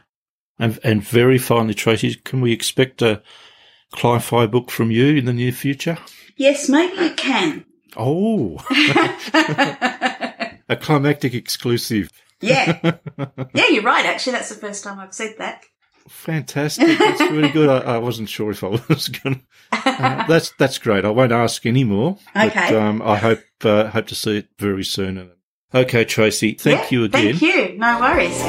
And, 0.60 0.80
and 0.84 1.04
very 1.04 1.38
finally, 1.38 1.74
Tracy, 1.74 2.16
can 2.16 2.42
we 2.42 2.52
expect 2.52 3.02
a 3.02 3.22
Cli-Fi 3.94 4.48
book 4.48 4.72
from 4.72 4.92
you 4.92 5.16
in 5.16 5.26
the 5.26 5.34
near 5.34 5.52
future? 5.52 5.98
Yes, 6.36 6.70
maybe 6.70 7.02
you 7.02 7.14
can. 7.14 7.66
Oh, 7.96 8.58
a 10.70 10.76
climactic 10.76 11.34
exclusive. 11.34 12.10
Yeah. 12.42 12.80
yeah, 13.54 13.68
you're 13.70 13.84
right. 13.84 14.06
Actually, 14.06 14.34
that's 14.34 14.50
the 14.50 14.56
first 14.56 14.84
time 14.84 15.00
I've 15.00 15.14
said 15.14 15.36
that. 15.40 15.64
Fantastic. 16.08 16.98
That's 16.98 17.22
really 17.22 17.50
good. 17.50 17.70
I, 17.70 17.96
I 17.96 17.98
wasn't 17.98 18.30
sure 18.30 18.52
if 18.52 18.64
I 18.64 18.68
was 18.90 19.10
going 19.10 19.36
to. 19.36 19.42
Uh, 19.72 20.28
that's 20.28 20.54
that's 20.58 20.78
great. 20.78 21.06
I 21.06 21.10
won't 21.10 21.32
ask 21.32 21.66
any 21.66 21.84
more. 21.84 22.18
But, 22.34 22.48
Okay. 22.52 22.76
um, 22.76 23.02
I 23.02 23.18
hope 23.18 23.40
uh, 23.64 23.90
hope 23.90 24.08
to 24.08 24.16
see 24.16 24.38
it 24.38 24.48
very 24.58 24.86
soon. 24.86 25.32
Okay, 25.74 26.06
Tracy. 26.06 26.54
Thank 26.54 26.92
Yeah, 26.92 26.98
you 26.98 27.04
again. 27.04 27.36
Thank 27.36 27.42
you. 27.42 27.78
No 27.78 28.00
worries. 28.00 28.42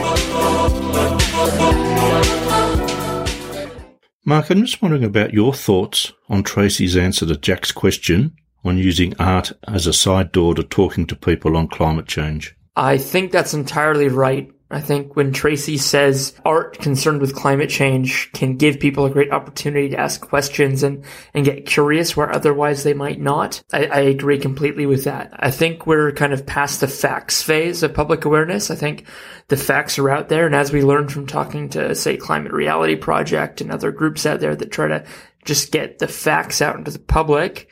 Mark, 4.24 4.50
I'm 4.50 4.60
just 4.60 4.80
wondering 4.80 5.04
about 5.04 5.32
your 5.32 5.52
thoughts 5.52 6.12
on 6.28 6.42
Tracy's 6.42 6.96
answer 6.96 7.26
to 7.26 7.36
Jack's 7.36 7.72
question 7.72 8.36
on 8.64 8.78
using 8.78 9.14
art 9.18 9.52
as 9.66 9.86
a 9.86 9.92
side 9.92 10.30
door 10.32 10.54
to 10.54 10.62
talking 10.62 11.06
to 11.06 11.16
people 11.16 11.56
on 11.56 11.66
climate 11.66 12.06
change. 12.06 12.54
I 12.76 12.98
think 12.98 13.32
that's 13.32 13.54
entirely 13.54 14.08
right. 14.08 14.48
I 14.70 14.82
think 14.82 15.16
when 15.16 15.32
Tracy 15.32 15.78
says 15.78 16.34
art 16.44 16.78
concerned 16.78 17.22
with 17.22 17.34
climate 17.34 17.70
change 17.70 18.30
can 18.32 18.58
give 18.58 18.78
people 18.78 19.06
a 19.06 19.10
great 19.10 19.32
opportunity 19.32 19.88
to 19.88 19.98
ask 19.98 20.20
questions 20.20 20.82
and, 20.82 21.04
and 21.32 21.44
get 21.44 21.64
curious 21.64 22.14
where 22.14 22.30
otherwise 22.30 22.82
they 22.82 22.92
might 22.92 23.18
not, 23.18 23.62
I, 23.72 23.86
I 23.86 24.00
agree 24.00 24.38
completely 24.38 24.84
with 24.84 25.04
that. 25.04 25.32
I 25.38 25.50
think 25.50 25.86
we're 25.86 26.12
kind 26.12 26.34
of 26.34 26.44
past 26.44 26.80
the 26.80 26.88
facts 26.88 27.42
phase 27.42 27.82
of 27.82 27.94
public 27.94 28.26
awareness. 28.26 28.70
I 28.70 28.74
think 28.74 29.06
the 29.48 29.56
facts 29.56 29.98
are 29.98 30.10
out 30.10 30.28
there. 30.28 30.44
And 30.44 30.54
as 30.54 30.70
we 30.70 30.82
learned 30.82 31.12
from 31.12 31.26
talking 31.26 31.70
to, 31.70 31.94
say, 31.94 32.18
Climate 32.18 32.52
Reality 32.52 32.96
Project 32.96 33.62
and 33.62 33.72
other 33.72 33.90
groups 33.90 34.26
out 34.26 34.40
there 34.40 34.54
that 34.54 34.70
try 34.70 34.88
to 34.88 35.06
just 35.46 35.72
get 35.72 35.98
the 35.98 36.08
facts 36.08 36.60
out 36.60 36.76
into 36.76 36.90
the 36.90 36.98
public, 36.98 37.70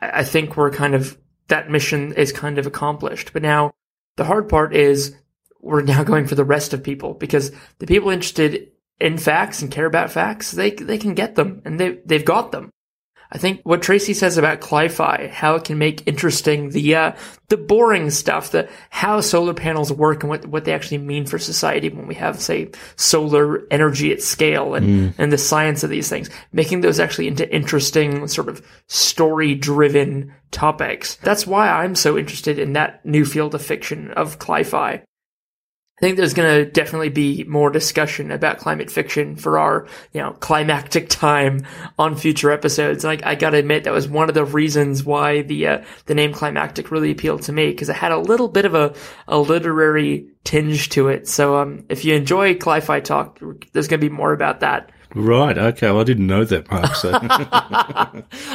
I 0.00 0.20
I 0.20 0.24
think 0.24 0.56
we're 0.56 0.72
kind 0.72 0.96
of, 0.96 1.16
that 1.46 1.70
mission 1.70 2.12
is 2.14 2.32
kind 2.32 2.58
of 2.58 2.66
accomplished. 2.66 3.32
But 3.32 3.42
now 3.42 3.72
the 4.16 4.24
hard 4.24 4.48
part 4.48 4.74
is 4.74 5.14
we're 5.64 5.82
now 5.82 6.04
going 6.04 6.26
for 6.26 6.34
the 6.34 6.44
rest 6.44 6.72
of 6.74 6.82
people 6.82 7.14
because 7.14 7.50
the 7.78 7.86
people 7.86 8.10
interested 8.10 8.70
in 9.00 9.18
facts 9.18 9.62
and 9.62 9.70
care 9.70 9.86
about 9.86 10.10
facts, 10.10 10.52
they, 10.52 10.70
they 10.70 10.98
can 10.98 11.14
get 11.14 11.34
them 11.34 11.62
and 11.64 11.80
they, 11.80 11.98
they've 12.04 12.24
got 12.24 12.52
them. 12.52 12.70
I 13.32 13.38
think 13.38 13.62
what 13.64 13.82
Tracy 13.82 14.14
says 14.14 14.38
about 14.38 14.60
Cli-Fi, 14.60 15.28
how 15.32 15.56
it 15.56 15.64
can 15.64 15.76
make 15.76 16.06
interesting 16.06 16.70
the, 16.70 16.94
uh, 16.94 17.12
the 17.48 17.56
boring 17.56 18.10
stuff, 18.10 18.52
the, 18.52 18.68
how 18.90 19.20
solar 19.20 19.54
panels 19.54 19.92
work 19.92 20.22
and 20.22 20.30
what, 20.30 20.46
what 20.46 20.64
they 20.64 20.72
actually 20.72 20.98
mean 20.98 21.26
for 21.26 21.38
society 21.38 21.88
when 21.88 22.06
we 22.06 22.14
have, 22.14 22.40
say, 22.40 22.70
solar 22.94 23.66
energy 23.72 24.12
at 24.12 24.22
scale 24.22 24.74
and, 24.76 25.14
and 25.18 25.32
the 25.32 25.38
science 25.38 25.82
of 25.82 25.90
these 25.90 26.08
things, 26.08 26.30
making 26.52 26.82
those 26.82 27.00
actually 27.00 27.26
into 27.26 27.52
interesting 27.52 28.28
sort 28.28 28.48
of 28.48 28.64
story 28.86 29.56
driven 29.56 30.32
topics. 30.52 31.16
That's 31.16 31.46
why 31.46 31.68
I'm 31.68 31.96
so 31.96 32.16
interested 32.16 32.60
in 32.60 32.74
that 32.74 33.04
new 33.04 33.24
field 33.24 33.56
of 33.56 33.62
fiction 33.62 34.12
of 34.12 34.38
Cli-Fi. 34.38 35.02
I 36.04 36.06
think 36.06 36.18
there's 36.18 36.34
going 36.34 36.66
to 36.66 36.70
definitely 36.70 37.08
be 37.08 37.44
more 37.44 37.70
discussion 37.70 38.30
about 38.30 38.58
climate 38.58 38.90
fiction 38.90 39.36
for 39.36 39.58
our, 39.58 39.86
you 40.12 40.20
know, 40.20 40.32
climactic 40.32 41.08
time 41.08 41.66
on 41.98 42.14
future 42.14 42.50
episodes. 42.50 43.06
And 43.06 43.24
I, 43.24 43.30
I 43.30 43.34
got 43.36 43.50
to 43.50 43.56
admit 43.56 43.84
that 43.84 43.92
was 43.94 44.06
one 44.06 44.28
of 44.28 44.34
the 44.34 44.44
reasons 44.44 45.02
why 45.02 45.40
the 45.40 45.66
uh, 45.66 45.84
the 46.04 46.14
name 46.14 46.34
climactic 46.34 46.90
really 46.90 47.10
appealed 47.10 47.40
to 47.44 47.52
me 47.52 47.68
because 47.70 47.88
it 47.88 47.96
had 47.96 48.12
a 48.12 48.18
little 48.18 48.48
bit 48.48 48.66
of 48.66 48.74
a, 48.74 48.94
a 49.28 49.38
literary 49.38 50.28
tinge 50.44 50.90
to 50.90 51.08
it. 51.08 51.26
So 51.26 51.56
um, 51.56 51.86
if 51.88 52.04
you 52.04 52.14
enjoy 52.14 52.54
Cli-Fi 52.54 53.00
talk, 53.00 53.40
there's 53.72 53.88
going 53.88 53.98
to 53.98 54.06
be 54.06 54.14
more 54.14 54.34
about 54.34 54.60
that. 54.60 54.92
Right. 55.14 55.56
Okay. 55.56 55.86
Well, 55.88 56.00
I 56.00 56.04
didn't 56.04 56.26
know 56.26 56.44
that, 56.44 56.70
Mark. 56.70 56.94
So. 56.96 57.10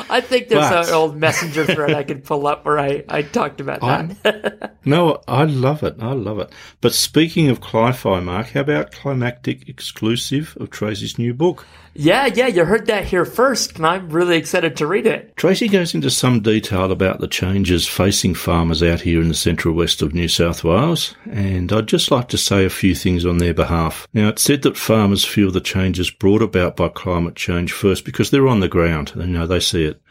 I 0.09 0.21
think 0.21 0.49
there's 0.49 0.69
But- 0.69 0.87
an 0.89 0.93
old 0.93 1.15
messenger 1.17 1.65
thread 1.65 1.93
I 1.93 2.03
could 2.03 2.23
pull 2.23 2.47
up 2.47 2.65
where 2.65 2.79
I, 2.79 3.03
I 3.07 3.21
talked 3.21 3.61
about 3.61 3.81
I- 3.83 4.03
that. 4.23 4.75
no, 4.85 5.21
I 5.27 5.43
love 5.45 5.83
it. 5.83 5.95
I 5.99 6.13
love 6.13 6.39
it. 6.39 6.51
But 6.81 6.93
speaking 6.93 7.49
of 7.49 7.61
Cli-Fi, 7.61 8.19
Mark, 8.19 8.47
how 8.49 8.61
about 8.61 8.91
climactic 8.91 9.67
exclusive 9.69 10.57
of 10.59 10.69
Tracy's 10.69 11.17
new 11.17 11.33
book? 11.33 11.65
Yeah, 11.93 12.27
yeah, 12.27 12.47
you 12.47 12.65
heard 12.65 12.87
that 12.87 13.05
here 13.05 13.25
first, 13.25 13.77
and 13.77 13.85
I'm 13.85 14.09
really 14.09 14.37
excited 14.37 14.77
to 14.77 14.87
read 14.87 15.05
it. 15.05 15.35
Tracy 15.35 15.67
goes 15.67 15.93
into 15.93 16.09
some 16.09 16.41
detail 16.41 16.91
about 16.91 17.19
the 17.19 17.27
changes 17.27 17.87
facing 17.87 18.35
farmers 18.35 18.81
out 18.83 19.01
here 19.01 19.21
in 19.21 19.27
the 19.27 19.33
central 19.33 19.73
west 19.73 20.01
of 20.01 20.13
New 20.13 20.27
South 20.27 20.63
Wales, 20.63 21.15
and 21.29 21.71
I'd 21.71 21.87
just 21.87 22.11
like 22.11 22.29
to 22.29 22.37
say 22.37 22.65
a 22.65 22.69
few 22.69 22.95
things 22.95 23.25
on 23.25 23.37
their 23.37 23.53
behalf. 23.53 24.07
Now, 24.13 24.29
it's 24.29 24.41
said 24.41 24.61
that 24.63 24.77
farmers 24.77 25.25
feel 25.25 25.51
the 25.51 25.61
changes 25.61 26.09
brought 26.09 26.41
about 26.41 26.75
by 26.75 26.89
climate 26.89 27.35
change 27.35 27.71
first 27.71 28.05
because 28.05 28.31
they're 28.31 28.47
on 28.47 28.59
the 28.59 28.67
ground. 28.67 29.13
You 29.15 29.27
know, 29.27 29.47
they 29.47 29.59
see 29.59 29.85
it. 29.85 30.01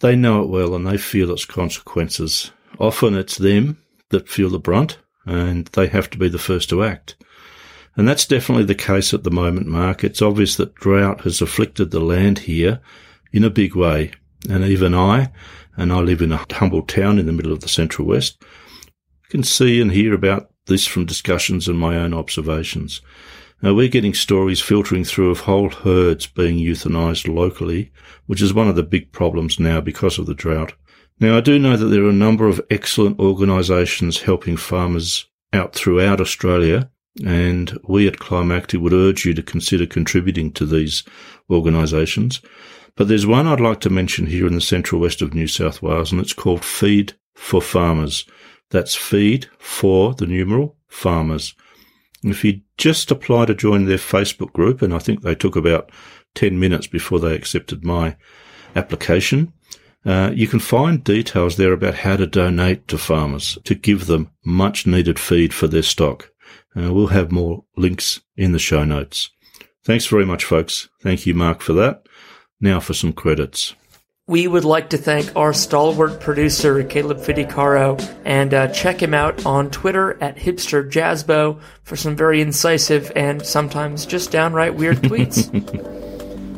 They 0.00 0.16
know 0.16 0.42
it 0.42 0.48
well 0.48 0.74
and 0.74 0.86
they 0.86 0.98
feel 0.98 1.30
its 1.30 1.44
consequences. 1.44 2.50
Often 2.78 3.14
it's 3.14 3.38
them 3.38 3.78
that 4.10 4.28
feel 4.28 4.50
the 4.50 4.58
brunt, 4.58 4.98
and 5.24 5.66
they 5.68 5.86
have 5.86 6.10
to 6.10 6.18
be 6.18 6.28
the 6.28 6.38
first 6.38 6.68
to 6.70 6.84
act. 6.84 7.16
And 7.96 8.08
that's 8.08 8.26
definitely 8.26 8.64
the 8.64 8.74
case 8.74 9.14
at 9.14 9.22
the 9.22 9.30
moment, 9.30 9.66
Mark. 9.66 10.02
It's 10.02 10.22
obvious 10.22 10.56
that 10.56 10.74
drought 10.74 11.20
has 11.22 11.40
afflicted 11.40 11.90
the 11.90 12.00
land 12.00 12.40
here 12.40 12.80
in 13.32 13.44
a 13.44 13.50
big 13.50 13.76
way. 13.76 14.12
And 14.48 14.64
even 14.64 14.94
I, 14.94 15.30
and 15.76 15.92
I 15.92 16.00
live 16.00 16.20
in 16.20 16.32
a 16.32 16.44
humble 16.52 16.82
town 16.82 17.18
in 17.18 17.26
the 17.26 17.32
middle 17.32 17.52
of 17.52 17.60
the 17.60 17.68
central 17.68 18.08
west, 18.08 18.42
can 19.34 19.42
see 19.42 19.80
and 19.80 19.90
hear 19.90 20.14
about 20.14 20.50
this 20.66 20.86
from 20.86 21.04
discussions 21.04 21.66
and 21.66 21.76
my 21.78 21.96
own 21.96 22.14
observations. 22.14 23.00
Now 23.62 23.74
we're 23.74 23.88
getting 23.88 24.14
stories 24.14 24.60
filtering 24.60 25.04
through 25.04 25.30
of 25.30 25.40
whole 25.40 25.70
herds 25.70 26.26
being 26.26 26.56
euthanized 26.56 27.26
locally, 27.26 27.90
which 28.26 28.40
is 28.40 28.54
one 28.54 28.68
of 28.68 28.76
the 28.76 28.82
big 28.82 29.10
problems 29.10 29.58
now 29.58 29.80
because 29.80 30.18
of 30.18 30.26
the 30.26 30.34
drought. 30.34 30.74
Now 31.18 31.36
I 31.36 31.40
do 31.40 31.58
know 31.58 31.76
that 31.76 31.86
there 31.86 32.04
are 32.04 32.10
a 32.10 32.12
number 32.12 32.46
of 32.46 32.60
excellent 32.70 33.18
organisations 33.18 34.20
helping 34.20 34.56
farmers 34.56 35.26
out 35.52 35.74
throughout 35.74 36.20
Australia, 36.20 36.90
and 37.24 37.78
we 37.84 38.08
at 38.08 38.18
Climactic 38.18 38.80
would 38.80 38.92
urge 38.92 39.24
you 39.24 39.34
to 39.34 39.42
consider 39.42 39.86
contributing 39.86 40.52
to 40.52 40.66
these 40.66 41.04
organisations. 41.50 42.40
But 42.96 43.08
there's 43.08 43.26
one 43.26 43.46
I'd 43.46 43.60
like 43.60 43.80
to 43.80 43.90
mention 43.90 44.26
here 44.26 44.46
in 44.46 44.54
the 44.54 44.60
central 44.60 45.00
west 45.00 45.22
of 45.22 45.34
New 45.34 45.46
South 45.46 45.82
Wales, 45.82 46.12
and 46.12 46.20
it's 46.20 46.32
called 46.32 46.64
Feed 46.64 47.14
for 47.34 47.60
Farmers. 47.60 48.24
That's 48.70 48.94
Feed 48.94 49.46
for 49.58 50.14
the 50.14 50.26
numeral 50.26 50.76
Farmers. 50.88 51.54
If 52.22 52.44
you 52.44 52.62
just 52.78 53.10
apply 53.10 53.46
to 53.46 53.54
join 53.54 53.84
their 53.84 53.98
Facebook 53.98 54.52
group, 54.52 54.80
and 54.80 54.94
I 54.94 54.98
think 54.98 55.22
they 55.22 55.34
took 55.34 55.56
about 55.56 55.90
10 56.34 56.58
minutes 56.58 56.86
before 56.86 57.20
they 57.20 57.34
accepted 57.34 57.84
my 57.84 58.16
application, 58.74 59.52
Uh, 60.06 60.30
you 60.34 60.46
can 60.46 60.60
find 60.60 61.02
details 61.02 61.56
there 61.56 61.72
about 61.72 61.94
how 61.94 62.16
to 62.16 62.26
donate 62.26 62.86
to 62.88 62.98
farmers 62.98 63.58
to 63.64 63.74
give 63.74 64.06
them 64.06 64.28
much 64.44 64.86
needed 64.86 65.18
feed 65.18 65.54
for 65.54 65.66
their 65.66 65.82
stock. 65.82 66.30
Uh, 66.76 66.92
we'll 66.92 67.08
have 67.08 67.30
more 67.30 67.64
links 67.76 68.20
in 68.36 68.52
the 68.52 68.58
show 68.58 68.84
notes. 68.84 69.30
Thanks 69.84 70.06
very 70.06 70.24
much, 70.24 70.44
folks. 70.44 70.88
Thank 71.00 71.26
you, 71.26 71.34
Mark, 71.34 71.60
for 71.60 71.72
that. 71.74 72.06
Now 72.60 72.80
for 72.80 72.94
some 72.94 73.12
credits. 73.12 73.74
We 74.26 74.46
would 74.46 74.64
like 74.64 74.88
to 74.90 74.96
thank 74.96 75.36
our 75.36 75.52
stalwart 75.52 76.18
producer, 76.18 76.82
Caleb 76.82 77.20
Fidecaro, 77.20 77.98
and 78.24 78.54
uh, 78.54 78.68
check 78.68 79.02
him 79.02 79.12
out 79.12 79.44
on 79.44 79.70
Twitter 79.70 80.16
at 80.22 80.36
hipsterjazzbo 80.36 81.60
for 81.82 81.96
some 81.96 82.16
very 82.16 82.40
incisive 82.40 83.12
and 83.14 83.44
sometimes 83.44 84.06
just 84.06 84.30
downright 84.30 84.76
weird 84.76 84.96
tweets. 85.02 85.52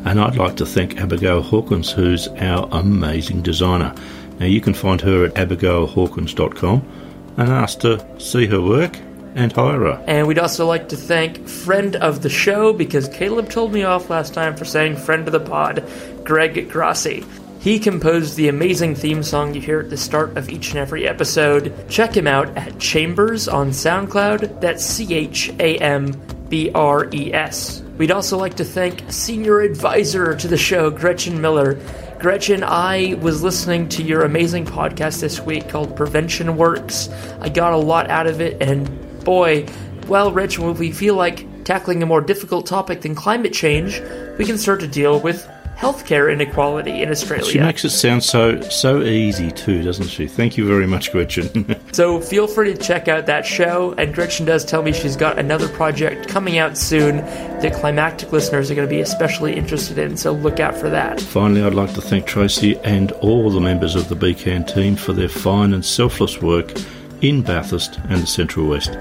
and 0.07 0.21
I'd 0.21 0.37
like 0.37 0.55
to 0.59 0.67
thank 0.67 1.01
Abigail 1.01 1.43
Hawkins, 1.43 1.91
who's 1.91 2.29
our 2.29 2.69
amazing 2.71 3.43
designer. 3.43 3.93
Now 4.39 4.47
you 4.47 4.61
can 4.61 4.75
find 4.75 5.01
her 5.01 5.25
at 5.25 5.35
abigailhawkins.com 5.35 7.33
and 7.39 7.49
ask 7.51 7.81
to 7.81 8.07
see 8.21 8.47
her 8.47 8.63
work 8.63 8.97
and 9.37 9.53
her. 9.53 10.03
And 10.07 10.27
we'd 10.27 10.39
also 10.39 10.67
like 10.67 10.89
to 10.89 10.97
thank 10.97 11.47
friend 11.47 11.95
of 11.97 12.23
the 12.23 12.31
show 12.31 12.73
because 12.73 13.09
Caleb 13.09 13.51
told 13.51 13.73
me 13.73 13.85
off 13.85 14.11
last 14.11 14.35
time 14.35 14.57
for 14.57 14.65
saying 14.65 14.97
friend 14.97 15.29
of 15.29 15.33
the 15.33 15.41
pod, 15.41 15.89
Greg 16.25 16.71
Grassi. 16.71 17.25
He 17.61 17.79
composed 17.79 18.37
the 18.37 18.49
amazing 18.49 18.95
theme 18.95 19.23
song 19.23 19.55
you 19.55 19.61
hear 19.61 19.81
at 19.81 19.91
the 19.91 19.97
start 19.97 20.37
of 20.37 20.49
each 20.49 20.71
and 20.71 20.79
every 20.79 21.07
episode. 21.07 21.75
Check 21.89 22.17
him 22.17 22.27
out 22.27 22.57
at 22.57 22.79
Chambres 22.79 23.49
on 23.49 23.71
SoundCloud. 23.71 24.61
That's 24.61 24.85
C 24.85 25.15
H 25.15 25.51
A 25.59 25.77
M 25.79 26.13
B 26.49 26.71
R 26.75 27.09
E 27.13 27.35
S. 27.35 27.83
We'd 27.99 28.13
also 28.13 28.39
like 28.39 28.55
to 28.57 28.65
thank 28.65 29.11
senior 29.11 29.61
advisor 29.61 30.35
to 30.37 30.49
the 30.49 30.57
show, 30.57 30.91
Gretchen 30.91 31.41
Miller. 31.41 31.81
Gretchen, 32.19 32.63
I 32.63 33.19
was 33.21 33.43
listening 33.43 33.89
to 33.91 34.03
your 34.03 34.23
amazing 34.23 34.65
podcast 34.65 35.21
this 35.21 35.41
week 35.41 35.69
called 35.69 35.97
Prevention 35.97 36.57
Works. 36.57 37.09
I 37.41 37.49
got 37.49 37.73
a 37.73 37.79
lot 37.79 38.09
out 38.11 38.27
of 38.27 38.41
it, 38.41 38.63
and 38.63 39.06
boy, 39.27 39.67
well, 40.07 40.33
Rich, 40.33 40.59
when 40.59 40.75
we 40.77 40.93
feel 40.93 41.17
like 41.17 41.65
tackling 41.65 42.03
a 42.03 42.07
more 42.07 42.21
difficult 42.21 42.65
topic 42.65 43.03
than 43.03 43.15
climate 43.15 43.53
change, 43.53 44.01
we 44.39 44.47
can 44.47 44.57
start 44.57 44.81
to 44.81 44.87
deal 44.87 45.21
with 45.21 45.47
healthcare 45.77 46.33
inequality 46.33 47.03
in 47.03 47.11
Australia. 47.11 47.45
She 47.45 47.59
makes 47.59 47.85
it 47.85 47.91
sound 47.91 48.23
so 48.23 48.61
so 48.63 49.03
easy 49.03 49.51
too, 49.51 49.83
doesn't 49.83 50.07
she? 50.07 50.27
Thank 50.27 50.57
you 50.57 50.67
very 50.67 50.87
much, 50.87 51.13
Gretchen. 51.13 51.77
so 51.93 52.21
feel 52.21 52.47
free 52.47 52.73
to 52.73 52.79
check 52.79 53.09
out 53.09 53.27
that 53.27 53.45
show. 53.45 53.95
And 53.99 54.15
Gretchen 54.15 54.47
does 54.47 54.65
tell 54.65 54.83
me 54.83 54.93
she's 54.93 55.17
got 55.17 55.39
another 55.39 55.69
project 55.69 56.29
coming 56.29 56.57
out 56.57 56.79
soon 56.79 57.17
that 57.17 57.75
climactic 57.75 58.33
listeners 58.33 58.71
are 58.71 58.75
going 58.75 58.89
to 58.89 58.95
be 58.95 59.01
especially 59.01 59.55
interested 59.55 59.99
in. 59.99 60.17
So 60.17 60.33
look 60.33 60.61
out 60.61 60.77
for 60.77 60.89
that. 60.89 61.21
Finally, 61.21 61.63
I'd 61.63 61.75
like 61.75 61.93
to 61.95 62.01
thank 62.01 62.27
Tracy 62.27 62.79
and 62.79 63.13
all 63.13 63.51
the 63.51 63.61
members 63.61 63.97
of 63.97 64.09
the 64.09 64.17
BCAN 64.17 64.73
team 64.73 64.97
for 64.97 65.13
their 65.13 65.29
fine 65.29 65.75
and 65.75 65.85
selfless 65.85 66.41
work 66.41 66.73
in 67.21 67.43
Bathurst 67.43 67.99
and 68.09 68.23
the 68.23 68.27
Central 68.27 68.69
West. 68.69 68.97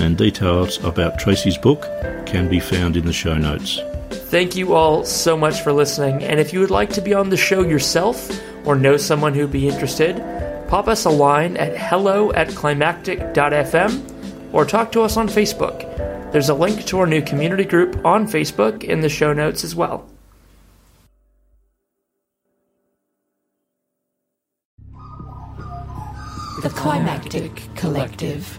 And 0.00 0.18
details 0.18 0.82
about 0.84 1.18
Tracy's 1.18 1.56
book 1.56 1.82
can 2.26 2.48
be 2.48 2.60
found 2.60 2.96
in 2.96 3.06
the 3.06 3.12
show 3.12 3.36
notes. 3.36 3.80
Thank 4.10 4.56
you 4.56 4.74
all 4.74 5.04
so 5.04 5.36
much 5.36 5.62
for 5.62 5.72
listening. 5.72 6.24
And 6.24 6.40
if 6.40 6.52
you 6.52 6.60
would 6.60 6.70
like 6.70 6.90
to 6.90 7.00
be 7.00 7.14
on 7.14 7.30
the 7.30 7.36
show 7.36 7.62
yourself 7.62 8.28
or 8.66 8.74
know 8.74 8.96
someone 8.96 9.34
who'd 9.34 9.52
be 9.52 9.68
interested, 9.68 10.16
pop 10.68 10.88
us 10.88 11.04
a 11.04 11.10
line 11.10 11.56
at 11.56 11.76
hello 11.76 12.32
at 12.32 12.48
climactic.fm 12.48 14.52
or 14.52 14.64
talk 14.64 14.90
to 14.92 15.02
us 15.02 15.16
on 15.16 15.28
Facebook. 15.28 15.80
There's 16.32 16.48
a 16.48 16.54
link 16.54 16.84
to 16.86 16.98
our 16.98 17.06
new 17.06 17.22
community 17.22 17.64
group 17.64 18.04
on 18.04 18.26
Facebook 18.26 18.82
in 18.82 19.00
the 19.00 19.08
show 19.08 19.32
notes 19.32 19.62
as 19.62 19.74
well. 19.74 20.08
The 26.62 26.70
Climactic 26.70 27.62
Collective. 27.76 28.58